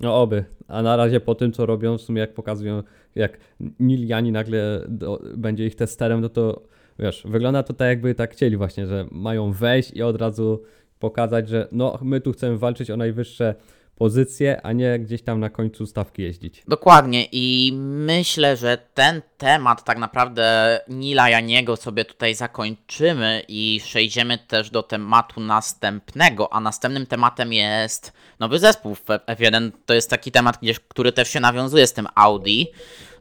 No 0.00 0.22
oby. 0.22 0.44
A 0.68 0.82
na 0.82 0.96
razie 0.96 1.20
po 1.20 1.34
tym, 1.34 1.52
co 1.52 1.66
robią, 1.66 1.98
w 1.98 2.02
sumie 2.02 2.20
jak 2.20 2.34
pokazują, 2.34 2.82
jak 3.14 3.38
Niliani 3.80 4.32
nagle 4.32 4.84
do, 4.88 5.22
będzie 5.36 5.66
ich 5.66 5.74
testerem, 5.74 6.20
no 6.20 6.28
to 6.28 6.62
wiesz, 6.98 7.22
wygląda 7.24 7.62
to 7.62 7.74
tak 7.74 7.88
jakby 7.88 8.14
tak 8.14 8.32
chcieli 8.32 8.56
właśnie, 8.56 8.86
że 8.86 9.06
mają 9.10 9.52
wejść 9.52 9.90
i 9.90 10.02
od 10.02 10.20
razu 10.20 10.62
pokazać, 10.98 11.48
że 11.48 11.68
no 11.72 11.98
my 12.02 12.20
tu 12.20 12.32
chcemy 12.32 12.58
walczyć 12.58 12.90
o 12.90 12.96
najwyższe 12.96 13.54
pozycje, 13.94 14.62
a 14.62 14.72
nie 14.72 14.98
gdzieś 14.98 15.22
tam 15.22 15.40
na 15.40 15.50
końcu 15.50 15.86
stawki 15.86 16.22
jeździć. 16.22 16.62
Dokładnie 16.68 17.26
i 17.32 17.72
myślę, 18.06 18.56
że 18.56 18.78
ten 18.94 19.22
temat 19.42 19.84
tak 19.84 19.98
naprawdę 19.98 20.80
Nila 20.88 21.28
Janiego 21.28 21.76
sobie 21.76 22.04
tutaj 22.04 22.34
zakończymy 22.34 23.42
i 23.48 23.80
przejdziemy 23.84 24.38
też 24.38 24.70
do 24.70 24.82
tematu 24.82 25.40
następnego, 25.40 26.52
a 26.52 26.60
następnym 26.60 27.06
tematem 27.06 27.52
jest 27.52 28.12
nowy 28.38 28.58
zespół 28.58 28.94
w 28.94 29.04
F1. 29.04 29.70
To 29.86 29.94
jest 29.94 30.10
taki 30.10 30.32
temat, 30.32 30.58
który 30.88 31.12
też 31.12 31.28
się 31.28 31.40
nawiązuje 31.40 31.86
z 31.86 31.92
tym 31.92 32.06
Audi, 32.14 32.64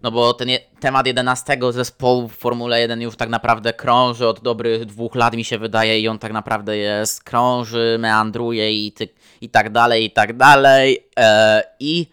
no 0.04 0.12
bo 0.12 0.34
ten 0.34 0.50
je, 0.50 0.60
temat 0.80 1.08
11 1.08 1.58
zespołu 1.70 2.28
w 2.28 2.36
Formule 2.36 2.82
1 2.82 3.02
już 3.02 3.16
tak 3.16 3.30
naprawdę 3.30 3.74
krąży 3.74 4.28
od 4.28 4.40
dobrych 4.40 4.86
dwóch 4.86 5.16
lat, 5.16 5.36
mi 5.36 5.44
się 5.44 5.58
wydaje, 5.58 6.00
i 6.00 6.08
on 6.08 6.20
tak 6.20 6.34
naprawdę 6.34 6.78
jest, 6.78 7.24
krąży, 7.24 7.98
meandruje 8.00 8.86
i, 8.86 8.92
ty, 8.92 9.10
i 9.42 9.50
tak 9.50 9.72
dalej, 9.72 10.06
i 10.06 10.12
tak 10.12 10.38
dalej. 10.38 11.08
E, 11.20 11.64
I 11.80 12.08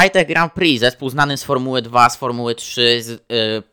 Hightech 0.00 0.28
Grand 0.28 0.52
Prix, 0.52 0.80
zespół 0.80 1.10
znany 1.10 1.36
z 1.36 1.44
Formuły 1.44 1.82
2, 1.82 2.10
z 2.10 2.16
Formuły 2.16 2.54
3, 2.54 3.02
z 3.02 3.10
e, 3.10 3.16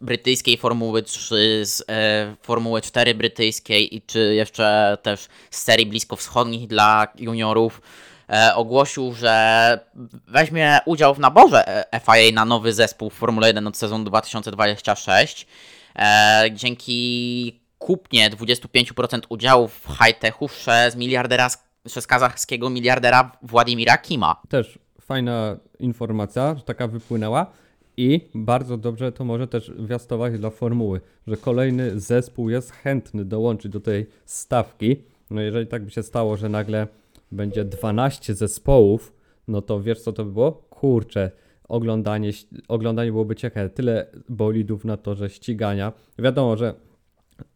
brytyjskiej 0.02 0.58
Formuły 0.58 1.04
3, 1.04 1.66
z 1.66 1.84
e, 1.90 2.36
Formuły 2.42 2.82
4 2.82 3.16
brytyjskiej 3.16 3.96
i 3.96 4.02
czy 4.02 4.36
jeszcze 4.36 4.98
też 5.02 5.28
z 5.52 5.62
serii 5.62 5.86
bliskowschodnich 5.86 6.68
dla 6.68 7.08
juniorów 7.16 7.82
e, 8.30 8.56
ogłosił, 8.56 9.14
że 9.14 9.80
weźmie 10.28 10.80
udział 10.86 11.16
w 11.16 11.20
naborze 11.20 11.86
FIA 12.06 12.32
na 12.34 12.46
nowy 12.46 12.74
zespół 12.74 13.10
w 13.10 13.14
Formule 13.14 13.48
1 13.48 13.68
od 13.68 13.78
sezonu 13.78 14.04
2026. 14.04 15.48
E, 15.96 16.46
dzięki 16.52 17.62
kupnie 17.78 18.30
25% 18.30 19.20
udziału 19.30 19.68
w 19.68 19.88
high-techu 19.88 20.48
przez 20.48 20.96
miliardera, 20.96 21.50
przez 21.86 22.08
kazachskiego 22.08 22.70
miliardera 22.70 23.32
Władimira 23.42 23.98
Kima. 23.98 24.42
Też 24.50 24.80
fajna 25.12 25.58
informacja, 25.80 26.56
że 26.56 26.64
taka 26.64 26.88
wypłynęła. 26.88 27.52
I 27.98 28.22
bardzo 28.36 28.78
dobrze 28.78 29.12
to 29.12 29.26
może 29.26 29.48
też 29.48 29.72
wiastować 29.80 30.40
dla 30.40 30.50
formuły, 30.50 31.02
że 31.28 31.38
kolejny 31.38 32.00
zespół 32.00 32.50
jest 32.50 32.72
chętny 32.72 33.26
dołączyć 33.26 33.72
do 33.72 33.80
tej 33.80 34.06
stawki. 34.26 34.96
No 35.30 35.42
jeżeli 35.42 35.68
tak 35.68 35.86
by 35.86 35.92
się 35.92 36.04
stało, 36.04 36.38
że 36.38 36.50
nagle 36.50 36.88
będzie 37.32 37.66
12 37.66 38.36
zespołów, 38.36 39.14
no 39.48 39.62
to 39.62 39.82
wiesz 39.82 40.02
co 40.02 40.14
to 40.14 40.26
by 40.26 40.32
było? 40.32 40.52
Kurczę, 40.52 41.32
oglądanie, 41.68 42.32
oglądanie 42.68 43.12
byłoby 43.12 43.36
ciekawe. 43.36 43.70
Tyle 43.70 44.08
bolidów 44.30 44.86
na 44.86 44.98
torze 44.98 45.30
ścigania. 45.30 45.94
Wiadomo, 46.20 46.58
że 46.58 46.74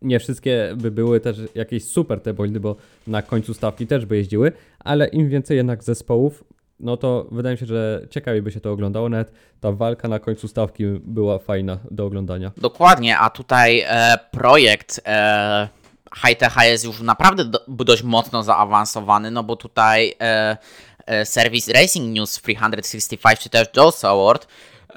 nie 0.01 0.20
wszystkie 0.20 0.74
by 0.78 0.91
były 0.91 1.20
też 1.20 1.41
jakieś 1.56 1.84
super 1.84 2.22
te 2.22 2.34
bolidy, 2.34 2.60
bo 2.60 2.76
na 3.08 3.22
końcu 3.22 3.53
stawki 3.53 3.88
też 3.88 4.06
by 4.06 4.18
jeździły, 4.18 4.51
ale 4.80 5.08
im 5.08 5.30
więcej 5.30 5.58
jednak 5.58 5.84
zespołów, 5.84 6.43
no 6.80 6.97
to 6.97 7.28
wydaje 7.32 7.53
mi 7.53 7.59
się, 7.59 7.65
że 7.65 8.07
ciekawie 8.09 8.41
by 8.41 8.51
się 8.51 8.59
to 8.61 8.71
oglądało. 8.71 9.09
Nawet 9.09 9.32
ta 9.59 9.71
walka 9.71 10.07
na 10.07 10.19
końcu 10.19 10.47
stawki 10.47 10.84
była 11.03 11.39
fajna 11.39 11.78
do 11.91 12.05
oglądania. 12.05 12.51
Dokładnie, 12.57 13.17
a 13.17 13.30
tutaj 13.30 13.80
e, 13.88 14.17
projekt 14.32 15.01
e, 15.05 15.67
High 16.15 16.63
jest 16.63 16.86
już 16.86 16.99
naprawdę 16.99 17.45
do, 17.45 17.59
dość 17.67 18.03
mocno 18.03 18.43
zaawansowany, 18.43 19.32
no 19.32 19.43
bo 19.43 19.55
tutaj 19.55 20.15
e, 20.21 20.57
e, 21.05 21.26
serwis 21.26 21.67
Racing 21.67 22.15
News 22.15 22.32
365 22.32 23.39
czy 23.39 23.49
też 23.49 23.67
Joe 23.78 23.91
Award 24.09 24.47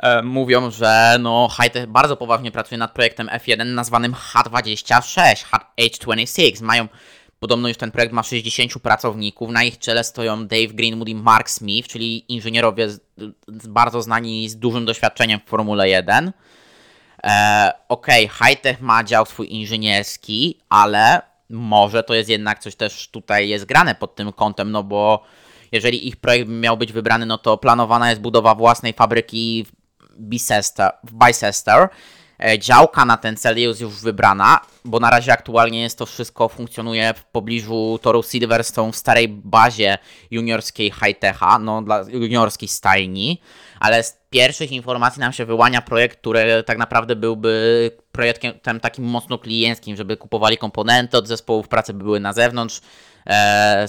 e, 0.02 0.22
mówią, 0.22 0.70
że 0.70 1.16
no 1.20 1.48
Hightech 1.60 1.86
bardzo 1.86 2.16
poważnie 2.16 2.50
pracuje 2.50 2.78
nad 2.78 2.92
projektem 2.92 3.26
F1 3.26 3.66
nazwanym 3.66 4.12
H26, 4.12 5.44
H26. 5.78 6.62
Mają 6.62 6.88
Podobno 7.40 7.68
już 7.68 7.76
ten 7.76 7.90
projekt 7.90 8.12
ma 8.12 8.22
60 8.22 8.78
pracowników. 8.82 9.50
Na 9.50 9.64
ich 9.64 9.78
czele 9.78 10.04
stoją 10.04 10.46
Dave 10.46 10.66
Greenwood 10.74 11.08
i 11.08 11.14
Mark 11.14 11.50
Smith, 11.50 11.88
czyli 11.88 12.32
inżynierowie 12.32 12.90
z, 12.90 13.00
bardzo 13.68 14.02
znani 14.02 14.48
z 14.48 14.56
dużym 14.56 14.84
doświadczeniem 14.84 15.40
w 15.46 15.48
Formule 15.48 15.88
1. 15.88 16.32
E, 17.24 17.72
Okej, 17.88 18.26
okay, 18.30 18.48
Hightech 18.48 18.80
ma 18.80 19.04
dział 19.04 19.26
swój 19.26 19.52
inżynierski, 19.52 20.58
ale 20.68 21.22
może 21.50 22.02
to 22.02 22.14
jest 22.14 22.30
jednak 22.30 22.58
coś 22.58 22.76
też 22.76 23.08
tutaj 23.08 23.48
jest 23.48 23.64
grane 23.64 23.94
pod 23.94 24.14
tym 24.14 24.32
kątem, 24.32 24.70
no 24.70 24.82
bo 24.82 25.22
jeżeli 25.72 26.08
ich 26.08 26.16
projekt 26.16 26.48
miał 26.48 26.76
być 26.76 26.92
wybrany, 26.92 27.26
no 27.26 27.38
to 27.38 27.58
planowana 27.58 28.10
jest 28.10 28.22
budowa 28.22 28.54
własnej 28.54 28.92
fabryki 28.92 29.66
w 29.66 29.72
Bicester, 30.20 30.92
w 31.04 31.12
Bicester 31.26 31.88
działka 32.58 33.04
na 33.04 33.16
ten 33.16 33.36
cel 33.36 33.58
jest 33.58 33.80
już 33.80 33.94
wybrana, 33.94 34.60
bo 34.84 35.00
na 35.00 35.10
razie 35.10 35.32
aktualnie 35.32 35.82
jest 35.82 35.98
to 35.98 36.06
wszystko 36.06 36.48
funkcjonuje 36.48 37.14
w 37.14 37.24
pobliżu 37.24 37.98
toru 38.02 38.22
Silverstone 38.22 38.92
w 38.92 38.96
starej 38.96 39.28
bazie 39.28 39.98
juniorskiej 40.30 40.90
Hightecha, 40.90 41.58
no 41.58 41.82
dla 41.82 42.04
juniorskiej 42.08 42.68
stajni, 42.68 43.40
ale 43.80 44.02
z 44.02 44.18
pierwszych 44.30 44.72
informacji 44.72 45.20
nam 45.20 45.32
się 45.32 45.44
wyłania 45.44 45.82
projekt, 45.82 46.18
który 46.18 46.62
tak 46.66 46.78
naprawdę 46.78 47.16
byłby 47.16 47.90
projektem 48.12 48.80
takim 48.80 49.04
mocno 49.04 49.38
klienckim, 49.38 49.96
żeby 49.96 50.16
kupowali 50.16 50.58
komponenty 50.58 51.16
od 51.16 51.28
zespołów, 51.28 51.68
prace 51.68 51.94
by 51.94 52.04
były 52.04 52.20
na 52.20 52.32
zewnątrz, 52.32 52.80
e, 53.26 53.86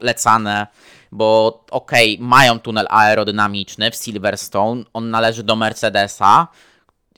lecane, 0.00 0.66
bo 1.12 1.46
okej, 1.70 2.14
okay, 2.14 2.26
mają 2.26 2.60
tunel 2.60 2.86
aerodynamiczny 2.90 3.90
w 3.90 3.96
Silverstone, 3.96 4.84
on 4.92 5.10
należy 5.10 5.42
do 5.42 5.56
Mercedesa, 5.56 6.48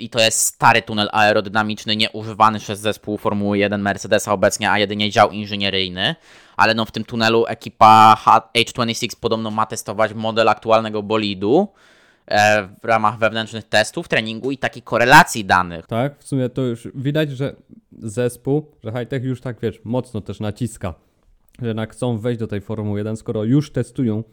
i 0.00 0.08
to 0.08 0.20
jest 0.20 0.40
stary 0.40 0.82
tunel 0.82 1.08
aerodynamiczny, 1.12 1.96
nieużywany 1.96 2.58
przez 2.58 2.80
zespół 2.80 3.18
Formuły 3.18 3.58
1 3.58 3.82
Mercedesa 3.82 4.32
obecnie, 4.32 4.70
a 4.70 4.78
jedynie 4.78 5.10
dział 5.10 5.30
inżynieryjny. 5.30 6.14
Ale 6.56 6.74
no 6.74 6.84
w 6.84 6.90
tym 6.90 7.04
tunelu 7.04 7.46
ekipa 7.46 8.16
H26 8.24 9.16
podobno 9.20 9.50
ma 9.50 9.66
testować 9.66 10.14
model 10.14 10.48
aktualnego 10.48 11.02
bolidu 11.02 11.68
e, 12.26 12.68
w 12.82 12.84
ramach 12.84 13.18
wewnętrznych 13.18 13.64
testów, 13.64 14.08
treningu 14.08 14.50
i 14.50 14.58
takiej 14.58 14.82
korelacji 14.82 15.44
danych. 15.44 15.86
Tak, 15.86 16.18
w 16.18 16.28
sumie 16.28 16.48
to 16.48 16.62
już 16.62 16.88
widać, 16.94 17.30
że 17.30 17.56
zespół, 17.98 18.70
że 18.84 18.92
Hightech 18.92 19.24
już 19.24 19.40
tak 19.40 19.60
wiesz, 19.60 19.80
mocno 19.84 20.20
też 20.20 20.40
naciska, 20.40 20.94
że 21.62 21.68
jednak 21.68 21.92
chcą 21.92 22.18
wejść 22.18 22.40
do 22.40 22.46
tej 22.46 22.60
Formuły 22.60 23.00
1, 23.00 23.16
skoro 23.16 23.44
już 23.44 23.72
testują 23.72 24.24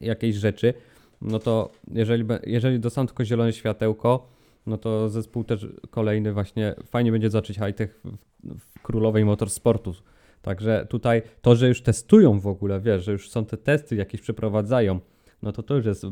jakieś 0.00 0.36
rzeczy, 0.36 0.74
no 1.22 1.38
to 1.38 1.72
jeżeli, 1.92 2.24
jeżeli 2.46 2.80
dostaną 2.80 3.06
tylko 3.06 3.24
zielone 3.24 3.52
światełko, 3.52 4.35
no 4.66 4.78
to 4.78 5.08
zespół 5.08 5.44
też 5.44 5.66
kolejny 5.90 6.32
właśnie, 6.32 6.74
fajnie 6.84 7.12
będzie 7.12 7.30
zobaczyć 7.30 7.56
high-tech 7.56 8.00
w, 8.04 8.58
w 8.58 8.82
królowej 8.82 9.24
motorsportu. 9.24 9.94
Także 10.42 10.86
tutaj 10.90 11.22
to, 11.42 11.56
że 11.56 11.68
już 11.68 11.82
testują 11.82 12.40
w 12.40 12.46
ogóle, 12.46 12.80
wiesz, 12.80 13.04
że 13.04 13.12
już 13.12 13.30
są 13.30 13.44
te 13.44 13.56
testy 13.56 13.96
jakieś 13.96 14.20
przeprowadzają, 14.20 15.00
no 15.42 15.52
to 15.52 15.62
to 15.62 15.74
już 15.74 15.86
jest 15.86 16.06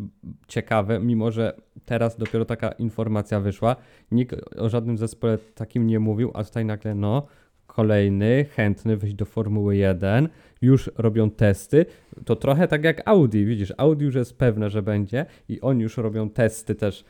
ciekawe, 0.48 1.00
mimo 1.00 1.30
że 1.30 1.56
teraz 1.84 2.16
dopiero 2.16 2.44
taka 2.44 2.72
informacja 2.72 3.40
wyszła. 3.40 3.76
Nikt 4.10 4.34
o 4.58 4.68
żadnym 4.68 4.98
zespole 4.98 5.38
takim 5.54 5.86
nie 5.86 6.00
mówił, 6.00 6.30
a 6.34 6.44
tutaj 6.44 6.64
nagle 6.64 6.94
no, 6.94 7.26
kolejny 7.66 8.44
chętny 8.44 8.96
wejść 8.96 9.16
do 9.16 9.24
Formuły 9.24 9.76
1, 9.76 10.28
już 10.62 10.90
robią 10.96 11.30
testy. 11.30 11.86
To 12.24 12.36
trochę 12.36 12.68
tak 12.68 12.84
jak 12.84 13.08
Audi, 13.08 13.44
widzisz, 13.44 13.72
Audi 13.76 14.04
już 14.04 14.14
jest 14.14 14.38
pewne, 14.38 14.70
że 14.70 14.82
będzie 14.82 15.26
i 15.48 15.60
oni 15.60 15.82
już 15.82 15.96
robią 15.96 16.30
testy 16.30 16.74
też 16.74 17.04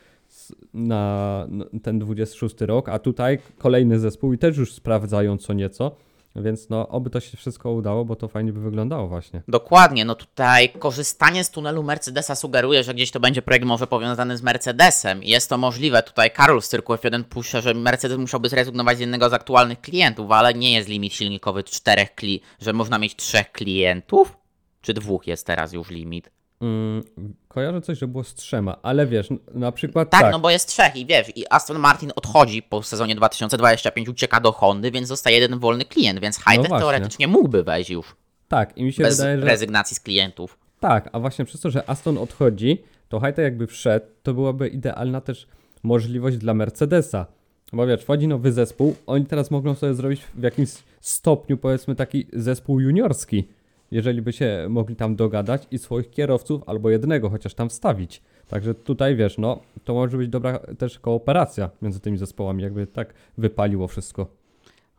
na 0.74 1.46
ten 1.82 1.98
26 1.98 2.60
rok, 2.60 2.88
a 2.88 2.98
tutaj 2.98 3.38
kolejny 3.58 3.98
zespół 3.98 4.32
i 4.32 4.38
też 4.38 4.56
już 4.56 4.72
sprawdzają 4.72 5.38
co 5.38 5.52
nieco. 5.52 5.96
Więc 6.36 6.68
no, 6.68 6.88
oby 6.88 7.10
to 7.10 7.20
się 7.20 7.36
wszystko 7.36 7.70
udało, 7.72 8.04
bo 8.04 8.16
to 8.16 8.28
fajnie 8.28 8.52
by 8.52 8.60
wyglądało 8.60 9.08
właśnie. 9.08 9.42
Dokładnie, 9.48 10.04
no 10.04 10.14
tutaj 10.14 10.68
korzystanie 10.68 11.44
z 11.44 11.50
tunelu 11.50 11.82
Mercedesa 11.82 12.34
sugeruje, 12.34 12.84
że 12.84 12.94
gdzieś 12.94 13.10
to 13.10 13.20
będzie 13.20 13.42
projekt 13.42 13.66
może 13.66 13.86
powiązany 13.86 14.36
z 14.36 14.42
Mercedesem. 14.42 15.22
Jest 15.22 15.48
to 15.48 15.58
możliwe. 15.58 16.02
Tutaj 16.02 16.30
Karol 16.30 16.62
z 16.62 16.68
Cyrku 16.68 16.94
F1 16.94 17.24
puszcza, 17.24 17.60
że 17.60 17.74
Mercedes 17.74 18.18
musiałby 18.18 18.48
zrezygnować 18.48 18.96
z 18.96 19.00
jednego 19.00 19.30
z 19.30 19.32
aktualnych 19.32 19.80
klientów, 19.80 20.30
ale 20.30 20.54
nie 20.54 20.72
jest 20.72 20.88
limit 20.88 21.14
silnikowy 21.14 21.64
czterech 21.64 22.14
kli, 22.14 22.40
że 22.60 22.72
można 22.72 22.98
mieć 22.98 23.16
trzech 23.16 23.52
klientów? 23.52 24.36
Czy 24.80 24.94
dwóch 24.94 25.26
jest 25.26 25.46
teraz 25.46 25.72
już 25.72 25.90
limit? 25.90 26.33
Mm, 26.60 27.02
kojarzę 27.48 27.80
coś, 27.80 27.98
że 27.98 28.08
było 28.08 28.24
z 28.24 28.34
trzema, 28.34 28.76
ale 28.82 29.06
wiesz, 29.06 29.28
na 29.54 29.72
przykład 29.72 30.10
Tak, 30.10 30.20
tak, 30.20 30.32
no 30.32 30.38
bo 30.38 30.50
jest 30.50 30.68
trzech 30.68 30.96
i 30.96 31.06
wiesz, 31.06 31.36
i 31.36 31.44
Aston 31.50 31.78
Martin 31.78 32.12
odchodzi 32.16 32.62
po 32.62 32.82
sezonie 32.82 33.14
2025, 33.14 34.08
ucieka 34.08 34.40
do 34.40 34.52
Hondy, 34.52 34.90
więc 34.90 35.08
zostaje 35.08 35.38
jeden 35.38 35.58
wolny 35.58 35.84
klient, 35.84 36.20
więc 36.20 36.36
Hightech 36.36 36.70
No 36.70 36.78
teoretycznie 36.78 37.28
mógłby 37.28 37.64
wejść 37.64 37.90
już 37.90 38.16
tak, 38.48 38.78
i 38.78 38.84
mi 38.84 38.92
się 38.92 39.02
bez 39.02 39.16
wydaje, 39.16 39.40
że 39.40 39.46
rezygnacji 39.46 39.96
z 39.96 40.00
klientów. 40.00 40.58
tak, 40.80 41.08
a 41.12 41.20
właśnie 41.20 41.44
przez 41.44 41.60
to, 41.60 41.70
że 41.70 41.90
Aston 41.90 42.18
odchodzi, 42.18 42.82
to 43.08 43.20
Hajta 43.20 43.42
jakby 43.42 43.66
wszedł, 43.66 44.06
to 44.22 44.34
byłaby 44.34 44.68
idealna 44.68 45.20
też 45.20 45.46
możliwość 45.82 46.36
dla 46.36 46.54
Mercedesa. 46.54 47.26
Bo 47.72 47.86
wiesz, 47.86 48.02
wchodzi 48.02 48.28
nowy 48.28 48.52
zespół, 48.52 48.94
oni 49.06 49.26
teraz 49.26 49.50
mogą 49.50 49.74
sobie 49.74 49.94
zrobić 49.94 50.20
w 50.34 50.42
jakimś 50.42 50.68
stopniu, 51.00 51.56
powiedzmy, 51.56 51.94
taki 51.94 52.26
zespół 52.32 52.80
juniorski, 52.80 53.48
jeżeli 53.94 54.22
by 54.22 54.32
się 54.32 54.66
mogli 54.68 54.96
tam 54.96 55.16
dogadać 55.16 55.66
i 55.70 55.78
swoich 55.78 56.10
kierowców 56.10 56.62
albo 56.66 56.90
jednego 56.90 57.30
chociaż 57.30 57.54
tam 57.54 57.68
wstawić. 57.68 58.22
Także 58.48 58.74
tutaj 58.74 59.16
wiesz, 59.16 59.38
no 59.38 59.60
to 59.84 59.94
może 59.94 60.16
być 60.16 60.28
dobra 60.28 60.58
też 60.78 60.98
kooperacja 60.98 61.70
między 61.82 62.00
tymi 62.00 62.18
zespołami, 62.18 62.62
jakby 62.62 62.86
tak 62.86 63.14
wypaliło 63.38 63.88
wszystko. 63.88 64.26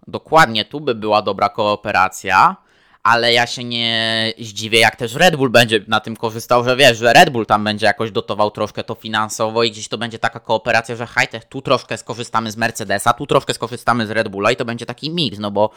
Dokładnie, 0.07 0.65
tu 0.65 0.81
by 0.81 0.95
była 0.95 1.21
dobra 1.21 1.49
kooperacja, 1.49 2.55
ale 3.05 3.33
ja 3.33 3.47
się 3.47 3.63
nie 3.63 4.33
zdziwię, 4.39 4.79
jak 4.79 4.95
też 4.95 5.13
Red 5.13 5.35
Bull 5.35 5.49
będzie 5.49 5.79
na 5.87 5.99
tym 5.99 6.15
korzystał, 6.15 6.63
że 6.63 6.75
wiesz, 6.75 6.97
że 6.97 7.13
Red 7.13 7.29
Bull 7.29 7.45
tam 7.45 7.63
będzie 7.63 7.85
jakoś 7.85 8.11
dotował 8.11 8.51
troszkę 8.51 8.83
to 8.83 8.95
finansowo 8.95 9.63
i 9.63 9.71
gdzieś 9.71 9.87
to 9.87 9.97
będzie 9.97 10.19
taka 10.19 10.39
kooperacja, 10.39 10.95
że 10.95 11.07
Hightech 11.07 11.45
tu 11.45 11.61
troszkę 11.61 11.97
skorzystamy 11.97 12.51
z 12.51 12.57
Mercedesa, 12.57 13.13
tu 13.13 13.27
troszkę 13.27 13.53
skorzystamy 13.53 14.07
z 14.07 14.11
Red 14.11 14.27
Bulla 14.27 14.51
i 14.51 14.55
to 14.55 14.65
będzie 14.65 14.85
taki 14.85 15.09
mix, 15.11 15.39
no 15.39 15.51
bo 15.51 15.69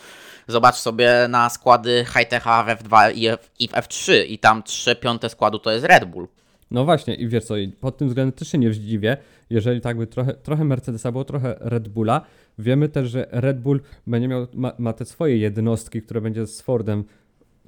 zobacz 0.47 0.77
sobie 0.77 1.27
na 1.29 1.51
składy 1.51 2.07
Hightecha 2.15 2.65
w 2.65 2.67
F2 2.67 3.13
i 3.59 3.69
w 3.69 3.73
F3 3.73 4.13
i 4.27 4.39
tam 4.39 4.63
3 4.63 4.97
piąte 4.97 5.29
składu 5.29 5.59
to 5.59 5.71
jest 5.71 5.85
Red 5.85 6.05
Bull. 6.05 6.29
No 6.71 6.85
właśnie, 6.85 7.15
i 7.15 7.29
wiesz 7.29 7.45
co, 7.45 7.55
pod 7.81 7.97
tym 7.97 8.09
względem 8.09 8.33
też 8.33 8.49
się 8.49 8.59
nie 8.59 8.73
zdziwię, 8.73 9.17
jeżeli 9.51 9.81
tak 9.81 9.97
by 9.97 10.07
trochę, 10.07 10.35
trochę 10.35 10.65
Mercedesa 10.65 11.13
było, 11.13 11.25
trochę 11.25 11.57
Red 11.61 11.89
Bulla. 11.89 12.21
Wiemy 12.59 12.89
też, 12.89 13.11
że 13.11 13.27
Red 13.31 13.61
Bull 13.61 13.81
będzie 14.07 14.29
miał, 14.29 14.47
ma, 14.55 14.73
ma 14.79 14.93
te 14.93 15.05
swoje 15.05 15.37
jednostki, 15.37 16.03
które 16.03 16.21
będzie 16.21 16.47
z 16.47 16.61
Fordem 16.61 17.05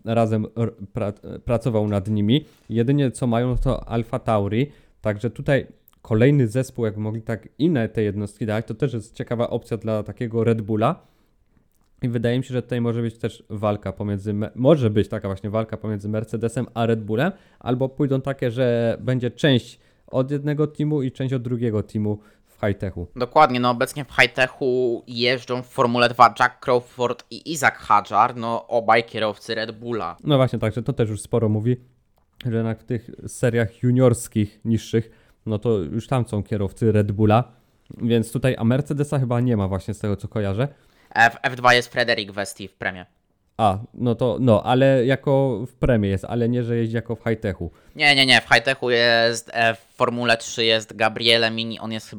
razem 0.05 0.47
pra, 0.93 1.13
pracował 1.45 1.89
nad 1.89 2.09
nimi. 2.09 2.45
Jedynie 2.69 3.11
co 3.11 3.27
mają 3.27 3.57
to 3.57 3.89
Alfa 3.89 4.19
Tauri, 4.19 4.71
także 5.01 5.31
tutaj 5.31 5.67
kolejny 6.03 6.49
zespół, 6.49 6.85
jakby 6.85 7.01
mogli 7.01 7.23
tak 7.23 7.49
inne 7.59 7.89
te 7.89 8.03
jednostki 8.03 8.47
dać, 8.47 8.67
to 8.67 8.75
też 8.75 8.93
jest 8.93 9.15
ciekawa 9.15 9.51
opcja 9.51 9.77
dla 9.77 10.03
takiego 10.03 10.45
Red 10.45 10.63
Bulla. 10.63 11.10
I 12.03 12.09
wydaje 12.09 12.39
mi 12.39 12.45
się, 12.45 12.55
że 12.55 12.63
tutaj 12.63 12.81
może 12.81 13.03
być 13.03 13.19
też 13.19 13.45
walka 13.49 13.93
pomiędzy, 13.93 14.35
może 14.55 14.91
być 14.91 15.09
taka 15.09 15.29
właśnie 15.29 15.51
walka 15.51 15.77
pomiędzy 15.77 16.09
Mercedesem 16.09 16.67
a 16.75 16.87
Red 16.87 17.05
Bullem, 17.05 17.33
albo 17.59 17.89
pójdą 17.89 18.21
takie, 18.21 18.51
że 18.51 18.97
będzie 19.01 19.31
część 19.31 19.81
od 20.07 20.31
jednego 20.31 20.67
teamu 20.67 21.03
i 21.03 21.13
część 21.13 21.35
od 21.35 21.43
drugiego 21.43 21.83
teamu 21.83 22.19
w 22.47 22.61
high-techu. 22.61 23.07
Dokładnie, 23.17 23.61
no 23.61 23.71
obecnie 23.71 24.05
w 24.05 24.13
Hightechu 24.13 25.03
jeżdżą 25.07 25.63
w 25.63 25.67
Formule 25.67 26.09
2 26.09 26.35
Jack 26.41 26.61
Crawford 26.61 27.25
i 27.31 27.53
Isaac 27.53 27.75
Hadjar, 27.75 28.37
no 28.37 28.67
obaj 28.67 29.05
kierowcy 29.05 29.55
Red 29.55 29.79
Bulla. 29.79 30.17
No 30.25 30.37
właśnie, 30.37 30.59
także 30.59 30.83
to 30.83 30.93
też 30.93 31.11
już 31.11 31.21
sporo 31.21 31.49
mówi, 31.49 31.77
że 32.47 32.57
jednak 32.57 32.81
w 32.81 32.85
tych 32.85 33.11
seriach 33.27 33.83
juniorskich, 33.83 34.61
niższych, 34.65 35.11
no 35.47 35.59
to 35.59 35.79
już 35.79 36.07
tam 36.07 36.29
są 36.29 36.43
kierowcy 36.43 36.93
Red 36.93 37.13
Bulla, 37.13 37.45
więc 38.03 38.33
tutaj, 38.33 38.57
a 38.59 38.65
Mercedesa 38.65 39.19
chyba 39.19 39.41
nie 39.41 39.57
ma 39.57 39.69
właśnie 39.69 39.95
z 39.95 39.99
tego 39.99 40.17
co 40.17 40.29
kojarzę. 40.29 40.69
E, 41.15 41.31
W 41.31 41.35
F2 41.35 41.73
jest 41.73 41.93
Frederick 41.93 42.33
Westi 42.33 42.69
w 42.69 42.75
premie. 42.75 43.07
A, 43.57 43.79
no 43.95 44.15
to, 44.15 44.37
no, 44.41 44.63
ale 44.63 45.07
jako 45.07 45.61
w 45.67 45.75
premie 45.75 46.11
jest, 46.11 46.25
ale 46.25 46.49
nie, 46.49 46.65
że 46.65 46.77
jeździ 46.77 46.97
jako 46.97 47.17
w 47.17 47.21
high-techu. 47.25 47.71
Nie, 47.97 48.15
nie, 48.15 48.27
nie, 48.27 48.41
w 48.41 48.49
Hightechu 48.55 48.91
jest, 48.91 49.51
e, 49.53 49.75
w 49.75 49.79
Formule 49.79 50.37
3 50.37 50.65
jest 50.65 50.97
Gabriele 50.97 51.51
Mini, 51.51 51.81
on 51.81 51.93
jest, 51.93 52.17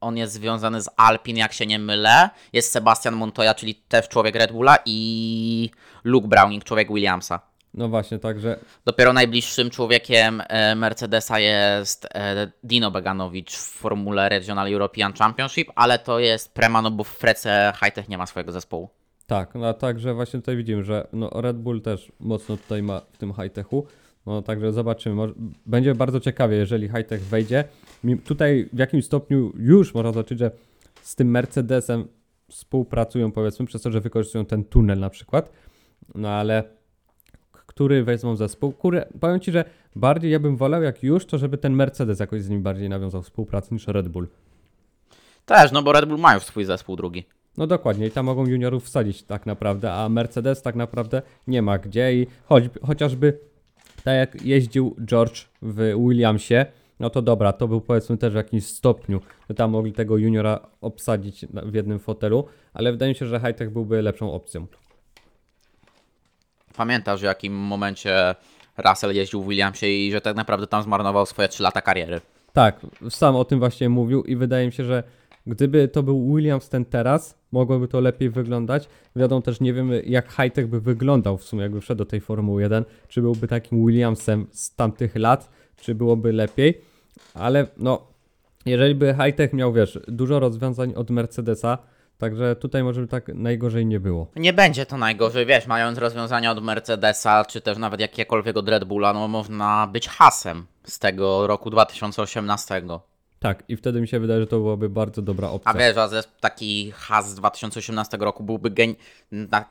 on 0.00 0.16
jest 0.16 0.32
związany 0.32 0.82
z 0.82 0.90
Alpin, 0.96 1.36
jak 1.36 1.52
się 1.52 1.66
nie 1.66 1.78
mylę. 1.78 2.30
Jest 2.52 2.72
Sebastian 2.72 3.14
Montoya, 3.16 3.54
czyli 3.54 3.74
też 3.74 4.08
człowiek 4.08 4.34
Red 4.34 4.52
Bulla 4.52 4.78
i 4.84 5.70
Luke 6.04 6.28
Browning, 6.28 6.64
człowiek 6.64 6.88
Williamsa. 6.88 7.40
No 7.76 7.88
właśnie, 7.88 8.18
także 8.18 8.58
Dopiero 8.84 9.12
najbliższym 9.12 9.70
człowiekiem 9.70 10.42
e, 10.48 10.74
Mercedesa 10.74 11.38
jest 11.38 12.08
e, 12.14 12.52
Dino 12.64 12.90
Beganowicz 12.90 13.52
w 13.52 13.70
Formule 13.70 14.28
Regional 14.28 14.72
European 14.72 15.12
Championship, 15.12 15.68
ale 15.74 15.98
to 15.98 16.18
jest 16.18 16.54
prema, 16.54 16.82
no 16.82 16.90
bo 16.90 17.04
w 17.04 17.08
Frece 17.08 17.72
Hightech 17.80 18.08
nie 18.08 18.18
ma 18.18 18.26
swojego 18.26 18.52
zespołu. 18.52 18.90
Tak, 19.26 19.54
no 19.54 19.74
także 19.74 20.14
właśnie 20.14 20.40
tutaj 20.40 20.56
widzimy, 20.56 20.84
że 20.84 21.06
no 21.12 21.30
Red 21.34 21.56
Bull 21.56 21.82
też 21.82 22.12
mocno 22.20 22.56
tutaj 22.56 22.82
ma 22.82 23.00
w 23.12 23.18
tym 23.18 23.32
high-techu. 23.32 23.86
No 24.26 24.42
także 24.42 24.72
zobaczymy. 24.72 25.32
Będzie 25.66 25.94
bardzo 25.94 26.20
ciekawie, 26.20 26.56
jeżeli 26.56 26.88
high-tech 26.88 27.22
wejdzie. 27.22 27.64
Tutaj 28.24 28.68
w 28.72 28.78
jakimś 28.78 29.04
stopniu 29.04 29.52
już 29.58 29.94
można 29.94 30.12
zobaczyć, 30.12 30.38
że 30.38 30.50
z 31.02 31.14
tym 31.14 31.30
Mercedesem 31.30 32.08
współpracują 32.50 33.32
powiedzmy, 33.32 33.66
przez 33.66 33.82
to, 33.82 33.90
że 33.90 34.00
wykorzystują 34.00 34.46
ten 34.46 34.64
tunel 34.64 34.98
na 34.98 35.10
przykład. 35.10 35.52
No 36.14 36.28
ale 36.28 36.75
który 37.76 38.04
wezmą 38.04 38.36
zespół? 38.36 38.72
Który, 38.72 39.04
powiem 39.20 39.40
Ci, 39.40 39.52
że 39.52 39.64
bardziej 39.96 40.30
ja 40.30 40.38
bym 40.38 40.56
wolał 40.56 40.82
jak 40.82 41.02
już, 41.02 41.26
to 41.26 41.38
żeby 41.38 41.58
ten 41.58 41.72
Mercedes 41.72 42.20
jakoś 42.20 42.42
z 42.42 42.48
nim 42.48 42.62
bardziej 42.62 42.88
nawiązał 42.88 43.22
współpracę 43.22 43.74
niż 43.74 43.86
Red 43.86 44.08
Bull. 44.08 44.28
Też, 45.46 45.72
no 45.72 45.82
bo 45.82 45.92
Red 45.92 46.04
Bull 46.04 46.18
ma 46.18 46.34
już 46.34 46.42
swój 46.42 46.64
zespół 46.64 46.96
drugi. 46.96 47.24
No 47.56 47.66
dokładnie, 47.66 48.06
i 48.06 48.10
tam 48.10 48.26
mogą 48.26 48.46
juniorów 48.46 48.84
wsadzić 48.84 49.22
tak 49.22 49.46
naprawdę, 49.46 49.92
a 49.92 50.08
Mercedes 50.08 50.62
tak 50.62 50.74
naprawdę 50.74 51.22
nie 51.46 51.62
ma 51.62 51.78
gdzie 51.78 52.14
i 52.14 52.26
choć, 52.44 52.64
chociażby 52.82 53.38
tak 54.04 54.16
jak 54.16 54.42
jeździł 54.42 54.96
George 55.04 55.44
w 55.62 55.94
Williamsie, 56.06 56.66
no 57.00 57.10
to 57.10 57.22
dobra, 57.22 57.52
to 57.52 57.68
był 57.68 57.80
powiedzmy 57.80 58.16
też 58.16 58.32
w 58.32 58.36
jakimś 58.36 58.66
stopniu, 58.66 59.20
że 59.48 59.54
tam 59.54 59.70
mogli 59.70 59.92
tego 59.92 60.16
juniora 60.16 60.60
obsadzić 60.80 61.46
w 61.46 61.74
jednym 61.74 61.98
fotelu, 61.98 62.44
ale 62.74 62.92
wydaje 62.92 63.12
mi 63.12 63.16
się, 63.16 63.26
że 63.26 63.40
Hightech 63.40 63.72
byłby 63.72 64.02
lepszą 64.02 64.32
opcją. 64.32 64.66
Pamiętasz 66.76 67.20
w 67.20 67.24
jakim 67.24 67.54
momencie 67.54 68.34
Russell 68.78 69.14
jeździł 69.14 69.42
w 69.42 69.48
Williamsie 69.48 69.86
i 69.86 70.12
że 70.12 70.20
tak 70.20 70.36
naprawdę 70.36 70.66
tam 70.66 70.82
zmarnował 70.82 71.26
swoje 71.26 71.48
3 71.48 71.62
lata 71.62 71.80
kariery. 71.80 72.20
Tak, 72.52 72.80
sam 73.10 73.36
o 73.36 73.44
tym 73.44 73.58
właśnie 73.58 73.88
mówił 73.88 74.22
i 74.22 74.36
wydaje 74.36 74.66
mi 74.66 74.72
się, 74.72 74.84
że 74.84 75.02
gdyby 75.46 75.88
to 75.88 76.02
był 76.02 76.34
Williams 76.34 76.68
ten 76.68 76.84
teraz, 76.84 77.38
mogłoby 77.52 77.88
to 77.88 78.00
lepiej 78.00 78.30
wyglądać. 78.30 78.88
Wiadomo 79.16 79.42
też 79.42 79.60
nie 79.60 79.72
wiemy 79.72 80.02
jak 80.06 80.32
Hightech 80.32 80.68
by 80.68 80.80
wyglądał 80.80 81.38
w 81.38 81.44
sumie 81.44 81.62
jakby 81.62 81.80
wszedł 81.80 81.98
do 81.98 82.06
tej 82.06 82.20
Formuły 82.20 82.62
1, 82.62 82.84
czy 83.08 83.22
byłby 83.22 83.48
takim 83.48 83.86
Williamsem 83.86 84.46
z 84.52 84.74
tamtych 84.74 85.16
lat, 85.16 85.50
czy 85.76 85.94
byłoby 85.94 86.32
lepiej, 86.32 86.80
ale 87.34 87.66
no 87.76 88.06
jeżeli 88.66 88.94
by 88.94 89.14
Hightech 89.24 89.52
miał 89.52 89.72
wiesz, 89.72 89.98
dużo 90.08 90.40
rozwiązań 90.40 90.94
od 90.94 91.10
Mercedesa, 91.10 91.78
także 92.18 92.56
tutaj 92.56 92.82
może 92.82 93.00
by 93.00 93.08
tak 93.08 93.28
najgorzej 93.28 93.86
nie 93.86 94.00
było. 94.00 94.30
Nie 94.36 94.52
będzie 94.52 94.86
to 94.86 94.96
najgorzej, 94.96 95.46
wiesz, 95.46 95.66
mając 95.66 95.98
rozwiązania 95.98 96.50
od 96.50 96.64
Mercedesa, 96.64 97.44
czy 97.44 97.60
też 97.60 97.78
nawet 97.78 98.00
jakiekolwiek 98.00 98.56
od 98.56 98.68
Red 98.68 98.84
Bulla, 98.84 99.12
no 99.12 99.28
można 99.28 99.86
być 99.86 100.08
hasem 100.08 100.66
z 100.84 100.98
tego 100.98 101.46
roku 101.46 101.70
2018. 101.70 102.82
Tak, 103.38 103.62
i 103.68 103.76
wtedy 103.76 104.00
mi 104.00 104.08
się 104.08 104.20
wydaje, 104.20 104.40
że 104.40 104.46
to 104.46 104.58
byłaby 104.58 104.88
bardzo 104.88 105.22
dobra 105.22 105.48
opcja. 105.48 105.70
A 105.70 105.74
wiesz, 105.74 105.96
a 105.96 106.08
taki 106.40 106.92
has 106.96 107.30
z 107.30 107.34
2018 107.34 108.16
roku 108.16 108.44
byłby 108.44 108.96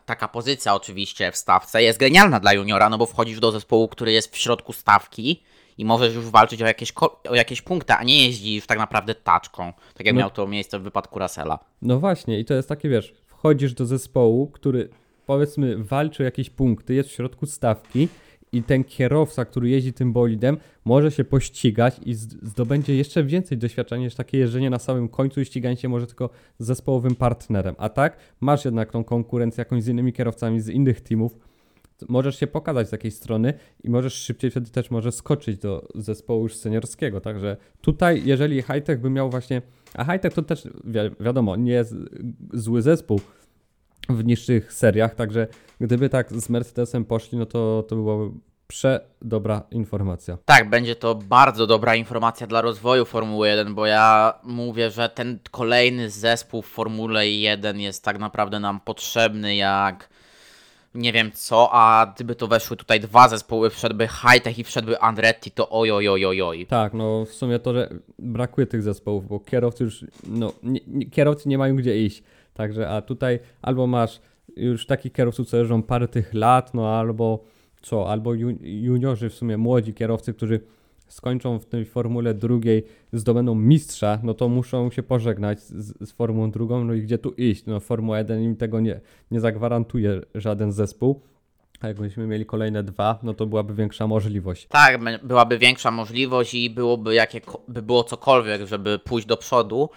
taka 0.06 0.28
pozycja 0.28 0.76
oczywiście 0.76 1.32
w 1.32 1.38
stawce 1.38 1.84
jest 1.84 2.00
genialna 2.00 2.40
dla 2.40 2.54
juniora, 2.54 2.90
no 2.90 2.98
bo 2.98 3.06
wchodzisz 3.06 3.40
do 3.40 3.52
zespołu, 3.52 3.88
który 3.88 4.12
jest 4.12 4.36
w 4.36 4.38
środku 4.38 4.74
stawki 4.74 5.44
i 5.78 5.86
możesz 5.86 6.16
już 6.16 6.26
walczyć 6.26 6.62
o 6.62 6.66
jakieś, 6.66 6.94
o 7.30 7.36
jakieś 7.36 7.62
punkty, 7.62 7.94
a 7.94 8.04
nie 8.04 8.26
jeździsz 8.26 8.66
tak 8.68 8.78
naprawdę 8.78 9.16
taczką, 9.16 9.74
tak 9.94 10.06
jak 10.06 10.16
No. 10.16 10.20
miał 10.22 10.30
to 10.30 10.48
miejsce 10.48 10.80
w 10.80 10.84
wypadku 10.84 11.20
Russella. 11.20 11.60
No 11.82 12.00
właśnie, 12.00 12.40
i 12.40 12.46
to 12.46 12.54
jest 12.54 12.70
takie, 12.70 12.90
wiesz, 12.90 13.14
wchodzisz 13.26 13.74
do 13.74 13.86
zespołu, 13.86 14.48
który 14.48 14.90
powiedzmy 15.26 15.78
walczy 15.84 16.24
o 16.24 16.26
jakieś 16.26 16.50
punkty, 16.50 16.94
jest 16.94 17.10
w 17.10 17.12
środku 17.12 17.46
stawki 17.46 18.08
i 18.52 18.64
ten 18.64 18.84
kierowca, 18.84 19.46
który 19.46 19.70
jeździ 19.70 19.94
tym 19.94 20.14
bolidem, 20.14 20.58
może 20.86 21.12
się 21.12 21.24
pościgać 21.24 21.96
i 22.06 22.14
zdobędzie 22.14 22.96
jeszcze 22.96 23.24
więcej 23.24 23.58
doświadczenia 23.58 24.04
niż 24.04 24.16
takie 24.16 24.38
jeżdżenie 24.38 24.70
na 24.70 24.80
samym 24.80 25.10
końcu 25.10 25.42
i 25.42 25.46
ściganie 25.46 25.78
się 25.78 25.90
może 25.90 26.08
tylko 26.08 26.30
z 26.60 26.66
zespołowym 26.66 27.16
partnerem. 27.16 27.76
A 27.78 27.90
tak, 27.90 28.18
masz 28.42 28.66
jednak 28.66 28.92
tą 28.92 29.04
konkurencję 29.04 29.62
jakąś 29.62 29.84
z 29.84 29.88
innymi 29.88 30.14
kierowcami 30.14 30.62
z 30.62 30.70
innych 30.70 31.02
teamów, 31.02 31.38
możesz 32.10 32.40
się 32.40 32.48
pokazać 32.48 32.90
z 32.90 32.92
jakiejś 32.92 33.16
strony 33.16 33.54
i 33.84 33.90
możesz 33.90 34.14
szybciej 34.14 34.52
wtedy 34.52 34.72
też 34.72 34.92
może 34.92 35.12
skoczyć 35.12 35.58
do 35.58 35.88
zespołu 35.96 36.44
już 36.44 36.56
seniorskiego. 36.56 37.22
Także 37.22 37.58
tutaj, 37.82 38.22
jeżeli 38.26 38.62
Hightech 38.62 39.02
by 39.02 39.10
miał 39.10 39.30
właśnie. 39.30 39.62
A 39.94 40.04
Hightech 40.04 40.34
to 40.34 40.42
też 40.42 40.68
wi 40.84 41.00
wiadomo, 41.20 41.56
nie 41.56 41.72
jest 41.72 41.96
zły 42.54 42.82
zespół 42.82 43.22
w 44.10 44.26
niższych 44.26 44.74
seriach, 44.74 45.16
także 45.16 45.48
gdyby 45.80 46.10
tak 46.10 46.34
z 46.34 46.50
Mercedesem 46.50 47.06
poszli, 47.06 47.38
no 47.38 47.46
to, 47.46 47.84
to 47.88 47.96
byłaby 47.96 48.32
przedobra 48.68 49.64
informacja. 49.72 50.38
Tak, 50.46 50.70
będzie 50.70 50.96
to 50.96 51.16
bardzo 51.16 51.68
dobra 51.68 51.96
informacja 51.96 52.48
dla 52.48 52.62
rozwoju 52.62 53.06
Formuły 53.06 53.48
1, 53.48 53.76
bo 53.76 53.86
ja 53.86 54.34
mówię, 54.44 54.92
że 54.92 55.10
ten 55.10 55.40
kolejny 55.52 56.10
zespół 56.10 56.62
w 56.62 56.68
Formule 56.68 57.30
1 57.30 57.80
jest 57.80 58.04
tak 58.04 58.20
naprawdę 58.20 58.60
nam 58.60 58.80
potrzebny 58.80 59.56
jak 59.56 60.10
nie 60.96 61.14
wiem 61.14 61.32
co, 61.32 61.70
a 61.72 62.14
gdyby 62.16 62.36
to 62.36 62.48
weszły 62.48 62.78
tutaj 62.78 63.00
dwa 63.00 63.30
zespoły, 63.30 63.70
wszedłby 63.70 64.08
Hightech 64.08 64.60
i 64.60 64.64
wszedłby 64.64 65.00
Andretti, 65.00 65.52
to 65.52 65.70
oj, 65.70 65.92
oj, 65.92 66.10
oj, 66.10 66.26
oj, 66.26 66.42
oj. 66.42 66.66
Tak, 66.66 66.94
no 66.94 67.26
w 67.26 67.30
sumie 67.30 67.60
to, 67.60 67.74
że 67.74 67.90
brakuje 68.20 68.68
tych 68.68 68.84
zespołów, 68.84 69.28
bo 69.28 69.40
kierowcy 69.40 69.84
już, 69.84 70.06
no 70.28 70.54
nie, 70.64 70.80
nie, 70.88 71.06
kierowcy 71.06 71.50
nie 71.50 71.58
mają 71.58 71.76
gdzie 71.76 72.06
iść. 72.06 72.24
Także, 72.54 72.90
a 72.90 73.02
tutaj 73.02 73.40
albo 73.62 73.88
masz 73.88 74.20
już 74.56 74.86
takich 74.86 75.14
kierowców, 75.14 75.48
co 75.48 75.58
jeżdżą 75.58 75.84
parę 75.84 76.08
tych 76.08 76.34
lat, 76.34 76.74
no 76.74 76.90
albo 76.90 77.44
co, 77.82 78.12
albo 78.12 78.34
ju, 78.34 78.58
juniorzy 78.62 79.30
w 79.30 79.34
sumie, 79.34 79.58
młodzi 79.58 79.94
kierowcy, 79.94 80.34
którzy 80.34 80.60
skończą 81.08 81.60
w 81.60 81.66
tej 81.66 81.86
formule 81.86 82.34
drugiej, 82.34 82.86
zdobędą 83.14 83.56
mistrza, 83.56 84.20
no 84.24 84.34
to 84.34 84.50
muszą 84.50 84.92
się 84.92 85.04
pożegnać 85.04 85.60
z, 85.60 86.10
z 86.10 86.12
Formułą 86.12 86.52
drugą, 86.52 86.84
no 86.84 86.94
i 86.94 87.02
gdzie 87.02 87.18
tu 87.18 87.30
iść? 87.30 87.66
No 87.66 87.80
Formuła 87.80 88.18
1 88.18 88.44
im 88.44 88.56
tego 88.56 88.80
nie, 88.80 89.00
nie 89.32 89.40
zagwarantuje 89.40 90.22
żaden 90.36 90.72
zespół. 90.72 91.22
A 91.82 91.88
jakbyśmy 91.88 92.28
mieli 92.28 92.46
kolejne 92.46 92.84
dwa, 92.84 93.20
no 93.24 93.34
to 93.34 93.46
byłaby 93.46 93.74
większa 93.74 94.08
możliwość. 94.08 94.68
Tak, 94.68 95.04
by- 95.04 95.20
byłaby 95.24 95.58
większa 95.58 95.92
możliwość 95.92 96.54
i 96.54 96.70
byłoby 96.70 97.16
jakie, 97.16 97.42
by 97.68 97.82
było 97.82 98.04
cokolwiek, 98.04 98.68
żeby 98.68 99.00
pójść 99.00 99.28
do 99.28 99.38
przodu. 99.38 99.90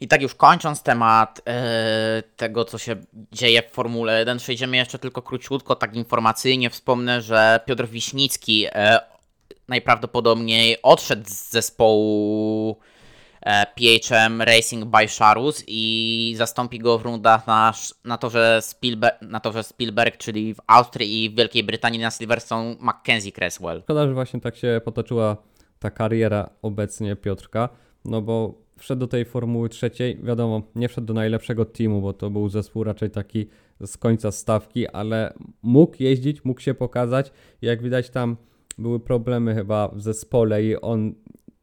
I 0.00 0.08
tak 0.08 0.22
już 0.22 0.34
kończąc 0.34 0.82
temat 0.82 1.42
e, 1.46 2.22
tego, 2.36 2.64
co 2.64 2.78
się 2.78 2.96
dzieje 3.32 3.62
w 3.62 3.70
Formule 3.70 4.18
1, 4.18 4.38
przejdziemy 4.38 4.76
jeszcze 4.76 4.98
tylko 4.98 5.22
króciutko, 5.22 5.74
tak 5.76 5.96
informacyjnie 5.96 6.70
wspomnę, 6.70 7.22
że 7.22 7.60
Piotr 7.66 7.86
Wiśnicki 7.86 8.66
e, 8.72 9.00
najprawdopodobniej 9.68 10.76
odszedł 10.82 11.24
z 11.26 11.50
zespołu 11.50 12.76
e, 13.42 13.66
PHM 13.66 14.42
Racing 14.42 14.84
by 14.84 15.08
Sharus 15.08 15.64
i 15.66 16.34
zastąpi 16.36 16.78
go 16.78 16.98
w 16.98 17.02
rundach 17.02 17.46
na, 17.46 17.72
na, 18.04 18.18
torze 18.18 18.58
Spielberg, 18.62 19.22
na 19.22 19.40
torze 19.40 19.62
Spielberg, 19.62 20.16
czyli 20.16 20.54
w 20.54 20.58
Austrii 20.66 21.24
i 21.24 21.30
w 21.30 21.36
Wielkiej 21.36 21.64
Brytanii 21.64 22.00
na 22.00 22.10
Silverstone 22.10 22.76
Mackenzie 22.80 23.32
Cresswell. 23.32 23.82
Szkoda, 23.82 24.06
że 24.06 24.14
właśnie 24.14 24.40
tak 24.40 24.56
się 24.56 24.80
potoczyła 24.84 25.36
ta 25.78 25.90
kariera 25.90 26.50
obecnie 26.62 27.16
Piotrka, 27.16 27.68
no 28.04 28.22
bo 28.22 28.54
wszedł 28.78 29.00
do 29.00 29.06
tej 29.06 29.24
Formuły 29.24 29.68
trzeciej, 29.68 30.18
wiadomo, 30.22 30.62
nie 30.74 30.88
wszedł 30.88 31.06
do 31.06 31.14
najlepszego 31.14 31.64
teamu, 31.64 32.00
bo 32.00 32.12
to 32.12 32.30
był 32.30 32.48
zespół 32.48 32.84
raczej 32.84 33.10
taki 33.10 33.48
z 33.80 33.96
końca 33.96 34.32
stawki, 34.32 34.88
ale 34.88 35.34
mógł 35.62 36.02
jeździć, 36.02 36.44
mógł 36.44 36.60
się 36.60 36.74
pokazać. 36.74 37.32
Jak 37.62 37.82
widać 37.82 38.10
tam 38.10 38.36
były 38.78 39.00
problemy 39.00 39.54
chyba 39.54 39.88
w 39.88 40.02
zespole 40.02 40.64
i 40.64 40.76
on 40.76 41.14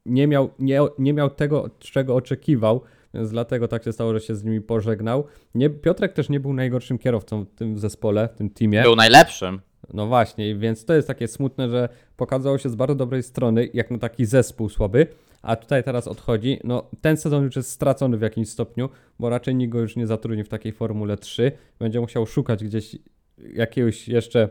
nie 0.05 0.27
miał, 0.27 0.49
nie, 0.59 0.79
nie 0.99 1.13
miał 1.13 1.29
tego, 1.29 1.69
czego 1.79 2.15
oczekiwał, 2.15 2.81
więc 3.13 3.29
dlatego 3.29 3.67
tak 3.67 3.83
się 3.83 3.93
stało, 3.93 4.13
że 4.13 4.19
się 4.19 4.35
z 4.35 4.43
nimi 4.43 4.61
pożegnał. 4.61 5.25
Nie, 5.55 5.69
Piotrek 5.69 6.13
też 6.13 6.29
nie 6.29 6.39
był 6.39 6.53
najgorszym 6.53 6.97
kierowcą 6.97 7.45
w 7.45 7.55
tym 7.55 7.77
zespole, 7.77 8.29
w 8.33 8.37
tym 8.37 8.49
teamie. 8.49 8.81
Był 8.81 8.95
najlepszym. 8.95 9.59
No 9.93 10.07
właśnie, 10.07 10.55
więc 10.55 10.85
to 10.85 10.93
jest 10.93 11.07
takie 11.07 11.27
smutne, 11.27 11.69
że 11.69 11.89
pokazało 12.17 12.57
się 12.57 12.69
z 12.69 12.75
bardzo 12.75 12.95
dobrej 12.95 13.23
strony, 13.23 13.69
jak 13.73 13.91
na 13.91 13.97
taki 13.97 14.25
zespół 14.25 14.69
słaby, 14.69 15.07
a 15.41 15.55
tutaj 15.55 15.83
teraz 15.83 16.07
odchodzi. 16.07 16.59
No, 16.63 16.89
ten 17.01 17.17
sezon 17.17 17.43
już 17.43 17.55
jest 17.55 17.69
stracony 17.69 18.17
w 18.17 18.21
jakimś 18.21 18.49
stopniu, 18.49 18.89
bo 19.19 19.29
raczej 19.29 19.55
nikt 19.55 19.71
go 19.71 19.79
już 19.79 19.95
nie 19.95 20.07
zatrudni 20.07 20.43
w 20.43 20.49
takiej 20.49 20.71
Formule 20.71 21.17
3. 21.17 21.51
Będzie 21.79 21.99
musiał 21.99 22.25
szukać 22.25 22.63
gdzieś 22.63 22.95
jakiegoś 23.37 24.07
jeszcze 24.07 24.49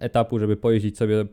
etapu, 0.00 0.38
żeby 0.38 0.56
pojeździć 0.56 0.98
sobie 0.98 1.24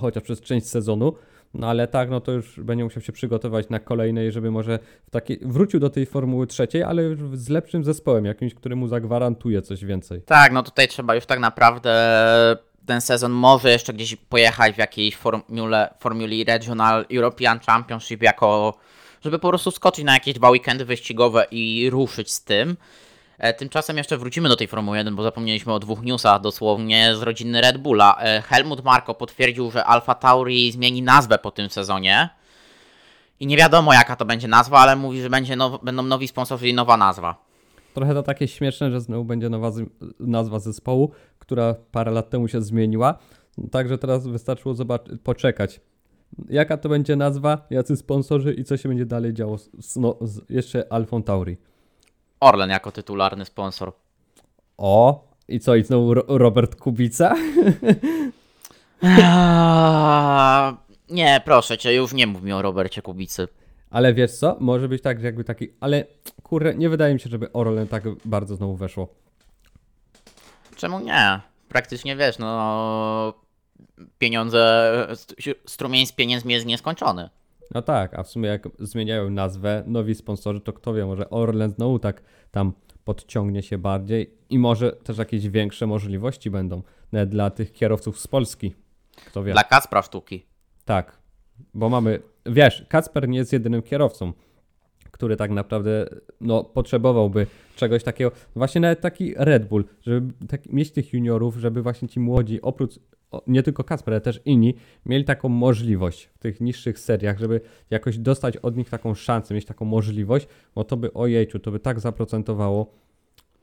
chociaż 0.00 0.22
przez 0.22 0.40
część 0.40 0.66
sezonu. 0.66 1.12
No 1.54 1.68
ale 1.68 1.88
tak, 1.88 2.10
no 2.10 2.20
to 2.20 2.32
już 2.32 2.60
będzie 2.60 2.84
musiał 2.84 3.02
się 3.02 3.12
przygotować 3.12 3.68
na 3.68 3.80
kolejnej, 3.80 4.32
żeby 4.32 4.50
może 4.50 4.78
w 5.06 5.10
takiej, 5.10 5.40
wrócił 5.42 5.80
do 5.80 5.90
tej 5.90 6.06
Formuły 6.06 6.46
trzeciej, 6.46 6.82
ale 6.82 7.02
już 7.02 7.20
z 7.38 7.48
lepszym 7.48 7.84
zespołem, 7.84 8.24
jakimś, 8.24 8.54
który 8.54 8.76
mu 8.76 8.88
zagwarantuje 8.88 9.62
coś 9.62 9.84
więcej. 9.84 10.22
Tak, 10.22 10.52
no 10.52 10.62
tutaj 10.62 10.88
trzeba 10.88 11.14
już 11.14 11.26
tak 11.26 11.40
naprawdę 11.40 11.92
ten 12.86 13.00
sezon 13.00 13.32
może 13.32 13.70
jeszcze 13.70 13.92
gdzieś 13.92 14.16
pojechać 14.16 14.74
w 14.74 14.78
jakiejś 14.78 15.16
formule, 15.16 15.94
formuli 15.98 16.44
Regional 16.44 17.06
European 17.14 17.60
Championship 17.66 18.22
jako, 18.22 18.78
żeby 19.24 19.38
po 19.38 19.48
prostu 19.48 19.70
skoczyć 19.70 20.04
na 20.04 20.14
jakieś 20.14 20.34
dwa 20.34 20.50
weekendy 20.50 20.84
wyścigowe 20.84 21.46
i 21.50 21.90
ruszyć 21.90 22.32
z 22.32 22.44
tym. 22.44 22.76
E, 23.38 23.54
Tymczasem 23.54 23.96
jeszcze 23.96 24.18
wrócimy 24.18 24.48
do 24.48 24.56
tej 24.56 24.66
Formuły 24.66 24.96
1, 24.96 25.16
bo 25.16 25.22
zapomnieliśmy 25.22 25.72
o 25.72 25.78
dwóch 25.78 26.02
newsach 26.02 26.40
dosłownie 26.40 27.16
z 27.16 27.22
rodziny 27.22 27.60
Red 27.60 27.78
Bulla. 27.78 28.16
E, 28.20 28.42
Helmut 28.42 28.84
Marko 28.84 29.14
potwierdził, 29.14 29.70
że 29.70 29.84
Alfa 29.84 30.14
Tauri 30.14 30.72
zmieni 30.72 31.02
nazwę 31.02 31.38
po 31.38 31.50
tym 31.50 31.70
sezonie. 31.70 32.28
I 33.40 33.46
nie 33.46 33.56
wiadomo 33.56 33.92
jaka 33.92 34.16
to 34.16 34.24
będzie 34.24 34.48
nazwa, 34.48 34.78
ale 34.78 34.96
mówi, 34.96 35.22
że 35.22 35.30
będzie 35.30 35.56
now, 35.56 35.84
będą 35.84 36.02
nowi 36.02 36.28
sponsorzy 36.28 36.68
i 36.68 36.74
nowa 36.74 36.96
nazwa. 36.96 37.46
Trochę 37.94 38.14
to 38.14 38.22
takie 38.22 38.48
śmieszne, 38.48 38.90
że 38.90 39.00
znowu 39.00 39.24
będzie 39.24 39.48
nowa 39.48 39.72
nazwa 40.20 40.58
zespołu, 40.58 41.10
która 41.38 41.74
parę 41.92 42.10
lat 42.12 42.30
temu 42.30 42.48
się 42.48 42.62
zmieniła. 42.62 43.18
Także 43.70 43.98
teraz 43.98 44.26
wystarczyło 44.26 44.74
poczekać. 45.22 45.80
Jaka 46.48 46.76
to 46.76 46.88
będzie 46.88 47.16
nazwa, 47.16 47.66
jacy 47.70 47.96
sponsorzy 47.96 48.54
i 48.54 48.64
co 48.64 48.76
się 48.76 48.88
będzie 48.88 49.06
dalej 49.06 49.34
działo 49.34 49.58
z, 49.58 49.96
no, 49.96 50.16
z 50.20 50.50
jeszcze 50.50 50.92
Alfą 50.92 51.22
Tauri. 51.22 51.56
Orlen 52.40 52.70
jako 52.70 52.92
tytularny 52.92 53.44
sponsor. 53.44 53.92
O, 54.78 55.24
i 55.48 55.60
co, 55.60 55.74
i 55.76 55.84
znowu 55.84 56.14
Ro- 56.14 56.24
Robert 56.28 56.76
Kubica? 56.76 57.34
Nie, 61.10 61.40
proszę 61.44 61.78
cię, 61.78 61.94
już 61.94 62.12
nie 62.12 62.26
mów 62.26 62.42
mi 62.42 62.52
o 62.52 62.62
Robercie 62.62 63.02
Kubicy. 63.02 63.48
Ale 63.90 64.14
wiesz 64.14 64.32
co, 64.32 64.56
może 64.60 64.88
być 64.88 65.02
tak, 65.02 65.20
że 65.20 65.26
jakby 65.26 65.44
taki, 65.44 65.68
ale 65.80 66.04
kurde, 66.42 66.74
nie 66.74 66.88
wydaje 66.88 67.14
mi 67.14 67.20
się, 67.20 67.30
żeby 67.30 67.52
Orlen 67.52 67.88
tak 67.88 68.02
bardzo 68.24 68.56
znowu 68.56 68.76
weszło. 68.76 69.08
Czemu 70.76 71.00
nie? 71.00 71.40
Praktycznie 71.68 72.16
wiesz, 72.16 72.38
no. 72.38 73.32
Pieniądze, 74.18 74.92
st- 75.10 75.34
strumień 75.66 76.06
z 76.06 76.12
pieniędzmi 76.12 76.54
jest 76.54 76.66
nieskończony. 76.66 77.30
No 77.74 77.82
tak, 77.82 78.18
a 78.18 78.22
w 78.22 78.28
sumie 78.28 78.48
jak 78.48 78.68
zmieniają 78.78 79.30
nazwę, 79.30 79.82
nowi 79.86 80.14
sponsorzy, 80.14 80.60
to 80.60 80.72
kto 80.72 80.94
wie, 80.94 81.06
może 81.06 81.30
Orlen 81.30 81.70
znowu 81.70 81.98
tak 81.98 82.22
tam 82.50 82.72
podciągnie 83.04 83.62
się 83.62 83.78
bardziej 83.78 84.34
i 84.50 84.58
może 84.58 84.92
też 84.92 85.18
jakieś 85.18 85.48
większe 85.48 85.86
możliwości 85.86 86.50
będą 86.50 86.82
nawet 87.12 87.28
dla 87.28 87.50
tych 87.50 87.72
kierowców 87.72 88.20
z 88.20 88.26
Polski. 88.26 88.74
Kto 89.26 89.44
wie. 89.44 89.52
Dla 89.52 89.64
Kacpra 89.64 90.02
sztuki. 90.02 90.46
Tak, 90.84 91.18
bo 91.74 91.88
mamy, 91.88 92.22
wiesz, 92.46 92.86
Kacper 92.88 93.28
nie 93.28 93.38
jest 93.38 93.52
jedynym 93.52 93.82
kierowcą, 93.82 94.32
który 95.16 95.36
tak 95.36 95.50
naprawdę 95.50 96.06
no, 96.40 96.64
potrzebowałby 96.64 97.46
czegoś 97.76 98.02
takiego. 98.02 98.32
Właśnie 98.56 98.80
nawet 98.80 99.00
taki 99.00 99.34
Red 99.36 99.68
Bull, 99.68 99.84
żeby 100.02 100.32
tak, 100.48 100.66
mieć 100.66 100.90
tych 100.90 101.12
juniorów, 101.12 101.56
żeby 101.56 101.82
właśnie 101.82 102.08
ci 102.08 102.20
młodzi, 102.20 102.62
oprócz 102.62 102.98
nie 103.46 103.62
tylko 103.62 103.84
Kacper, 103.84 104.14
ale 104.14 104.20
też 104.20 104.40
inni, 104.44 104.74
mieli 105.06 105.24
taką 105.24 105.48
możliwość 105.48 106.24
w 106.24 106.38
tych 106.38 106.60
niższych 106.60 106.98
seriach, 106.98 107.38
żeby 107.38 107.60
jakoś 107.90 108.18
dostać 108.18 108.56
od 108.56 108.76
nich 108.76 108.90
taką 108.90 109.14
szansę, 109.14 109.54
mieć 109.54 109.64
taką 109.64 109.84
możliwość, 109.84 110.46
bo 110.74 110.84
to 110.84 110.96
by, 110.96 111.12
ojejciu, 111.12 111.58
to 111.58 111.70
by 111.70 111.80
tak 111.80 112.00
zaprocentowało, 112.00 112.92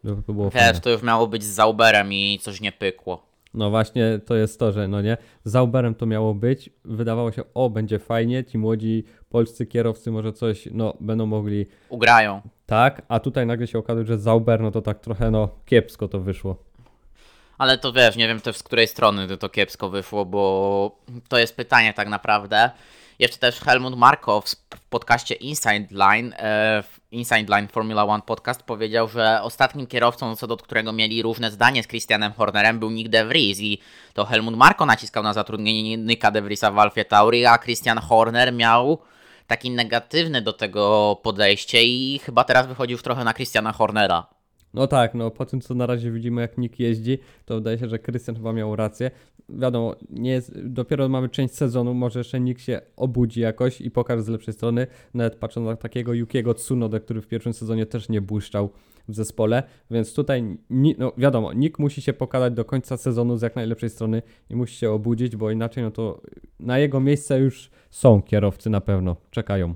to 0.03 0.15
by 0.15 0.33
było 0.33 0.49
fajne. 0.49 0.73
Wiesz, 0.73 0.79
to 0.81 0.89
już 0.89 1.03
miało 1.03 1.27
być 1.27 1.43
z 1.43 1.53
Zauberem 1.53 2.13
i 2.13 2.39
coś 2.41 2.61
nie 2.61 2.71
pykło. 2.71 3.32
No 3.53 3.69
właśnie, 3.69 4.19
to 4.25 4.35
jest 4.35 4.59
to, 4.59 4.71
że 4.71 4.87
no 4.87 5.01
nie, 5.01 5.17
z 5.43 5.55
Uberem 5.55 5.95
to 5.95 6.05
miało 6.05 6.33
być, 6.33 6.69
wydawało 6.85 7.31
się, 7.31 7.41
o, 7.53 7.69
będzie 7.69 7.99
fajnie, 7.99 8.43
ci 8.43 8.57
młodzi 8.57 9.03
polscy 9.29 9.65
kierowcy 9.65 10.11
może 10.11 10.33
coś, 10.33 10.67
no, 10.71 10.93
będą 10.99 11.25
mogli 11.25 11.65
Ugrają. 11.89 12.41
tak, 12.65 13.01
a 13.07 13.19
tutaj 13.19 13.45
nagle 13.45 13.67
się 13.67 13.79
okazuje, 13.79 14.05
że 14.05 14.17
Zauber, 14.17 14.61
no 14.61 14.71
to 14.71 14.81
tak 14.81 14.99
trochę, 14.99 15.31
no, 15.31 15.49
kiepsko 15.65 16.07
to 16.07 16.19
wyszło. 16.19 16.55
Ale 17.57 17.77
to 17.77 17.93
wiesz, 17.93 18.15
nie 18.15 18.27
wiem 18.27 18.41
też 18.41 18.57
z 18.57 18.63
której 18.63 18.87
strony 18.87 19.37
to, 19.37 19.49
kiepsko 19.49 19.89
wyszło, 19.89 20.25
bo 20.25 20.95
to 21.29 21.37
jest 21.37 21.55
pytanie 21.55 21.93
tak 21.93 22.09
naprawdę. 22.09 22.71
Jeszcze 23.19 23.37
też 23.37 23.59
Helmut 23.59 23.97
Marko 23.97 24.41
w 24.75 24.79
podcaście 24.89 25.35
Inside 25.35 25.87
Line, 25.91 26.33
e, 26.37 26.83
w 26.83 26.99
Inside 27.13 27.55
Line 27.55 27.67
Formula 27.67 28.05
One 28.05 28.23
podcast 28.25 28.63
powiedział, 28.63 29.07
że 29.07 29.41
ostatnim 29.41 29.87
kierowcą, 29.87 30.35
co 30.35 30.47
do 30.47 30.57
którego 30.57 30.93
mieli 30.93 31.21
różne 31.21 31.51
zdanie 31.51 31.83
z 31.83 31.87
Christianem 31.87 32.33
Hornerem 32.33 32.79
był 32.79 32.89
Nick 32.89 33.09
De 33.09 33.25
Vries 33.25 33.59
i 33.59 33.79
to 34.13 34.25
Helmut 34.25 34.55
Marko 34.55 34.85
naciskał 34.85 35.23
na 35.23 35.33
zatrudnienie 35.33 35.97
Nicka 35.97 36.31
De 36.31 36.41
Vriesa 36.41 36.71
w 36.71 36.79
Alfie 36.79 37.05
Tauri, 37.05 37.45
a 37.45 37.57
Christian 37.57 37.97
Horner 37.97 38.53
miał 38.53 38.97
taki 39.47 39.71
negatywny 39.71 40.41
do 40.41 40.53
tego 40.53 41.15
podejście 41.23 41.83
i 41.83 42.19
chyba 42.19 42.43
teraz 42.43 42.67
wychodzi 42.67 42.91
już 42.91 43.03
trochę 43.03 43.23
na 43.23 43.33
Christiana 43.33 43.71
Hornera. 43.71 44.27
No 44.73 44.87
tak, 44.87 45.13
no 45.13 45.31
po 45.31 45.45
tym 45.45 45.61
co 45.61 45.73
na 45.73 45.85
razie 45.85 46.11
widzimy 46.11 46.41
jak 46.41 46.57
Nick 46.57 46.79
jeździ, 46.79 47.17
to 47.45 47.55
wydaje 47.55 47.77
się, 47.77 47.87
że 47.87 47.99
Krystian 47.99 48.35
chyba 48.35 48.53
miał 48.53 48.75
rację. 48.75 49.11
Wiadomo, 49.49 49.95
nie 50.09 50.31
jest, 50.31 50.59
dopiero 50.63 51.09
mamy 51.09 51.29
część 51.29 51.55
sezonu, 51.55 51.93
może 51.93 52.19
jeszcze 52.19 52.39
Nick 52.39 52.59
się 52.59 52.81
obudzi 52.95 53.41
jakoś 53.41 53.81
i 53.81 53.91
pokaże 53.91 54.23
z 54.23 54.27
lepszej 54.27 54.53
strony, 54.53 54.87
nawet 55.13 55.35
patrząc 55.35 55.65
na 55.65 55.75
takiego 55.75 56.13
Yukiego 56.13 56.53
Tsunodę, 56.53 56.99
który 56.99 57.21
w 57.21 57.27
pierwszym 57.27 57.53
sezonie 57.53 57.85
też 57.85 58.09
nie 58.09 58.21
błyszczał 58.21 58.69
w 59.07 59.15
zespole, 59.15 59.63
więc 59.91 60.13
tutaj, 60.13 60.57
no 60.97 61.13
wiadomo, 61.17 61.53
Nick 61.53 61.79
musi 61.79 62.01
się 62.01 62.13
pokazać 62.13 62.53
do 62.53 62.65
końca 62.65 62.97
sezonu 62.97 63.37
z 63.37 63.41
jak 63.41 63.55
najlepszej 63.55 63.89
strony 63.89 64.21
i 64.49 64.55
musi 64.55 64.75
się 64.75 64.91
obudzić, 64.91 65.35
bo 65.35 65.51
inaczej 65.51 65.83
no 65.83 65.91
to 65.91 66.21
na 66.59 66.79
jego 66.79 66.99
miejsce 66.99 67.39
już 67.39 67.69
są 67.89 68.21
kierowcy 68.21 68.69
na 68.69 68.81
pewno, 68.81 69.15
czekają. 69.31 69.75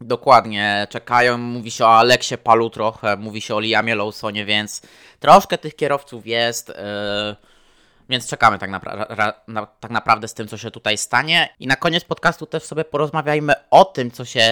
Dokładnie, 0.00 0.86
czekają, 0.90 1.38
mówi 1.38 1.70
się 1.70 1.84
o 1.84 1.98
Aleksie 1.98 2.38
Palu 2.38 2.70
trochę, 2.70 3.16
mówi 3.16 3.40
się 3.40 3.54
o 3.54 3.60
Liamie 3.60 3.94
Lawsonie, 3.94 4.44
więc 4.44 4.82
troszkę 5.20 5.58
tych 5.58 5.76
kierowców 5.76 6.26
jest, 6.26 6.68
yy, 6.68 6.74
więc 8.10 8.26
czekamy 8.26 8.58
tak, 8.58 8.70
napra- 8.70 9.06
ra- 9.08 9.40
na, 9.48 9.66
tak 9.66 9.90
naprawdę 9.90 10.28
z 10.28 10.34
tym, 10.34 10.48
co 10.48 10.56
się 10.56 10.70
tutaj 10.70 10.98
stanie. 10.98 11.48
I 11.60 11.66
na 11.66 11.76
koniec 11.76 12.04
podcastu 12.04 12.46
też 12.46 12.62
sobie 12.62 12.84
porozmawiajmy 12.84 13.52
o 13.70 13.84
tym, 13.84 14.10
co 14.10 14.24
się 14.24 14.44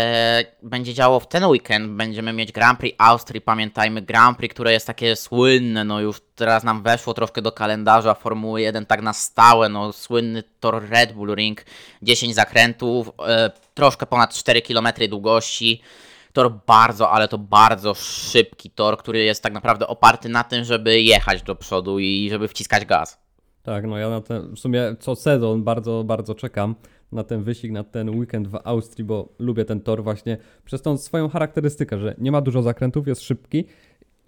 będzie 0.62 0.94
działo 0.94 1.20
w 1.20 1.28
ten 1.28 1.44
weekend. 1.44 1.90
Będziemy 1.90 2.32
mieć 2.32 2.52
Grand 2.52 2.78
Prix 2.78 2.96
Austrii, 2.98 3.40
pamiętajmy, 3.40 4.02
Grand 4.02 4.38
Prix, 4.38 4.54
które 4.54 4.72
jest 4.72 4.86
takie 4.86 5.16
słynne, 5.16 5.84
no 5.84 6.00
już 6.00 6.20
teraz 6.34 6.64
nam 6.64 6.82
weszło 6.82 7.14
troszkę 7.14 7.42
do 7.42 7.52
kalendarza 7.52 8.14
Formuły 8.14 8.60
1 8.62 8.86
tak 8.86 9.02
na 9.02 9.12
stałe, 9.12 9.68
no 9.68 9.92
słynny 9.92 10.42
tor 10.60 10.88
Red 10.88 11.12
Bull 11.12 11.34
Ring, 11.34 11.64
10 12.02 12.34
zakrętów, 12.34 13.10
e, 13.26 13.50
troszkę 13.74 14.06
ponad 14.06 14.34
4 14.34 14.62
km 14.62 14.88
długości. 15.08 15.82
Tor 16.32 16.52
bardzo, 16.66 17.10
ale 17.10 17.28
to 17.28 17.38
bardzo 17.38 17.94
szybki 17.94 18.70
tor, 18.70 18.98
który 18.98 19.24
jest 19.24 19.42
tak 19.42 19.52
naprawdę 19.52 19.86
oparty 19.86 20.28
na 20.28 20.44
tym, 20.44 20.64
żeby 20.64 21.00
jechać 21.00 21.42
do 21.42 21.54
przodu 21.54 21.98
i 21.98 22.28
żeby 22.30 22.48
wciskać 22.48 22.84
gaz. 22.84 23.27
Tak, 23.68 23.86
no 23.86 23.98
ja 23.98 24.10
na 24.10 24.20
ten, 24.20 24.54
w 24.54 24.58
sumie 24.58 24.96
co 24.98 25.16
sezon 25.16 25.64
bardzo, 25.64 26.04
bardzo 26.04 26.34
czekam 26.34 26.74
na 27.12 27.24
ten 27.24 27.42
wyścig, 27.42 27.72
na 27.72 27.84
ten 27.84 28.18
weekend 28.18 28.48
w 28.48 28.58
Austrii, 28.64 29.04
bo 29.04 29.28
lubię 29.38 29.64
ten 29.64 29.80
tor 29.80 30.02
właśnie 30.02 30.36
przez 30.64 30.82
tą 30.82 30.96
swoją 30.96 31.28
charakterystykę, 31.28 31.98
że 31.98 32.14
nie 32.18 32.32
ma 32.32 32.40
dużo 32.40 32.62
zakrętów, 32.62 33.08
jest 33.08 33.22
szybki 33.22 33.64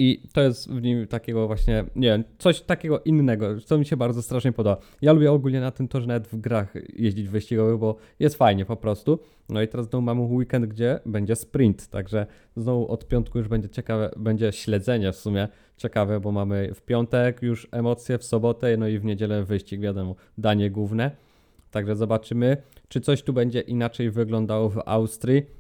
i 0.03 0.22
to 0.32 0.40
jest 0.40 0.70
w 0.70 0.82
nim 0.82 1.07
takiego 1.07 1.46
właśnie, 1.46 1.84
nie 1.96 2.09
wiem, 2.09 2.24
coś 2.38 2.61
takiego 2.61 3.01
innego, 3.01 3.61
co 3.61 3.78
mi 3.78 3.86
się 3.86 3.96
bardzo 3.96 4.22
strasznie 4.22 4.53
podoba. 4.53 4.82
Ja 5.03 5.12
lubię 5.12 5.32
ogólnie 5.32 5.61
na 5.61 5.70
tym 5.70 5.88
torze 5.88 6.07
nawet 6.07 6.28
w 6.28 6.36
grach 6.36 6.74
jeździć 6.96 7.28
wyścigowych, 7.28 7.78
bo 7.78 7.96
jest 8.18 8.36
fajnie 8.36 8.64
po 8.64 8.76
prostu. 8.76 9.18
No 9.48 9.62
i 9.62 9.68
teraz 9.68 9.86
znowu 9.86 10.03
mamy 10.03 10.20
weekend, 10.20 10.66
gdzie 10.66 11.01
będzie 11.07 11.36
sprint, 11.36 11.88
także 11.88 12.26
znowu 12.57 12.88
od 12.88 13.09
piątku 13.09 13.38
już 13.38 13.48
będzie 13.48 13.68
ciekawe, 13.68 14.11
będzie 14.16 14.53
śledzenie 14.53 15.12
w 15.12 15.16
sumie 15.16 15.48
ciekawe, 15.76 16.20
bo 16.20 16.32
mamy 16.32 16.74
w 16.74 16.82
piątek 16.82 17.42
już 17.42 17.68
emocje, 17.70 18.18
w 18.18 18.24
sobotę, 18.24 18.76
no 18.76 18.88
i 18.88 18.98
w 18.98 19.05
niedzielę 19.05 19.44
wyścig, 19.44 19.80
wiadomo, 19.80 20.14
danie 20.38 20.70
główne. 20.70 21.11
Także 21.70 21.96
zobaczymy, 21.96 22.57
czy 22.88 23.01
coś 23.01 23.22
tu 23.22 23.32
będzie 23.32 23.61
inaczej 23.61 24.11
wyglądało 24.11 24.68
w 24.68 24.82
Austrii. 24.86 25.60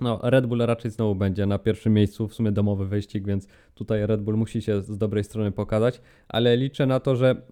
No, 0.00 0.20
Red 0.22 0.46
Bull 0.46 0.58
raczej 0.58 0.90
znowu 0.90 1.14
będzie 1.14 1.46
na 1.46 1.58
pierwszym 1.58 1.94
miejscu, 1.94 2.28
w 2.28 2.34
sumie 2.34 2.52
domowy 2.52 2.86
wyścig, 2.86 3.26
więc 3.26 3.46
tutaj 3.74 4.06
Red 4.06 4.22
Bull 4.22 4.36
musi 4.36 4.62
się 4.62 4.82
z 4.82 4.98
dobrej 4.98 5.24
strony 5.24 5.52
pokazać, 5.52 6.00
ale 6.28 6.56
liczę 6.56 6.86
na 6.86 7.00
to, 7.00 7.16
że 7.16 7.42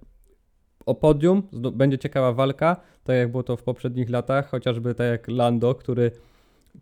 o 0.87 0.95
podium 0.95 1.43
będzie 1.53 1.99
ciekawa 1.99 2.33
walka, 2.33 2.77
tak 3.05 3.17
jak 3.17 3.31
było 3.31 3.43
to 3.43 3.57
w 3.57 3.63
poprzednich 3.63 4.11
latach, 4.11 4.51
chociażby 4.51 4.95
tak 4.95 5.07
jak 5.07 5.29
Lando, 5.29 5.75
który 5.75 6.11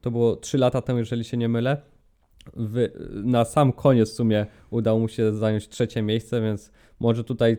to 0.00 0.10
było 0.10 0.36
3 0.36 0.58
lata 0.58 0.82
temu, 0.82 0.98
jeżeli 0.98 1.24
się 1.24 1.36
nie 1.36 1.48
mylę. 1.48 1.82
W, 2.56 2.88
na 3.24 3.44
sam 3.44 3.72
koniec 3.72 4.10
w 4.10 4.14
sumie 4.14 4.46
udało 4.70 4.98
mu 4.98 5.08
się 5.08 5.34
zająć 5.34 5.68
trzecie 5.68 6.02
miejsce, 6.02 6.40
więc 6.40 6.72
może 7.00 7.24
tutaj 7.24 7.56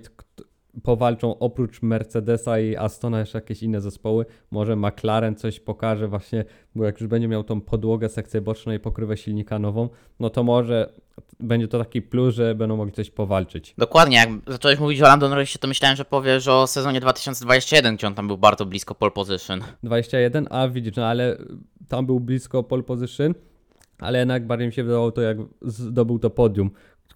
powalczą 0.83 1.39
oprócz 1.39 1.81
Mercedesa 1.81 2.59
i 2.59 2.75
Astona 2.75 3.19
jeszcze 3.19 3.37
jakieś 3.37 3.63
inne 3.63 3.81
zespoły. 3.81 4.25
Może 4.51 4.75
McLaren 4.75 5.35
coś 5.35 5.59
pokaże 5.59 6.07
właśnie, 6.07 6.45
bo 6.75 6.85
jak 6.85 7.01
już 7.01 7.09
będzie 7.09 7.27
miał 7.27 7.43
tą 7.43 7.61
podłogę, 7.61 8.09
sekcję 8.09 8.41
boczną 8.41 8.73
i 8.73 8.79
pokrywę 8.79 9.17
silnika 9.17 9.59
nową, 9.59 9.89
no 10.19 10.29
to 10.29 10.43
może 10.43 10.93
będzie 11.39 11.67
to 11.67 11.79
taki 11.79 12.01
plus, 12.01 12.35
że 12.35 12.55
będą 12.55 12.77
mogli 12.77 12.93
coś 12.93 13.11
powalczyć. 13.11 13.73
Dokładnie, 13.77 14.17
jak 14.17 14.29
zacząłeś 14.47 14.79
mówić 14.79 15.01
o 15.01 15.03
Lando 15.03 15.29
Norrisie, 15.29 15.59
to 15.59 15.67
myślałem, 15.67 15.97
że 15.97 16.05
powiesz 16.05 16.47
o 16.47 16.67
sezonie 16.67 16.99
2021, 16.99 17.95
gdzie 17.95 18.07
on 18.07 18.15
tam 18.15 18.27
był 18.27 18.37
bardzo 18.37 18.65
blisko 18.65 18.95
pole 18.95 19.11
position. 19.11 19.61
21, 19.83 20.47
a 20.49 20.67
widzisz, 20.67 20.95
no 20.95 21.05
ale 21.05 21.37
tam 21.87 22.05
był 22.05 22.19
blisko 22.19 22.63
pole 22.63 22.83
position, 22.83 23.33
ale 23.99 24.19
jednak 24.19 24.47
bardziej 24.47 24.67
mi 24.67 24.73
się 24.73 24.83
wydawało 24.83 25.11
to, 25.11 25.21
jak 25.21 25.37
zdobył 25.61 26.19
to 26.19 26.29
podium, 26.29 26.71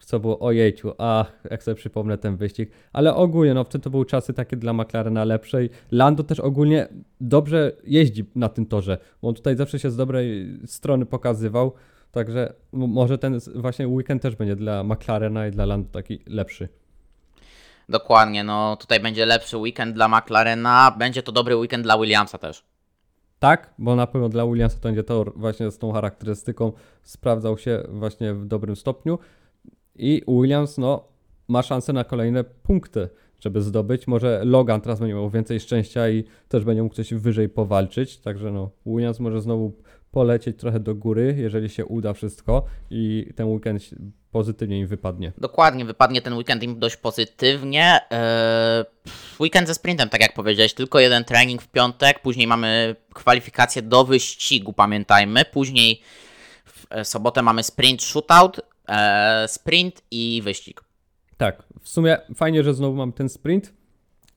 co 0.05 0.19
było 0.19 0.39
ojejciu, 0.39 0.93
ach, 0.97 1.39
jak 1.51 1.63
sobie 1.63 1.75
przypomnę 1.75 2.17
ten 2.17 2.37
wyścig, 2.37 2.71
ale 2.93 3.15
ogólnie, 3.15 3.53
no 3.53 3.63
wtedy 3.63 3.83
to 3.83 3.89
były 3.89 4.05
czasy 4.05 4.33
takie 4.33 4.57
dla 4.57 4.73
McLarena 4.73 5.23
lepsze 5.23 5.65
i 5.65 5.69
Lando 5.91 6.23
też 6.23 6.39
ogólnie 6.39 6.87
dobrze 7.21 7.71
jeździ 7.83 8.25
na 8.35 8.49
tym 8.49 8.65
torze, 8.65 8.97
bo 9.21 9.27
on 9.27 9.35
tutaj 9.35 9.55
zawsze 9.55 9.79
się 9.79 9.91
z 9.91 9.95
dobrej 9.95 10.59
strony 10.65 11.05
pokazywał, 11.05 11.73
także 12.11 12.53
może 12.71 13.17
ten 13.17 13.39
właśnie 13.55 13.87
weekend 13.87 14.21
też 14.21 14.35
będzie 14.35 14.55
dla 14.55 14.83
McLarena 14.83 15.47
i 15.47 15.51
dla 15.51 15.65
Lando 15.65 15.89
taki 15.91 16.19
lepszy. 16.27 16.69
Dokładnie, 17.89 18.43
no 18.43 18.75
tutaj 18.75 18.99
będzie 18.99 19.25
lepszy 19.25 19.57
weekend 19.57 19.95
dla 19.95 20.07
McLarena, 20.07 20.95
będzie 20.99 21.23
to 21.23 21.31
dobry 21.31 21.55
weekend 21.55 21.83
dla 21.83 21.97
Williamsa 21.97 22.37
też. 22.37 22.63
Tak, 23.39 23.73
bo 23.77 23.95
na 23.95 24.07
pewno 24.07 24.29
dla 24.29 24.45
Williamsa 24.45 24.75
to 24.75 24.81
będzie 24.81 25.03
tor 25.03 25.33
właśnie 25.35 25.71
z 25.71 25.77
tą 25.77 25.91
charakterystyką. 25.91 26.71
Sprawdzał 27.03 27.57
się 27.57 27.83
właśnie 27.89 28.33
w 28.33 28.45
dobrym 28.45 28.75
stopniu 28.75 29.19
i 29.95 30.21
Williams 30.27 30.77
no 30.77 31.07
ma 31.47 31.61
szansę 31.63 31.93
na 31.93 32.03
kolejne 32.03 32.43
punkty, 32.43 33.09
żeby 33.39 33.61
zdobyć. 33.61 34.07
Może 34.07 34.41
Logan 34.45 34.81
teraz 34.81 34.99
będzie 34.99 35.15
miał 35.15 35.29
więcej 35.29 35.59
szczęścia 35.59 36.09
i 36.09 36.23
też 36.47 36.63
będzie 36.63 36.83
mógł 36.83 36.95
coś 36.95 37.13
wyżej 37.13 37.49
powalczyć, 37.49 38.17
także 38.17 38.51
no 38.51 38.71
Williams 38.85 39.19
może 39.19 39.41
znowu 39.41 39.73
polecieć 40.11 40.57
trochę 40.57 40.79
do 40.79 40.95
góry, 40.95 41.35
jeżeli 41.37 41.69
się 41.69 41.85
uda 41.85 42.13
wszystko 42.13 42.65
i 42.89 43.27
ten 43.35 43.47
weekend 43.47 43.89
pozytywnie 44.31 44.79
im 44.79 44.87
wypadnie. 44.87 45.31
Dokładnie, 45.37 45.85
wypadnie 45.85 46.21
ten 46.21 46.33
weekend 46.33 46.63
im 46.63 46.79
dość 46.79 46.97
pozytywnie. 46.97 47.99
Eee, 48.09 48.85
weekend 49.39 49.67
ze 49.67 49.73
sprintem, 49.73 50.09
tak 50.09 50.21
jak 50.21 50.33
powiedziałeś, 50.33 50.73
tylko 50.73 50.99
jeden 50.99 51.23
trening 51.23 51.61
w 51.61 51.67
piątek, 51.67 52.19
później 52.19 52.47
mamy 52.47 52.95
kwalifikacje 53.13 53.81
do 53.81 54.05
wyścigu, 54.05 54.73
pamiętajmy. 54.73 55.45
Później 55.45 56.01
w 56.65 56.85
e, 56.89 57.05
sobotę 57.05 57.41
mamy 57.41 57.63
sprint 57.63 58.03
shootout, 58.03 58.61
sprint 59.47 60.03
i 60.11 60.41
wyścig. 60.43 60.83
Tak, 61.37 61.63
w 61.81 61.89
sumie 61.89 62.17
fajnie, 62.35 62.63
że 62.63 62.73
znowu 62.73 62.97
mam 62.97 63.13
ten 63.13 63.29
sprint. 63.29 63.73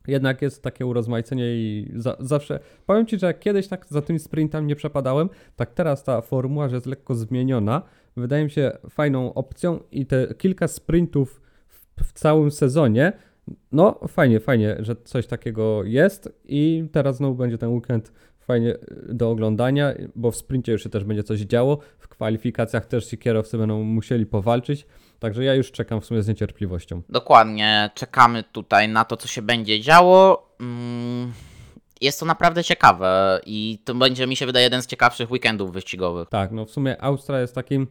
Jednak 0.07 0.43
jest 0.43 0.63
takie 0.63 0.87
urozmaicenie 0.87 1.45
i 1.55 1.93
za, 1.95 2.17
zawsze. 2.21 2.61
Powiem 2.87 3.07
ci, 3.07 3.19
że 3.19 3.35
kiedyś 3.35 3.69
tak 3.69 3.87
za 3.87 4.03
tymi 4.03 4.19
sprintami 4.19 4.67
nie 4.67 4.77
przepadałem, 4.77 5.31
tak 5.57 5.75
teraz 5.75 6.05
ta 6.05 6.21
formuła, 6.21 6.69
że 6.69 6.75
jest 6.75 6.87
lekko 6.87 7.15
zmieniona, 7.15 7.83
wydaje 8.17 8.45
mi 8.45 8.51
się 8.51 8.73
fajną 8.91 9.35
opcją 9.35 9.81
i 9.93 10.07
te 10.07 10.35
kilka 10.35 10.69
sprintów 10.69 11.41
w, 11.69 12.05
w 12.05 12.13
całym 12.13 12.51
sezonie. 12.51 13.13
No, 13.73 14.01
fajnie, 14.09 14.41
fajnie, 14.41 14.77
że 14.79 14.97
coś 14.97 15.27
takiego 15.27 15.85
jest 15.85 16.33
i 16.45 16.89
teraz 16.93 17.17
znowu 17.17 17.35
będzie 17.35 17.59
ten 17.59 17.69
weekend 17.69 18.13
fajnie 18.41 18.75
do 19.09 19.31
oglądania, 19.31 19.95
bo 20.17 20.31
w 20.31 20.37
sprincie 20.37 20.73
już 20.73 20.83
się 20.83 20.89
też 20.89 21.05
będzie 21.05 21.23
coś 21.23 21.41
działo, 21.41 21.79
kwalifikacjach 22.17 22.87
też 22.87 23.07
ci 23.07 23.19
kierowcy 23.19 23.59
będą 23.59 23.83
musieli 23.83 24.27
powalczyć, 24.27 24.87
także 25.19 25.45
ja 25.45 25.55
już 25.55 25.73
czekam 25.73 26.01
w 26.01 26.05
sumie 26.07 26.23
z 26.23 26.29
niecierpliwością. 26.29 27.03
Dokładnie, 27.09 27.91
czekamy 27.95 28.43
tutaj 28.53 28.89
na 28.89 29.05
to, 29.05 29.17
co 29.17 29.29
się 29.29 29.43
będzie 29.43 29.81
działo. 29.81 30.49
Mm, 30.61 31.33
Jest 32.01 32.21
to 32.21 32.27
naprawdę 32.27 32.65
ciekawe 32.65 33.41
i 33.47 33.79
to 33.85 33.95
będzie, 33.95 34.27
mi 34.27 34.37
się 34.37 34.47
wydaje, 34.47 34.65
jeden 34.65 34.83
z 34.83 34.87
ciekawszych 34.87 35.31
weekendów 35.31 35.73
wyścigowych. 35.73 36.29
Tak, 36.29 36.53
no 36.53 36.65
w 36.65 36.71
sumie 36.71 37.03
Austria 37.03 37.41
jest 37.41 37.55
takim, 37.55 37.87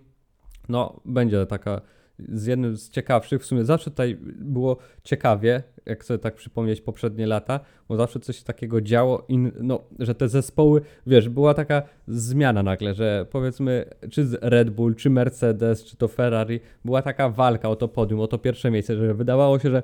no 0.69 0.99
będzie 1.05 1.45
taka 1.45 1.81
z 2.19 2.45
jednym 2.45 2.77
z 2.77 2.89
ciekawszych, 2.89 3.41
w 3.41 3.45
sumie 3.45 3.65
zawsze 3.65 3.91
tutaj 3.91 4.17
było 4.35 4.77
ciekawie, 5.03 5.63
jak 5.85 6.05
sobie 6.05 6.17
tak 6.17 6.35
przypomnieć 6.35 6.81
poprzednie 6.81 7.27
lata, 7.27 7.59
bo 7.89 7.95
zawsze 7.95 8.19
coś 8.19 8.43
takiego 8.43 8.81
działo, 8.81 9.25
in, 9.27 9.51
no, 9.61 9.79
że 9.99 10.15
te 10.15 10.29
zespoły, 10.29 10.81
wiesz, 11.07 11.29
była 11.29 11.53
taka 11.53 11.81
zmiana 12.07 12.63
nagle, 12.63 12.93
że 12.93 13.25
powiedzmy, 13.31 13.85
czy 14.11 14.27
Red 14.41 14.69
Bull, 14.69 14.95
czy 14.95 15.09
Mercedes, 15.09 15.83
czy 15.83 15.97
to 15.97 16.07
Ferrari, 16.07 16.59
była 16.85 17.01
taka 17.01 17.29
walka 17.29 17.69
o 17.69 17.75
to 17.75 17.87
podium, 17.87 18.19
o 18.19 18.27
to 18.27 18.37
pierwsze 18.37 18.71
miejsce, 18.71 18.95
że 18.95 19.13
wydawało 19.13 19.59
się, 19.59 19.71
że 19.71 19.83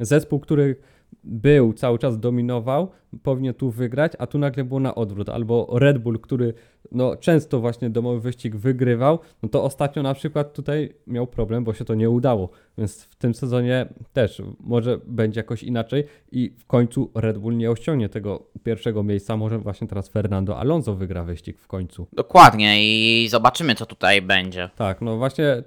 zespół, 0.00 0.40
który 0.40 0.76
był, 1.24 1.72
cały 1.72 1.98
czas 1.98 2.18
dominował, 2.18 2.90
powinien 3.22 3.54
tu 3.54 3.70
wygrać, 3.70 4.12
a 4.18 4.26
tu 4.26 4.38
nagle 4.38 4.64
było 4.64 4.80
na 4.80 4.94
odwrót. 4.94 5.28
Albo 5.28 5.78
Red 5.78 5.98
Bull, 5.98 6.20
który 6.20 6.54
no, 6.92 7.16
często 7.16 7.60
właśnie 7.60 7.90
domowy 7.90 8.20
wyścig 8.20 8.56
wygrywał, 8.56 9.18
no 9.42 9.48
to 9.48 9.64
ostatnio 9.64 10.02
na 10.02 10.14
przykład 10.14 10.52
tutaj 10.52 10.94
miał 11.06 11.26
problem, 11.26 11.64
bo 11.64 11.74
się 11.74 11.84
to 11.84 11.94
nie 11.94 12.10
udało. 12.10 12.50
Więc 12.78 13.04
w 13.04 13.16
tym 13.16 13.34
sezonie 13.34 13.86
też 14.12 14.42
może 14.60 14.98
będzie 15.06 15.40
jakoś 15.40 15.62
inaczej 15.62 16.04
i 16.32 16.54
w 16.58 16.66
końcu 16.66 17.10
Red 17.14 17.38
Bull 17.38 17.56
nie 17.56 17.70
osiągnie 17.70 18.08
tego 18.08 18.46
pierwszego 18.64 19.02
miejsca. 19.02 19.36
Może 19.36 19.58
właśnie 19.58 19.88
teraz 19.88 20.08
Fernando 20.08 20.58
Alonso 20.58 20.94
wygra 20.94 21.24
wyścig 21.24 21.58
w 21.58 21.66
końcu. 21.66 22.06
Dokładnie 22.12 22.76
i 22.80 23.28
zobaczymy, 23.28 23.74
co 23.74 23.86
tutaj 23.86 24.22
będzie. 24.22 24.70
Tak, 24.76 25.00
no 25.00 25.16
właśnie 25.16 25.62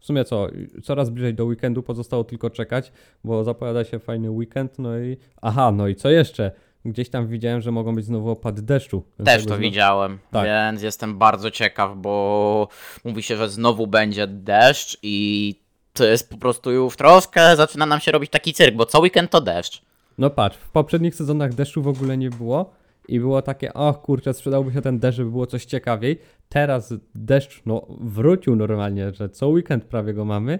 w 0.00 0.04
sumie 0.06 0.24
co, 0.24 0.46
coraz 0.82 1.10
bliżej 1.10 1.34
do 1.34 1.44
weekendu 1.44 1.82
pozostało 1.82 2.24
tylko 2.24 2.50
czekać, 2.50 2.92
bo 3.24 3.44
zapowiada 3.44 3.84
się 3.84 3.98
fajny 3.98 4.30
weekend, 4.30 4.78
no 4.78 4.98
i 4.98 5.16
aha, 5.42 5.72
no 5.72 5.88
i 5.88 5.94
co 5.94 6.10
jeszcze? 6.10 6.50
Gdzieś 6.84 7.10
tam 7.10 7.26
widziałem, 7.28 7.60
że 7.60 7.70
mogą 7.70 7.94
być 7.94 8.04
znowu 8.04 8.30
opady 8.30 8.62
deszczu. 8.62 9.02
Też 9.24 9.42
to 9.42 9.48
znowu- 9.48 9.60
widziałem, 9.60 10.18
Tak. 10.30 10.44
więc 10.44 10.82
jestem 10.82 11.18
bardzo 11.18 11.50
ciekaw, 11.50 11.96
bo 11.96 12.68
mówi 13.04 13.22
się, 13.22 13.36
że 13.36 13.48
znowu 13.48 13.86
będzie 13.86 14.26
deszcz 14.26 14.98
i 15.02 15.54
to 15.92 16.04
jest 16.04 16.30
po 16.30 16.36
prostu 16.38 16.70
już 16.70 16.96
troszkę 16.96 17.56
zaczyna 17.56 17.86
nam 17.86 18.00
się 18.00 18.12
robić 18.12 18.30
taki 18.30 18.52
cyrk, 18.52 18.76
bo 18.76 18.86
co 18.86 19.00
weekend 19.00 19.30
to 19.30 19.40
deszcz. 19.40 19.82
No 20.18 20.30
patrz, 20.30 20.56
w 20.56 20.70
poprzednich 20.70 21.14
sezonach 21.14 21.54
deszczu 21.54 21.82
w 21.82 21.88
ogóle 21.88 22.16
nie 22.16 22.30
było 22.30 22.70
i 23.10 23.20
było 23.20 23.42
takie, 23.42 23.74
o 23.74 23.94
kurczę, 23.94 24.34
sprzedałby 24.34 24.72
się 24.72 24.82
ten 24.82 24.98
deszcz, 24.98 25.16
żeby 25.16 25.30
było 25.30 25.46
coś 25.46 25.64
ciekawiej. 25.64 26.18
Teraz 26.48 26.94
deszcz, 27.14 27.62
no, 27.66 27.86
wrócił 28.00 28.56
normalnie, 28.56 29.12
że 29.12 29.28
co 29.28 29.48
weekend 29.48 29.84
prawie 29.84 30.14
go 30.14 30.24
mamy 30.24 30.58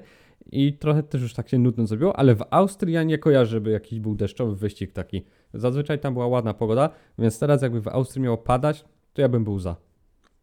i 0.52 0.72
trochę 0.72 1.02
też 1.02 1.22
już 1.22 1.34
tak 1.34 1.48
się 1.48 1.58
nudno 1.58 1.86
zrobiło, 1.86 2.16
ale 2.16 2.34
w 2.34 2.44
Austrii 2.50 2.94
ja 2.94 3.02
nie 3.02 3.18
kojarzę, 3.18 3.50
żeby 3.50 3.70
jakiś 3.70 4.00
był 4.00 4.14
deszczowy 4.14 4.56
wyścig 4.56 4.92
taki. 4.92 5.24
Zazwyczaj 5.54 5.98
tam 5.98 6.14
była 6.14 6.26
ładna 6.26 6.54
pogoda, 6.54 6.90
więc 7.18 7.38
teraz 7.38 7.62
jakby 7.62 7.80
w 7.80 7.88
Austrii 7.88 8.22
miało 8.22 8.38
padać, 8.38 8.84
to 9.12 9.22
ja 9.22 9.28
bym 9.28 9.44
był 9.44 9.58
za. 9.58 9.76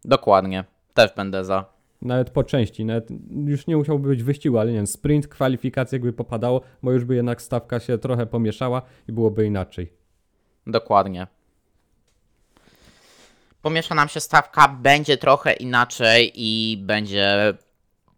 Dokładnie. 0.05 0.63
Też 0.93 1.15
będę 1.15 1.45
za. 1.45 1.65
Nawet 2.01 2.29
po 2.29 2.43
części, 2.43 2.85
nawet 2.85 3.09
już 3.45 3.67
nie 3.67 3.77
musiałby 3.77 4.09
być 4.09 4.23
wyścigu, 4.23 4.57
ale 4.57 4.71
nie 4.71 4.77
wiem, 4.77 4.87
sprint, 4.87 5.27
kwalifikacje 5.27 5.95
jakby 5.95 6.13
popadało, 6.13 6.61
bo 6.83 6.91
już 6.91 7.05
by 7.05 7.15
jednak 7.15 7.41
stawka 7.41 7.79
się 7.79 7.97
trochę 7.97 8.25
pomieszała 8.25 8.81
i 9.07 9.11
byłoby 9.11 9.45
inaczej. 9.45 9.93
Dokładnie. 10.67 11.27
Pomiesza 13.61 13.95
nam 13.95 14.07
się 14.07 14.19
stawka, 14.19 14.67
będzie 14.67 15.17
trochę 15.17 15.53
inaczej 15.53 16.31
i 16.35 16.77
będzie 16.77 17.53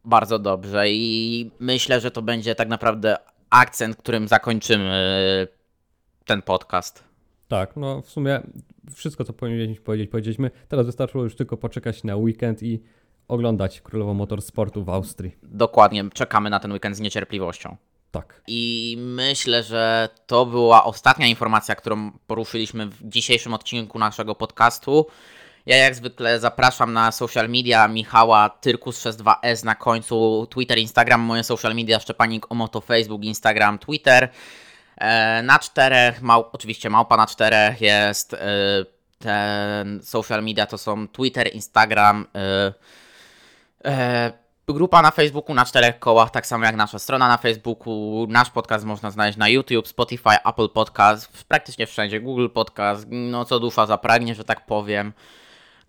bardzo 0.05 0.39
dobrze. 0.39 0.89
I 0.89 1.51
myślę, 1.59 2.01
że 2.01 2.11
to 2.11 2.21
będzie 2.21 2.55
tak 2.55 2.67
naprawdę 2.67 3.17
akcent, 3.49 3.95
którym 3.97 4.27
zakończymy 4.27 5.47
ten 6.25 6.41
podcast. 6.41 7.03
Tak, 7.47 7.75
no 7.75 8.01
w 8.01 8.09
sumie 8.09 8.41
wszystko, 8.93 9.23
co 9.23 9.33
powinniśmy 9.33 9.83
powiedzieć, 9.83 10.09
powiedzieliśmy. 10.09 10.51
Teraz 10.67 10.85
wystarczyło 10.85 11.23
już 11.23 11.35
tylko 11.35 11.57
poczekać 11.57 12.03
na 12.03 12.15
weekend 12.15 12.63
i 12.63 12.83
oglądać 13.27 13.81
Królową 13.81 14.13
Motorsportu 14.13 14.83
w 14.83 14.89
Austrii. 14.89 15.35
Dokładnie, 15.43 16.09
czekamy 16.13 16.49
na 16.49 16.59
ten 16.59 16.71
weekend 16.71 16.95
z 16.97 16.99
niecierpliwością. 16.99 17.77
Tak. 18.11 18.41
I 18.47 18.95
myślę, 18.99 19.63
że 19.63 20.09
to 20.27 20.45
była 20.45 20.83
ostatnia 20.83 21.27
informacja, 21.27 21.75
którą 21.75 22.11
poruszyliśmy 22.27 22.85
w 22.85 23.09
dzisiejszym 23.09 23.53
odcinku 23.53 23.99
naszego 23.99 24.35
podcastu. 24.35 25.05
Ja 25.65 25.77
jak 25.77 25.95
zwykle 25.95 26.39
zapraszam 26.39 26.93
na 26.93 27.11
social 27.11 27.49
media 27.49 27.87
Michała 27.87 28.57
Tyrkus62S 28.61 29.65
na 29.65 29.75
końcu 29.75 30.47
Twitter, 30.49 30.77
Instagram, 30.77 31.21
moje 31.21 31.43
social 31.43 31.75
media 31.75 31.99
Szczepanik 31.99 32.51
Omoto, 32.51 32.81
Facebook, 32.81 33.23
Instagram, 33.23 33.79
Twitter. 33.79 34.29
E, 34.97 35.41
na 35.43 35.59
czterech, 35.59 36.21
mał, 36.21 36.49
oczywiście 36.51 36.89
małpa 36.89 37.17
na 37.17 37.27
czterech 37.27 37.81
jest 37.81 38.33
e, 38.33 38.37
ten 39.19 40.03
social 40.03 40.43
media 40.43 40.65
to 40.65 40.77
są 40.77 41.07
Twitter, 41.07 41.55
Instagram, 41.55 42.27
e, 43.85 44.33
grupa 44.73 45.01
na 45.01 45.11
Facebooku 45.11 45.55
na 45.55 45.65
czterech 45.65 45.99
kołach, 45.99 46.31
tak 46.31 46.47
samo 46.47 46.65
jak 46.65 46.75
nasza 46.75 46.99
strona 46.99 47.27
na 47.27 47.37
Facebooku. 47.37 48.25
Nasz 48.29 48.49
podcast 48.49 48.85
można 48.85 49.11
znaleźć 49.11 49.37
na 49.37 49.49
YouTube, 49.49 49.87
Spotify, 49.87 50.35
Apple 50.45 50.69
Podcast, 50.69 51.43
praktycznie 51.43 51.87
wszędzie, 51.87 52.19
Google 52.19 52.47
Podcast, 52.53 53.07
no 53.09 53.45
co 53.45 53.59
dusza 53.59 53.85
zapragnie, 53.85 54.35
że 54.35 54.43
tak 54.43 54.65
powiem. 54.65 55.13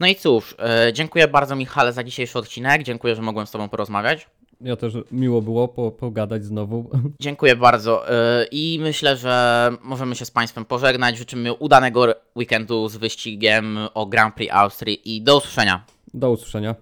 No 0.01 0.07
i 0.07 0.15
cóż, 0.15 0.57
e, 0.59 0.93
dziękuję 0.93 1.29
bardzo 1.29 1.57
Michale 1.57 1.93
za 1.93 2.05
dzisiejszy 2.05 2.39
odcinek, 2.39 2.83
dziękuję, 2.83 3.17
że 3.17 3.23
mogłem 3.23 3.47
z 3.47 3.51
Tobą 3.51 3.69
porozmawiać. 3.69 4.29
Ja 4.61 4.77
też 4.77 4.95
miło 5.13 5.43
było 5.43 5.69
po, 5.69 5.91
pogadać 5.91 6.45
znowu. 6.45 6.91
Dziękuję 7.21 7.57
bardzo 7.57 8.11
e, 8.11 8.47
i 8.51 8.79
myślę, 8.83 9.17
że 9.17 9.71
możemy 9.83 10.17
się 10.17 10.25
z 10.25 10.31
Państwem 10.31 10.65
pożegnać. 10.65 11.19
Życzymy 11.19 11.55
udanego 11.55 12.07
weekendu 12.37 12.89
z 12.89 12.97
wyścigiem 12.97 13.79
o 13.95 14.07
Grand 14.07 14.35
Prix 14.35 14.55
Austrii 14.55 15.17
i 15.17 15.23
do 15.23 15.37
usłyszenia. 15.37 15.85
Do 16.15 16.31
usłyszenia. 16.31 16.75